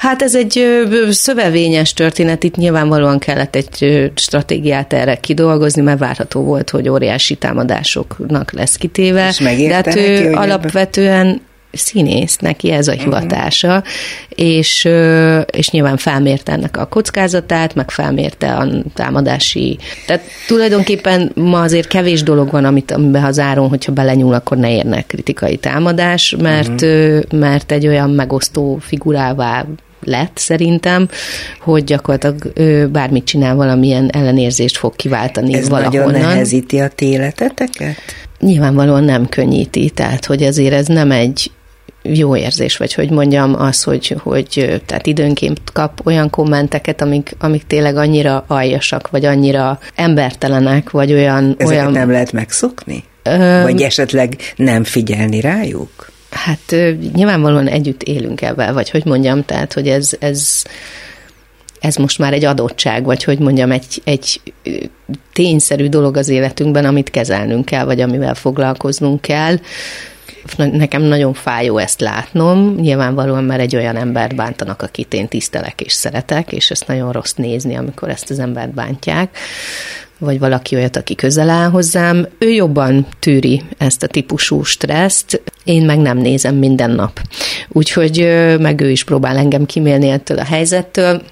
Hát 0.01 0.23
ez 0.23 0.35
egy 0.35 0.65
szövevényes 1.11 1.93
történet, 1.93 2.45
itt 2.45 2.57
nyilvánvalóan 2.57 3.19
kellett 3.19 3.57
egy 3.57 4.11
stratégiát 4.15 4.93
erre 4.93 5.15
kidolgozni, 5.15 5.83
mert 5.83 5.99
várható 5.99 6.43
volt, 6.43 6.71
hogy 6.71 6.89
óriási 6.89 7.35
támadásoknak 7.35 8.53
lesz 8.53 8.77
kitéve. 8.77 9.29
És 9.29 9.39
de 9.39 9.75
hát 9.75 9.97
ő 9.97 10.25
hogy 10.25 10.35
alapvetően 10.35 11.41
színész, 11.73 12.37
neki 12.37 12.71
ez 12.71 12.89
a 12.89 12.93
hivatása, 12.93 13.69
uh-huh. 13.69 13.85
és, 14.29 14.89
és 15.51 15.71
nyilván 15.71 15.97
felmérte 15.97 16.53
ennek 16.53 16.77
a 16.77 16.87
kockázatát, 16.87 17.75
meg 17.75 17.91
felmérte 17.91 18.55
a 18.55 18.69
támadási. 18.95 19.79
Tehát 20.07 20.23
tulajdonképpen 20.47 21.33
ma 21.35 21.61
azért 21.61 21.89
kevés 21.89 22.23
dolog 22.23 22.51
van, 22.51 22.65
amit, 22.65 22.91
amiben 22.91 23.25
az 23.25 23.39
áron, 23.39 23.69
hogyha 23.69 23.93
belenyúl, 23.93 24.35
akkor 24.35 24.57
ne 24.57 24.75
érnek 24.75 25.07
kritikai 25.07 25.57
támadás, 25.57 26.37
mert, 26.39 26.83
uh-huh. 26.83 27.21
mert 27.33 27.73
egy 27.73 27.87
olyan 27.87 28.11
megosztó 28.11 28.79
figurává 28.81 29.67
lett 30.05 30.37
szerintem, 30.37 31.09
hogy 31.61 31.85
gyakorlatilag 31.85 32.53
ő 32.55 32.89
bármit 32.89 33.25
csinál, 33.25 33.55
valamilyen 33.55 34.11
ellenérzést 34.11 34.77
fog 34.77 34.97
kiváltani 34.97 35.55
Ez 35.55 35.69
valahonnan. 35.69 36.11
nagyon 36.11 36.29
nehezíti 36.29 36.79
a 36.79 36.89
ti 36.89 37.07
életeteket? 37.07 37.97
Nyilvánvalóan 38.41 39.05
nem 39.05 39.29
könnyíti, 39.29 39.91
tehát 39.91 40.25
hogy 40.25 40.43
azért 40.43 40.75
ez 40.75 40.87
nem 40.87 41.11
egy 41.11 41.51
jó 42.03 42.37
érzés, 42.37 42.77
vagy 42.77 42.95
hogy 42.95 43.11
mondjam, 43.11 43.55
az, 43.61 43.83
hogy, 43.83 44.17
hogy 44.23 44.81
tehát 44.87 45.07
időnként 45.07 45.61
kap 45.73 46.01
olyan 46.05 46.31
kommenteket, 46.31 47.01
amik, 47.01 47.35
amik 47.39 47.67
tényleg 47.67 47.97
annyira 47.97 48.45
aljasak, 48.47 49.11
vagy 49.11 49.25
annyira 49.25 49.79
embertelenek, 49.95 50.91
vagy 50.91 51.13
olyan... 51.13 51.55
Ezeket 51.59 51.67
olyan, 51.67 51.93
nem 51.93 52.11
lehet 52.11 52.33
megszokni? 52.33 53.05
Öm, 53.23 53.63
vagy 53.63 53.83
esetleg 53.83 54.37
nem 54.57 54.85
figyelni 54.85 55.41
rájuk? 55.41 56.11
Hát 56.31 56.77
nyilvánvalóan 57.15 57.69
együtt 57.69 58.03
élünk 58.03 58.43
ebben, 58.43 58.75
vagy 58.75 58.91
hogy 58.91 59.05
mondjam, 59.05 59.45
tehát, 59.45 59.73
hogy 59.73 59.89
ez, 59.89 60.11
ez, 60.19 60.63
ez 61.81 61.97
most 61.97 62.19
már 62.19 62.33
egy 62.33 62.45
adottság, 62.45 63.05
vagy 63.05 63.25
hogy 63.25 63.39
mondjam, 63.39 63.71
egy, 63.71 64.03
egy 64.05 64.41
tényszerű 65.33 65.89
dolog 65.89 66.17
az 66.17 66.29
életünkben, 66.29 66.85
amit 66.85 67.11
kezelnünk 67.11 67.65
kell, 67.65 67.85
vagy 67.85 68.01
amivel 68.01 68.35
foglalkoznunk 68.35 69.21
kell. 69.21 69.57
Nekem 70.57 71.03
nagyon 71.03 71.33
fájó 71.33 71.79
ezt 71.79 72.01
látnom, 72.01 72.75
nyilvánvalóan 72.75 73.45
már 73.45 73.61
egy 73.61 73.77
olyan 73.77 73.97
embert 73.97 74.35
bántanak, 74.35 74.83
akit 74.83 75.15
én 75.15 75.29
tisztelek 75.29 75.81
és 75.81 75.93
szeretek, 75.93 76.53
és 76.53 76.71
ezt 76.71 76.87
nagyon 76.87 77.13
rossz 77.13 77.35
nézni, 77.35 77.77
amikor 77.77 78.09
ezt 78.09 78.31
az 78.31 78.39
embert 78.39 78.75
bántják. 78.75 79.39
Vagy 80.19 80.39
valaki 80.39 80.75
olyat, 80.75 80.97
aki 80.97 81.15
közel 81.15 81.51
áll 81.51 81.69
hozzám, 81.71 82.27
ő 82.39 82.49
jobban 82.51 83.07
tűri 83.19 83.63
ezt 83.79 84.03
a 84.03 84.07
típusú 84.07 84.63
stresszt, 84.63 85.43
én 85.65 85.85
meg 85.85 85.99
nem 85.99 86.19
nézem 86.19 86.55
minden 86.55 86.91
nap. 86.91 87.21
Úgyhogy 87.69 88.29
meg 88.59 88.81
ő 88.81 88.91
is 88.91 89.05
próbál 89.05 89.37
engem 89.37 89.67
kimélni 89.67 90.09
ettől 90.09 90.39
a 90.39 90.45
helyzettől, 90.45 91.23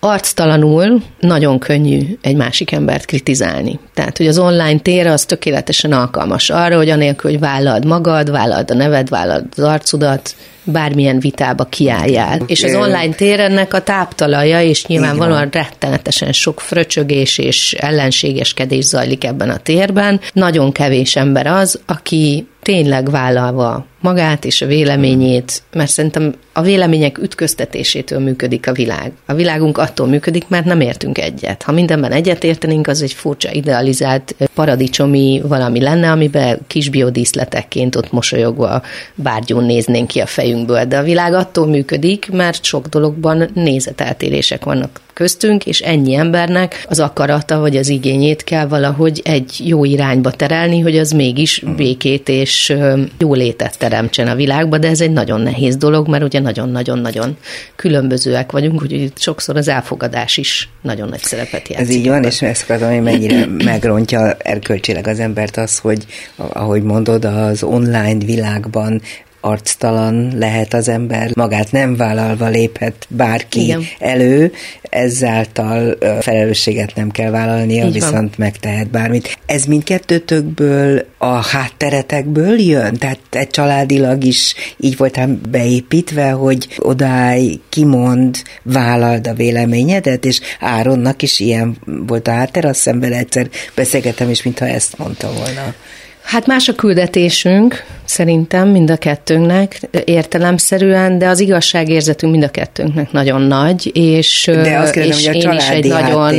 arctalanul 0.00 1.02
nagyon 1.20 1.58
könnyű 1.58 2.18
egy 2.20 2.36
másik 2.36 2.72
embert 2.72 3.04
kritizálni. 3.04 3.78
Tehát, 3.94 4.16
hogy 4.16 4.26
az 4.26 4.38
online 4.38 4.78
tér 4.78 5.06
az 5.06 5.24
tökéletesen 5.24 5.92
alkalmas 5.92 6.50
arra, 6.50 6.76
hogy 6.76 6.88
anélkül, 6.88 7.30
hogy 7.30 7.40
vállald 7.40 7.84
magad, 7.84 8.30
vállald 8.30 8.70
a 8.70 8.74
neved, 8.74 9.08
vállald 9.08 9.44
az 9.56 9.62
arcudat, 9.62 10.34
bármilyen 10.64 11.20
vitába 11.20 11.64
kiálljál. 11.64 12.40
És 12.46 12.62
az 12.62 12.74
online 12.74 13.14
tér 13.14 13.40
ennek 13.40 13.74
a 13.74 13.82
táptalaja, 13.82 14.62
és 14.62 14.86
nyilvánvalóan 14.86 15.48
rettenetesen 15.50 16.32
sok 16.32 16.60
fröcsögés 16.60 17.38
és 17.38 17.72
ellenségeskedés 17.72 18.84
zajlik 18.84 19.24
ebben 19.24 19.50
a 19.50 19.56
térben. 19.56 20.20
Nagyon 20.32 20.72
kevés 20.72 21.16
ember 21.16 21.46
az, 21.46 21.80
aki 21.86 22.46
tényleg 22.62 23.10
vállalva 23.10 23.86
magát 24.00 24.44
és 24.44 24.62
a 24.62 24.66
véleményét, 24.66 25.62
mert 25.72 25.90
szerintem 25.90 26.34
a 26.52 26.62
vélemények 26.62 27.18
ütköztetésétől 27.18 28.18
működik 28.18 28.68
a 28.68 28.72
világ. 28.72 29.12
A 29.26 29.34
világunk 29.34 29.78
attól 29.78 30.06
működik, 30.06 30.48
mert 30.48 30.64
nem 30.64 30.80
értünk 30.80 31.18
egyet. 31.18 31.62
Ha 31.62 31.72
mindenben 31.72 32.12
egyet 32.12 32.44
értenénk, 32.44 32.86
az 32.86 33.02
egy 33.02 33.12
furcsa 33.12 33.52
idealizált 33.52 34.34
paradicsomi 34.54 35.42
valami 35.44 35.80
lenne, 35.80 36.10
amiben 36.10 36.58
kis 36.66 36.88
biodíszletekként 36.88 37.96
ott 37.96 38.12
mosolyogva 38.12 38.82
bárgyún 39.14 39.64
néznénk 39.64 40.06
ki 40.08 40.20
a 40.20 40.26
fejünkből. 40.26 40.84
De 40.84 40.98
a 40.98 41.02
világ 41.02 41.34
attól 41.34 41.66
működik, 41.66 42.30
mert 42.32 42.64
sok 42.64 42.86
dologban 42.86 43.50
nézeteltérések 43.54 44.64
vannak 44.64 45.00
köztünk, 45.18 45.66
és 45.66 45.80
ennyi 45.80 46.14
embernek 46.14 46.84
az 46.88 47.00
akarata 47.00 47.58
vagy 47.58 47.76
az 47.76 47.88
igényét 47.88 48.44
kell 48.44 48.66
valahogy 48.66 49.20
egy 49.24 49.62
jó 49.64 49.84
irányba 49.84 50.30
terelni, 50.30 50.80
hogy 50.80 50.98
az 50.98 51.10
mégis 51.10 51.64
békét 51.76 52.28
és 52.28 52.74
jólétet 53.18 53.78
teremtsen 53.88 54.28
a 54.28 54.34
világba, 54.34 54.78
de 54.78 54.88
ez 54.88 55.00
egy 55.00 55.10
nagyon 55.10 55.40
nehéz 55.40 55.76
dolog, 55.76 56.08
mert 56.08 56.22
ugye 56.22 56.40
nagyon-nagyon-nagyon 56.40 57.36
különbözőek 57.76 58.52
vagyunk, 58.52 58.82
úgyhogy 58.82 59.12
sokszor 59.16 59.56
az 59.56 59.68
elfogadás 59.68 60.36
is 60.36 60.68
nagyon 60.82 61.08
nagy 61.08 61.22
szerepet 61.22 61.68
játszik. 61.68 61.88
Ez 61.88 61.94
így 61.94 62.08
van, 62.08 62.24
és 62.24 62.42
ezt 62.42 62.70
akarom, 62.70 62.94
hogy 62.94 63.02
mennyire 63.02 63.46
megrontja 63.64 64.32
erkölcsileg 64.38 65.06
az 65.06 65.20
embert 65.20 65.56
az, 65.56 65.78
hogy 65.78 66.06
ahogy 66.36 66.82
mondod, 66.82 67.24
az 67.24 67.62
online 67.62 68.24
világban 68.24 69.02
arctalan 69.40 70.32
lehet 70.38 70.74
az 70.74 70.88
ember, 70.88 71.30
magát 71.34 71.72
nem 71.72 71.96
vállalva 71.96 72.46
léphet 72.46 73.06
bárki 73.08 73.62
Igen. 73.62 73.82
elő, 73.98 74.52
ezáltal 74.82 75.98
felelősséget 76.20 76.94
nem 76.94 77.10
kell 77.10 77.30
vállalnia, 77.30 77.86
Így 77.86 77.92
viszont 77.92 78.12
van. 78.14 78.32
megtehet 78.36 78.90
bármit. 78.90 79.38
Ez 79.46 79.64
mindkettőtökből 79.64 81.04
a 81.18 81.26
hátteretekből 81.26 82.60
jön? 82.60 82.96
Tehát 82.96 83.18
egy 83.30 83.50
családilag 83.50 84.24
is 84.24 84.54
így 84.76 84.96
voltál 84.96 85.38
beépítve, 85.50 86.30
hogy 86.30 86.66
odáj, 86.78 87.50
kimond, 87.68 88.36
vállald 88.62 89.26
a 89.26 89.34
véleményedet, 89.34 90.24
és 90.24 90.40
Áronnak 90.60 91.22
is 91.22 91.40
ilyen 91.40 91.76
volt 92.06 92.28
a 92.28 92.32
háttere, 92.32 92.68
azt 92.68 92.82
hiszem 92.84 93.00
vele 93.00 93.16
egyszer 93.16 93.48
beszélgetem, 93.74 94.28
és 94.28 94.42
mintha 94.42 94.66
ezt 94.66 94.98
mondta 94.98 95.32
volna. 95.32 95.74
Hát 96.22 96.46
más 96.46 96.68
a 96.68 96.74
küldetésünk, 96.74 97.84
szerintem 98.08 98.68
mind 98.68 98.90
a 98.90 98.96
kettőnknek 98.96 99.80
értelemszerűen, 100.04 101.18
de 101.18 101.28
az 101.28 101.40
igazságérzetünk 101.40 102.32
mind 102.32 102.44
a 102.44 102.48
kettőnknek 102.48 103.12
nagyon 103.12 103.40
nagy, 103.40 103.90
és 103.96 104.50
De 104.52 104.78
azt 104.78 104.92
kérdem, 104.92 105.18
és 105.18 105.26
hogy 105.26 105.36
a 105.36 105.50
én 105.50 105.56
is 105.56 105.68
egy 105.68 105.88
nagyon... 105.88 106.34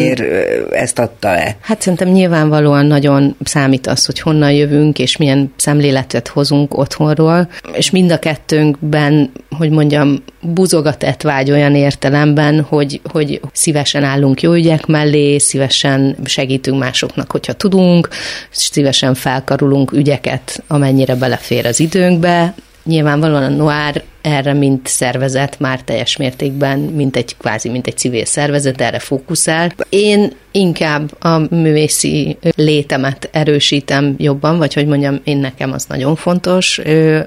ezt 0.71 0.99
adta-e? 0.99 1.57
Hát 1.61 1.81
szerintem 1.81 2.07
nyilvánvalóan 2.07 2.85
nagyon 2.85 3.35
számít 3.43 3.87
az, 3.87 4.05
hogy 4.05 4.19
honnan 4.19 4.51
jövünk, 4.51 4.99
és 4.99 5.17
milyen 5.17 5.53
szemléletet 5.55 6.27
hozunk 6.27 6.77
otthonról, 6.77 7.49
és 7.73 7.89
mind 7.89 8.11
a 8.11 8.19
kettőnkben, 8.19 9.31
hogy 9.57 9.69
mondjam, 9.69 10.23
buzogatett 10.41 11.21
vágy 11.21 11.51
olyan 11.51 11.75
értelemben, 11.75 12.61
hogy, 12.61 13.01
hogy 13.03 13.39
szívesen 13.53 14.03
állunk 14.03 14.41
jó 14.41 14.53
ügyek 14.53 14.85
mellé, 14.85 15.37
szívesen 15.37 16.17
segítünk 16.25 16.79
másoknak, 16.79 17.31
hogyha 17.31 17.53
tudunk, 17.53 18.07
szívesen 18.51 19.13
felkarulunk 19.13 19.91
ügyeket, 19.91 20.63
amennyire 20.67 21.15
belefér 21.15 21.58
az 21.65 21.79
időnkbe. 21.79 22.53
Nyilvánvalóan 22.83 23.43
a 23.43 23.49
Noir 23.49 24.03
erre, 24.21 24.53
mint 24.53 24.87
szervezet 24.87 25.59
már 25.59 25.81
teljes 25.81 26.17
mértékben, 26.17 26.79
mint 26.79 27.15
egy 27.15 27.37
kvázi, 27.37 27.69
mint 27.69 27.87
egy 27.87 27.97
civil 27.97 28.25
szervezet, 28.25 28.81
erre 28.81 28.99
fókuszál. 28.99 29.73
Én 29.89 30.31
inkább 30.51 31.23
a 31.23 31.55
művészi 31.55 32.37
létemet 32.55 33.29
erősítem 33.31 34.15
jobban, 34.17 34.57
vagy 34.57 34.73
hogy 34.73 34.85
mondjam, 34.85 35.19
én 35.23 35.37
nekem 35.37 35.71
az 35.71 35.85
nagyon 35.85 36.15
fontos, 36.15 36.81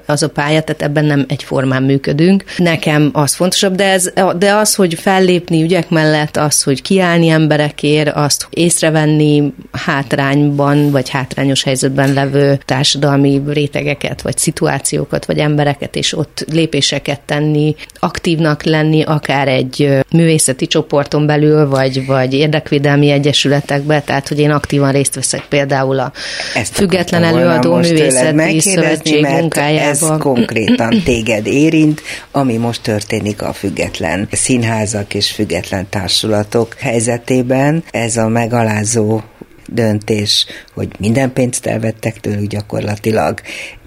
az 0.05 0.23
a 0.23 0.29
pálya, 0.29 0.61
tehát 0.61 0.81
ebben 0.81 1.05
nem 1.05 1.25
egyformán 1.27 1.83
működünk. 1.83 2.43
Nekem 2.57 3.09
az 3.13 3.35
fontosabb, 3.35 3.75
de, 3.75 3.91
ez, 3.91 4.13
de 4.37 4.53
az, 4.53 4.75
hogy 4.75 4.93
fellépni 4.93 5.61
ügyek 5.61 5.89
mellett, 5.89 6.37
az, 6.37 6.63
hogy 6.63 6.81
kiállni 6.81 7.29
emberekért, 7.29 8.15
azt 8.15 8.47
észrevenni 8.49 9.53
hátrányban, 9.71 10.91
vagy 10.91 11.09
hátrányos 11.09 11.63
helyzetben 11.63 12.13
levő 12.13 12.59
társadalmi 12.65 13.41
rétegeket, 13.47 14.21
vagy 14.21 14.37
szituációkat, 14.37 15.25
vagy 15.25 15.37
embereket, 15.37 15.95
és 15.95 16.17
ott 16.17 16.45
lépéseket 16.93 17.21
tenni, 17.21 17.75
aktívnak 17.99 18.63
lenni, 18.63 19.03
akár 19.03 19.47
egy 19.47 19.99
művészeti 20.11 20.67
csoporton 20.67 21.25
belül, 21.25 21.67
vagy, 21.67 22.05
vagy 22.05 22.33
érdekvédelmi 22.33 23.09
egyesületekbe, 23.09 24.01
tehát 24.01 24.27
hogy 24.27 24.39
én 24.39 24.51
aktívan 24.51 24.91
részt 24.91 25.15
veszek 25.15 25.45
például 25.49 25.99
a 25.99 26.11
Ezt 26.55 26.73
Független 26.73 27.23
Előadó 27.23 27.75
Művészeti 27.75 28.59
Szövetség 28.59 29.25
munkájában. 29.25 29.89
Ez 29.89 30.19
konkrétan 30.19 31.01
téged 31.05 31.47
érint, 31.47 32.01
ami 32.31 32.57
most 32.57 32.81
történik 32.81 33.41
a 33.41 33.53
független 33.53 34.27
színházak 34.31 35.13
és 35.13 35.31
független 35.31 35.87
társulatok 35.89 36.75
helyzetében. 36.79 37.83
Ez 37.91 38.17
a 38.17 38.27
megalázó 38.27 39.21
döntés, 39.67 40.45
hogy 40.73 40.87
minden 40.99 41.33
pénzt 41.33 41.65
elvettek 41.65 42.19
tőlük 42.19 42.47
gyakorlatilag, 42.47 43.41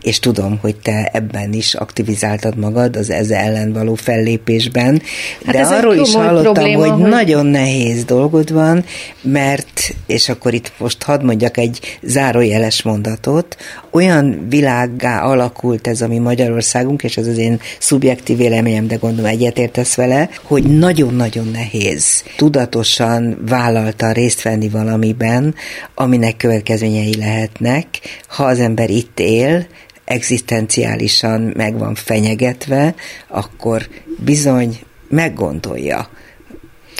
és 0.07 0.19
tudom, 0.19 0.59
hogy 0.61 0.77
te 0.77 1.11
ebben 1.13 1.53
is 1.53 1.75
aktivizáltad 1.75 2.59
magad 2.59 2.97
az 2.97 3.11
ez 3.11 3.31
ellen 3.31 3.73
való 3.73 3.95
fellépésben, 3.95 5.03
hát 5.45 5.55
de 5.55 5.63
arról 5.63 5.95
is 5.95 6.15
hallottam, 6.15 6.53
probléma, 6.53 6.81
hogy, 6.81 7.01
hogy 7.01 7.11
nagyon 7.11 7.47
nehéz 7.47 8.05
dolgod 8.05 8.53
van, 8.53 8.85
mert, 9.23 9.95
és 10.07 10.29
akkor 10.29 10.55
itt 10.55 10.73
most 10.79 11.03
hadd 11.03 11.25
mondjak 11.25 11.57
egy 11.57 11.99
zárójeles 12.03 12.83
mondatot, 12.83 13.57
olyan 13.91 14.47
világgá 14.49 15.23
alakult 15.23 15.87
ez 15.87 16.01
a 16.01 16.09
mi 16.09 16.19
Magyarországunk, 16.19 17.03
és 17.03 17.17
ez 17.17 17.27
az 17.27 17.39
én 17.39 17.61
szubjektív 17.79 18.37
véleményem, 18.37 18.87
de 18.87 18.95
gondolom 18.97 19.31
egyetértesz 19.31 19.95
vele, 19.95 20.29
hogy 20.43 20.79
nagyon-nagyon 20.79 21.49
nehéz 21.53 22.23
tudatosan 22.37 23.39
vállalta 23.49 24.13
részt 24.13 24.43
venni 24.43 24.69
valamiben, 24.69 25.55
aminek 25.95 26.37
következményei 26.37 27.17
lehetnek, 27.17 27.87
ha 28.29 28.45
az 28.45 28.61
ember 28.61 28.91
itt 28.91 29.21
él, 29.21 29.67
egzisztenciálisan 30.07 31.53
meg 31.57 31.79
van 31.79 31.95
fenyegetve, 31.95 32.95
akkor 33.29 33.89
bizony 34.25 34.79
meggondolja. 35.09 36.09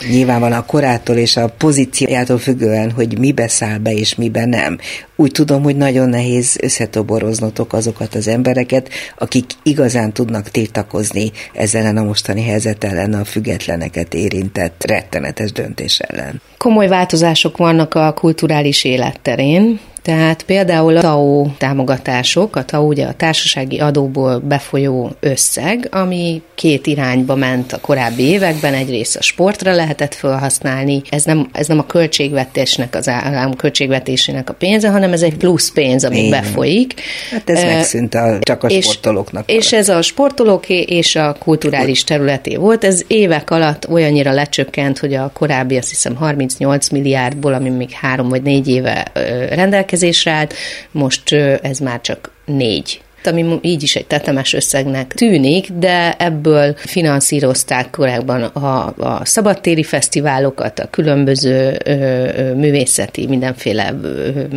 Nyilvánvalóan 0.09 0.59
a 0.59 0.65
korától 0.65 1.15
és 1.15 1.37
a 1.37 1.47
pozíciójától 1.47 2.37
függően, 2.37 2.91
hogy 2.91 3.19
mi 3.19 3.31
beszáll 3.31 3.77
be 3.77 3.93
és 3.93 4.15
mibe 4.15 4.45
nem. 4.45 4.77
Úgy 5.15 5.31
tudom, 5.31 5.63
hogy 5.63 5.75
nagyon 5.75 6.09
nehéz 6.09 6.57
összetoboroznotok 6.61 7.73
azokat 7.73 8.15
az 8.15 8.27
embereket, 8.27 8.89
akik 9.17 9.45
igazán 9.63 10.13
tudnak 10.13 10.49
tiltakozni 10.49 11.31
ezzel 11.53 11.97
a 11.97 12.03
mostani 12.03 12.43
helyzet 12.43 12.83
ellen, 12.83 13.13
a 13.13 13.25
függetleneket 13.25 14.13
érintett 14.13 14.83
rettenetes 14.85 15.51
döntés 15.51 15.99
ellen. 15.99 16.41
Komoly 16.57 16.87
változások 16.87 17.57
vannak 17.57 17.93
a 17.93 18.13
kulturális 18.13 18.83
életterén, 18.83 19.79
tehát 20.07 20.43
például 20.43 20.97
a 20.97 21.01
TAO 21.01 21.47
támogatások, 21.57 22.55
a 22.55 22.65
TAO 22.65 22.85
ugye 22.85 23.05
a 23.05 23.13
társasági 23.13 23.79
adóból 23.79 24.39
befolyó 24.39 25.11
összeg, 25.19 25.87
ami 25.91 26.41
két 26.55 26.87
irányba 26.87 27.35
ment 27.35 27.73
a 27.73 27.79
korábbi 27.81 28.23
években, 28.23 28.73
egyrészt 28.73 29.15
a 29.15 29.21
sportra 29.21 29.73
lehetett 29.73 30.13
felhasználni, 30.13 31.01
ez 31.09 31.23
nem, 31.23 31.49
ez 31.53 31.67
nem 31.67 31.79
a 31.79 31.85
költségvetésnek, 31.85 32.95
az 32.95 33.07
állam 33.07 33.55
költségvetésének 33.55 34.49
a 34.49 34.53
pénze, 34.53 34.89
hanem 34.89 35.13
ez 35.13 35.21
egy 35.21 35.37
plusz 35.37 35.71
pénz, 35.71 36.03
ami 36.03 36.17
Igen. 36.17 36.29
befolyik. 36.29 36.93
Hát 37.31 37.49
ez 37.49 37.63
megszűnt 37.63 38.15
a, 38.15 38.39
csak 38.41 38.63
a 38.63 38.67
és, 38.67 38.85
sportolóknak. 38.85 39.51
És 39.51 39.73
ez 39.73 39.89
a 39.89 40.01
sportolóké 40.01 40.81
és 40.81 41.15
a 41.15 41.35
kulturális 41.39 42.03
területé 42.03 42.55
volt, 42.55 42.83
ez 42.83 43.01
évek 43.07 43.49
alatt 43.49 43.89
olyannyira 43.89 44.31
lecsökkent, 44.31 44.99
hogy 44.99 45.13
a 45.13 45.31
korábbi 45.33 45.77
azt 45.77 45.89
hiszem 45.89 46.15
38 46.15 46.89
milliárdból, 46.89 47.53
ami 47.53 47.69
még 47.69 47.91
három 47.91 48.29
vagy 48.29 48.41
négy 48.41 48.67
éve 48.67 49.11
rendelkezik, 49.49 49.95
rendelkezésre 49.97 50.31
állt, 50.31 50.53
most 50.91 51.33
ez 51.61 51.79
már 51.79 52.01
csak 52.01 52.31
négy. 52.45 53.01
Ami 53.23 53.59
így 53.61 53.83
is 53.83 53.95
egy 53.95 54.05
tetemes 54.05 54.53
összegnek 54.53 55.13
tűnik, 55.13 55.67
de 55.71 56.15
ebből 56.17 56.75
finanszírozták 56.77 57.89
korábban 57.89 58.43
a, 58.43 58.93
a 58.97 59.21
szabadtéri 59.23 59.83
fesztiválokat, 59.83 60.79
a 60.79 60.87
különböző 60.89 61.77
ö, 61.85 61.91
ö, 61.91 62.53
művészeti 62.53 63.27
mindenféle 63.27 63.95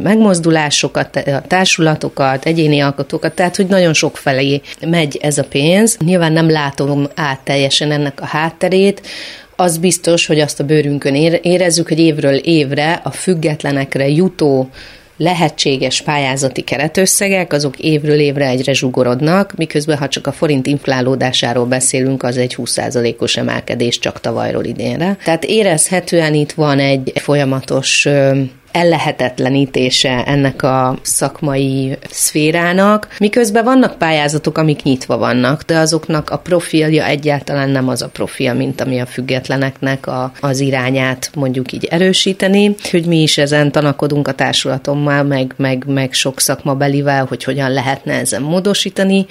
megmozdulásokat, 0.02 1.16
a 1.16 1.42
társulatokat, 1.46 2.46
egyéni 2.46 2.80
alkotókat, 2.80 3.34
tehát 3.34 3.56
hogy 3.56 3.66
nagyon 3.66 3.92
sok 3.92 4.16
felé 4.16 4.60
megy 4.86 5.18
ez 5.22 5.38
a 5.38 5.44
pénz. 5.44 5.96
Nyilván 6.04 6.32
nem 6.32 6.50
látom 6.50 7.06
át 7.14 7.40
teljesen 7.40 7.92
ennek 7.92 8.20
a 8.20 8.26
hátterét, 8.26 9.02
az 9.60 9.78
biztos, 9.78 10.26
hogy 10.26 10.40
azt 10.40 10.60
a 10.60 10.64
bőrünkön 10.64 11.14
érezzük, 11.42 11.88
hogy 11.88 11.98
évről 11.98 12.34
évre 12.34 13.00
a 13.04 13.10
függetlenekre 13.10 14.08
jutó 14.08 14.68
lehetséges 15.20 16.02
pályázati 16.02 16.60
keretösszegek, 16.60 17.52
azok 17.52 17.78
évről 17.78 18.18
évre 18.18 18.46
egyre 18.46 18.72
zsugorodnak, 18.72 19.54
miközben 19.56 19.98
ha 19.98 20.08
csak 20.08 20.26
a 20.26 20.32
forint 20.32 20.66
inflálódásáról 20.66 21.66
beszélünk, 21.66 22.22
az 22.22 22.36
egy 22.36 22.54
20%-os 22.58 23.36
emelkedés 23.36 23.98
csak 23.98 24.20
tavalyról 24.20 24.64
idénre. 24.64 25.16
Tehát 25.24 25.44
érezhetően 25.44 26.34
itt 26.34 26.52
van 26.52 26.78
egy 26.78 27.12
folyamatos 27.14 28.08
ellehetetlenítése 28.72 30.24
ennek 30.26 30.62
a 30.62 30.98
szakmai 31.02 31.98
szférának, 32.10 33.08
miközben 33.18 33.64
vannak 33.64 33.98
pályázatok, 33.98 34.58
amik 34.58 34.82
nyitva 34.82 35.18
vannak, 35.18 35.62
de 35.62 35.78
azoknak 35.78 36.30
a 36.30 36.38
profilja 36.38 37.04
egyáltalán 37.04 37.70
nem 37.70 37.88
az 37.88 38.02
a 38.02 38.08
profil, 38.08 38.54
mint 38.54 38.80
ami 38.80 39.00
a 39.00 39.06
függetleneknek 39.06 40.06
a, 40.06 40.32
az 40.40 40.60
irányát 40.60 41.30
mondjuk 41.34 41.72
így 41.72 41.84
erősíteni, 41.84 42.74
hogy 42.90 43.06
mi 43.06 43.22
is 43.22 43.38
ezen 43.38 43.72
tanakodunk 43.72 44.28
a 44.28 44.32
társulatommal, 44.32 45.22
meg, 45.22 45.54
meg, 45.56 45.84
meg 45.86 46.12
sok 46.12 46.40
szakmabelivel, 46.40 47.24
hogy 47.24 47.44
hogyan 47.44 47.70
lehetne 47.70 48.12
ezen 48.12 48.42
módosítani, 48.42 49.26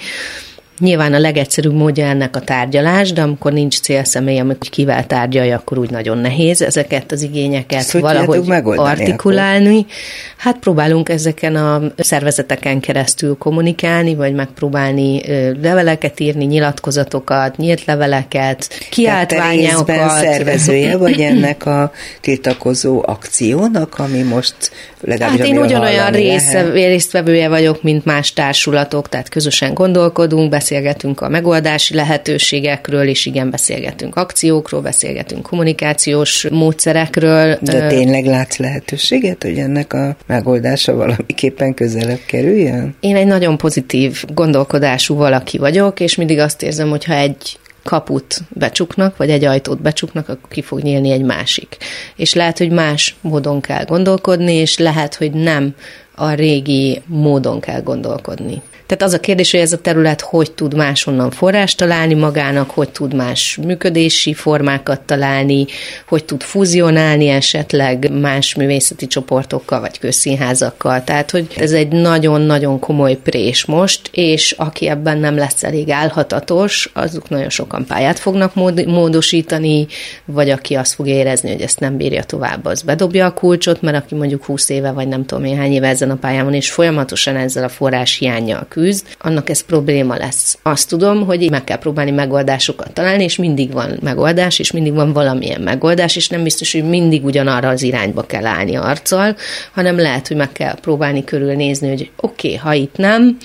Nyilván 0.80 1.14
a 1.14 1.18
legegyszerűbb 1.18 1.74
módja 1.74 2.06
ennek 2.06 2.36
a 2.36 2.40
tárgyalás, 2.40 3.12
de 3.12 3.22
amikor 3.22 3.52
nincs 3.52 3.80
célszemély, 3.80 4.38
amikor 4.38 4.68
kivel 4.68 5.06
tárgyalja, 5.06 5.56
akkor 5.56 5.78
úgy 5.78 5.90
nagyon 5.90 6.18
nehéz 6.18 6.62
ezeket 6.62 7.12
az 7.12 7.22
igényeket 7.22 7.78
Ezt 7.78 7.92
valahogy 7.92 8.50
artikulálni. 8.64 9.78
Akkor? 9.78 9.92
Hát 10.36 10.58
próbálunk 10.58 11.08
ezeken 11.08 11.56
a 11.56 11.82
szervezeteken 11.96 12.80
keresztül 12.80 13.36
kommunikálni, 13.38 14.14
vagy 14.14 14.34
megpróbálni 14.34 15.22
leveleket 15.62 16.20
írni, 16.20 16.44
nyilatkozatokat, 16.44 17.56
nyílt 17.56 17.84
leveleket, 17.84 18.68
kiáltványokat. 18.90 20.10
szervezője 20.10 20.96
vagy 20.96 21.20
ennek 21.20 21.66
a 21.66 21.92
tiltakozó 22.20 23.02
akciónak, 23.06 23.98
ami 23.98 24.22
most 24.22 24.56
legalábbis 25.00 25.40
Hát 25.40 25.48
én 25.48 25.58
ugyanolyan 25.58 26.10
rész, 26.10 26.52
résztvevője 26.72 27.48
vagyok, 27.48 27.82
mint 27.82 28.04
más 28.04 28.32
társulatok, 28.32 29.08
tehát 29.08 29.28
közösen 29.28 29.74
gondolkodunk, 29.74 30.50
beszélgetünk 30.50 31.20
a 31.20 31.28
megoldási 31.28 31.94
lehetőségekről, 31.94 33.08
és 33.08 33.26
igen, 33.26 33.50
beszélgetünk 33.50 34.16
akciókról, 34.16 34.80
beszélgetünk 34.80 35.42
kommunikációs 35.42 36.48
módszerekről. 36.50 37.58
De 37.60 37.86
tényleg 37.86 38.24
látsz 38.24 38.56
lehetőséget, 38.56 39.42
hogy 39.42 39.58
ennek 39.58 39.92
a 39.92 40.16
megoldása 40.26 40.94
valamiképpen 40.94 41.74
közelebb 41.74 42.20
kerüljön? 42.26 42.94
Én 43.00 43.16
egy 43.16 43.26
nagyon 43.26 43.56
pozitív 43.56 44.24
gondolkodású 44.34 45.14
valaki 45.14 45.58
vagyok, 45.58 46.00
és 46.00 46.14
mindig 46.14 46.38
azt 46.38 46.62
érzem, 46.62 46.88
hogy 46.88 47.04
ha 47.04 47.14
egy 47.14 47.58
kaput 47.82 48.38
becsuknak, 48.48 49.16
vagy 49.16 49.30
egy 49.30 49.44
ajtót 49.44 49.82
becsuknak, 49.82 50.28
akkor 50.28 50.48
ki 50.48 50.62
fog 50.62 50.80
nyílni 50.80 51.10
egy 51.10 51.22
másik. 51.22 51.76
És 52.16 52.34
lehet, 52.34 52.58
hogy 52.58 52.70
más 52.70 53.16
módon 53.20 53.60
kell 53.60 53.84
gondolkodni, 53.84 54.52
és 54.52 54.78
lehet, 54.78 55.14
hogy 55.14 55.32
nem 55.32 55.74
a 56.14 56.32
régi 56.32 57.02
módon 57.06 57.60
kell 57.60 57.82
gondolkodni. 57.82 58.62
Tehát 58.90 59.04
az 59.04 59.18
a 59.18 59.20
kérdés, 59.20 59.50
hogy 59.50 59.60
ez 59.60 59.72
a 59.72 59.78
terület 59.78 60.20
hogy 60.20 60.52
tud 60.52 60.74
máshonnan 60.74 61.30
forrást 61.30 61.76
találni 61.76 62.14
magának, 62.14 62.70
hogy 62.70 62.90
tud 62.90 63.14
más 63.14 63.58
működési 63.62 64.34
formákat 64.34 65.00
találni, 65.00 65.66
hogy 66.08 66.24
tud 66.24 66.42
fúzionálni 66.42 67.28
esetleg 67.28 68.10
más 68.20 68.54
művészeti 68.54 69.06
csoportokkal, 69.06 69.80
vagy 69.80 69.98
közszínházakkal. 69.98 71.04
Tehát, 71.04 71.30
hogy 71.30 71.46
ez 71.56 71.72
egy 71.72 71.88
nagyon-nagyon 71.88 72.78
komoly 72.78 73.14
prés 73.14 73.64
most, 73.64 74.10
és 74.12 74.54
aki 74.58 74.88
ebben 74.88 75.18
nem 75.18 75.36
lesz 75.36 75.64
elég 75.64 75.90
állhatatos, 75.90 76.90
azok 76.92 77.28
nagyon 77.28 77.50
sokan 77.50 77.86
pályát 77.86 78.18
fognak 78.18 78.54
módosítani, 78.86 79.86
vagy 80.24 80.50
aki 80.50 80.74
azt 80.74 80.94
fog 80.94 81.06
érezni, 81.06 81.50
hogy 81.50 81.60
ezt 81.60 81.80
nem 81.80 81.96
bírja 81.96 82.22
tovább, 82.22 82.64
az 82.64 82.82
bedobja 82.82 83.26
a 83.26 83.34
kulcsot, 83.34 83.82
mert 83.82 83.96
aki 83.96 84.14
mondjuk 84.14 84.44
20 84.44 84.68
éve, 84.68 84.90
vagy 84.90 85.08
nem 85.08 85.24
tudom 85.24 85.44
én 85.44 85.56
hány 85.56 85.72
éve 85.72 85.88
ezen 85.88 86.10
a 86.10 86.16
pályán 86.16 86.54
és 86.54 86.70
folyamatosan 86.70 87.36
ezzel 87.36 87.64
a 87.64 87.68
forrás 87.68 88.16
hiányjal 88.16 88.66
küzd, 88.68 88.78
annak 89.18 89.50
ez 89.50 89.60
probléma 89.60 90.16
lesz. 90.16 90.58
Azt 90.62 90.88
tudom, 90.88 91.26
hogy 91.26 91.50
meg 91.50 91.64
kell 91.64 91.78
próbálni 91.78 92.10
megoldásokat 92.10 92.92
találni, 92.92 93.24
és 93.24 93.36
mindig 93.36 93.72
van 93.72 93.98
megoldás, 94.02 94.58
és 94.58 94.70
mindig 94.70 94.94
van 94.94 95.12
valamilyen 95.12 95.60
megoldás, 95.60 96.16
és 96.16 96.28
nem 96.28 96.42
biztos, 96.42 96.72
hogy 96.72 96.88
mindig 96.88 97.24
ugyanarra 97.24 97.68
az 97.68 97.82
irányba 97.82 98.22
kell 98.22 98.46
állni 98.46 98.76
arccal, 98.76 99.36
hanem 99.72 99.98
lehet, 99.98 100.28
hogy 100.28 100.36
meg 100.36 100.52
kell 100.52 100.74
próbálni 100.80 101.24
körülnézni, 101.24 101.88
hogy 101.88 102.10
oké, 102.16 102.54
okay, 102.54 102.58
ha 102.58 102.72
itt 102.72 102.96
nem, 102.96 103.38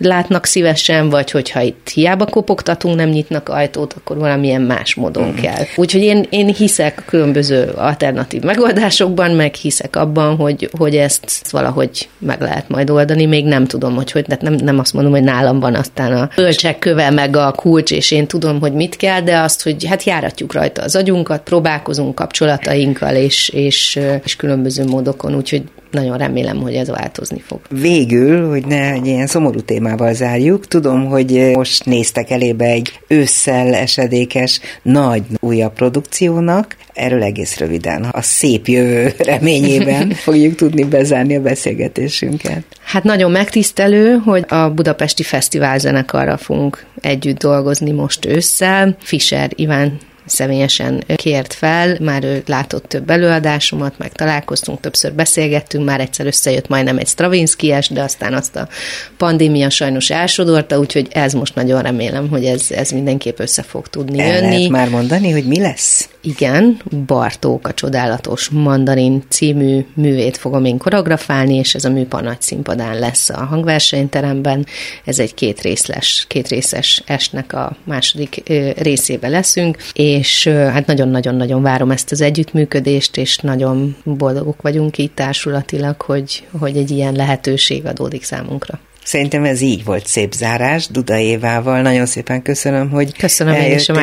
látnak 0.00 0.44
szívesen, 0.44 1.08
vagy 1.08 1.30
hogyha 1.30 1.60
itt 1.60 1.88
hiába 1.94 2.26
kopogtatunk, 2.26 2.96
nem 2.96 3.08
nyitnak 3.08 3.48
ajtót, 3.48 3.92
akkor 3.92 4.18
valamilyen 4.18 4.62
más 4.62 4.94
módon 4.94 5.28
mm. 5.28 5.34
kell. 5.34 5.64
Úgyhogy 5.76 6.02
én, 6.02 6.26
én 6.30 6.54
hiszek 6.54 6.98
a 6.98 7.02
különböző 7.06 7.72
alternatív 7.76 8.42
megoldásokban, 8.42 9.30
meg 9.30 9.54
hiszek 9.54 9.96
abban, 9.96 10.36
hogy, 10.36 10.68
hogy 10.78 10.96
ezt 10.96 11.50
valahogy 11.50 12.08
meg 12.18 12.40
lehet 12.40 12.68
majd 12.68 12.90
oldani. 12.90 13.26
Még 13.26 13.44
nem 13.44 13.66
tudom, 13.66 13.94
hogy 13.94 14.10
hogy, 14.10 14.24
nem, 14.40 14.54
nem 14.54 14.78
azt 14.80 14.92
mondom, 14.92 15.12
hogy 15.12 15.22
nálam 15.22 15.60
van 15.60 15.74
aztán 15.74 16.12
a 16.12 16.28
bölcsekköve, 16.36 17.10
meg 17.10 17.36
a 17.36 17.52
kulcs, 17.52 17.90
és 17.90 18.10
én 18.10 18.26
tudom, 18.26 18.60
hogy 18.60 18.72
mit 18.72 18.96
kell, 18.96 19.20
de 19.20 19.38
azt, 19.38 19.62
hogy 19.62 19.84
hát 19.84 20.04
járatjuk 20.04 20.52
rajta 20.52 20.82
az 20.82 20.96
agyunkat, 20.96 21.42
próbálkozunk 21.42 22.14
kapcsolatainkkal, 22.14 23.14
és, 23.14 23.48
és, 23.48 24.00
és 24.24 24.36
különböző 24.36 24.84
módokon, 24.84 25.34
úgyhogy 25.34 25.62
nagyon 25.90 26.18
remélem, 26.18 26.56
hogy 26.56 26.74
ez 26.74 26.88
változni 26.88 27.40
fog. 27.46 27.60
Végül, 27.70 28.48
hogy 28.48 28.66
ne 28.66 28.92
egy 28.92 29.06
ilyen 29.06 29.26
szomorú 29.26 29.60
témával 29.60 30.14
zárjuk, 30.14 30.66
tudom, 30.66 31.06
hogy 31.06 31.50
most 31.54 31.84
néztek 31.84 32.30
elébe 32.30 32.64
egy 32.64 33.00
ősszel 33.08 33.74
esedékes 33.74 34.60
nagy 34.82 35.22
újabb 35.40 35.72
produkciónak, 35.72 36.76
erről 36.94 37.22
egész 37.22 37.58
röviden, 37.58 38.02
a 38.02 38.22
szép 38.22 38.68
jövő 38.68 39.12
reményében 39.18 40.10
fogjuk 40.10 40.54
tudni 40.54 40.84
bezárni 40.84 41.36
a 41.36 41.40
beszélgetésünket. 41.40 42.62
Hát 42.82 43.04
nagyon 43.04 43.30
megtisztelő, 43.30 44.16
hogy 44.24 44.44
a 44.48 44.70
Budapesti 44.70 45.22
Fesztivál 45.22 45.78
zenekarra 45.78 46.36
fogunk 46.36 46.86
együtt 47.00 47.38
dolgozni 47.38 47.90
most 47.90 48.26
ősszel. 48.26 48.96
Fischer 49.00 49.50
Iván 49.54 49.98
személyesen 50.30 51.04
kért 51.16 51.54
fel, 51.54 51.96
már 52.00 52.24
ő 52.24 52.42
látott 52.46 52.84
több 52.88 53.10
előadásomat, 53.10 53.98
meg 53.98 54.12
találkoztunk, 54.12 54.80
többször 54.80 55.12
beszélgettünk, 55.12 55.84
már 55.84 56.00
egyszer 56.00 56.26
összejött 56.26 56.68
majdnem 56.68 56.98
egy 56.98 57.08
stravinsky 57.08 57.74
de 57.90 58.02
aztán 58.02 58.34
azt 58.34 58.56
a 58.56 58.68
pandémia 59.16 59.70
sajnos 59.70 60.10
elsodorta, 60.10 60.78
úgyhogy 60.78 61.08
ez 61.12 61.32
most 61.32 61.54
nagyon 61.54 61.82
remélem, 61.82 62.28
hogy 62.28 62.44
ez, 62.44 62.66
ez 62.70 62.90
mindenképp 62.90 63.38
össze 63.38 63.62
fog 63.62 63.88
tudni 63.88 64.20
El 64.20 64.32
jönni. 64.32 64.54
Lehet 64.54 64.68
már 64.68 64.88
mondani, 64.88 65.30
hogy 65.30 65.44
mi 65.44 65.60
lesz? 65.60 66.08
Igen, 66.22 66.80
Bartók 67.06 67.66
a 67.66 67.74
csodálatos 67.74 68.48
mandarin 68.48 69.22
című 69.28 69.86
művét 69.94 70.36
fogom 70.36 70.64
én 70.64 70.78
koreografálni, 70.78 71.54
és 71.54 71.74
ez 71.74 71.84
a 71.84 71.90
műpa 71.90 72.20
nagy 72.20 72.40
színpadán 72.40 72.98
lesz 72.98 73.30
a 73.30 73.44
hangversenyteremben. 73.44 74.66
Ez 75.04 75.18
egy 75.18 75.34
két 75.34 75.60
részles, 75.60 76.24
két 76.28 76.48
részes 76.48 77.02
esnek 77.06 77.52
a 77.52 77.76
második 77.84 78.42
részébe 78.76 79.28
leszünk, 79.28 79.76
és 79.92 80.48
hát 80.48 80.86
nagyon-nagyon-nagyon 80.86 81.62
várom 81.62 81.90
ezt 81.90 82.12
az 82.12 82.20
együttműködést, 82.20 83.16
és 83.16 83.36
nagyon 83.36 83.96
boldogok 84.04 84.62
vagyunk 84.62 84.98
itt 84.98 85.14
társulatilag, 85.14 86.00
hogy, 86.00 86.46
hogy 86.58 86.76
egy 86.76 86.90
ilyen 86.90 87.14
lehetőség 87.14 87.86
adódik 87.86 88.24
számunkra. 88.24 88.80
Szerintem 89.10 89.44
ez 89.44 89.60
így 89.60 89.84
volt 89.84 90.06
szép 90.06 90.32
zárás 90.32 90.86
Duda 90.86 91.18
Évával. 91.18 91.80
Nagyon 91.80 92.06
szépen 92.06 92.42
köszönöm, 92.42 92.90
hogy 92.90 93.16
köszönöm 93.16 93.54
én 93.54 93.74
is 93.74 93.88
a 93.88 93.94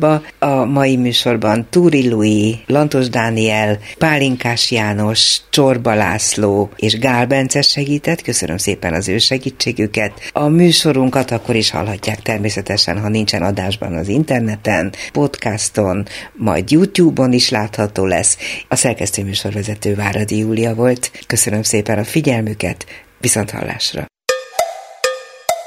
a 0.00 0.22
A 0.38 0.64
mai 0.64 0.96
műsorban 0.96 1.66
Túri 1.70 2.08
Lui, 2.08 2.60
Lantos 2.66 3.08
Dániel, 3.08 3.78
Pálinkás 3.98 4.70
János, 4.70 5.40
Csorba 5.50 5.94
László 5.94 6.70
és 6.76 6.98
Gál 6.98 7.26
Bence 7.26 7.62
segített. 7.62 8.22
Köszönöm 8.22 8.56
szépen 8.56 8.94
az 8.94 9.08
ő 9.08 9.18
segítségüket. 9.18 10.12
A 10.32 10.48
műsorunkat 10.48 11.30
akkor 11.30 11.54
is 11.54 11.70
hallhatják 11.70 12.22
természetesen, 12.22 13.00
ha 13.00 13.08
nincsen 13.08 13.42
adásban 13.42 13.94
az 13.94 14.08
interneten, 14.08 14.92
podcaston, 15.12 16.06
majd 16.32 16.70
YouTube-on 16.70 17.32
is 17.32 17.50
látható 17.50 18.04
lesz. 18.04 18.38
A 18.68 18.76
szerkesztő 18.76 19.24
műsorvezető 19.24 19.94
Váradi 19.94 20.38
Júlia 20.38 20.74
volt. 20.74 21.10
Köszönöm 21.26 21.62
szépen 21.62 21.98
a 21.98 22.04
figyelmüket, 22.04 22.86
Viszont 23.22 23.50
hallásra. 23.50 24.06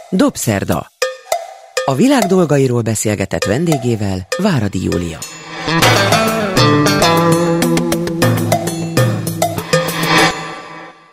Dobszerda. 0.09 0.87
A 1.85 1.95
világ 1.95 2.23
dolgairól 2.23 2.81
beszélgetett 2.81 3.43
vendégével 3.43 4.27
Váradi 4.37 4.83
Júlia. 4.83 5.17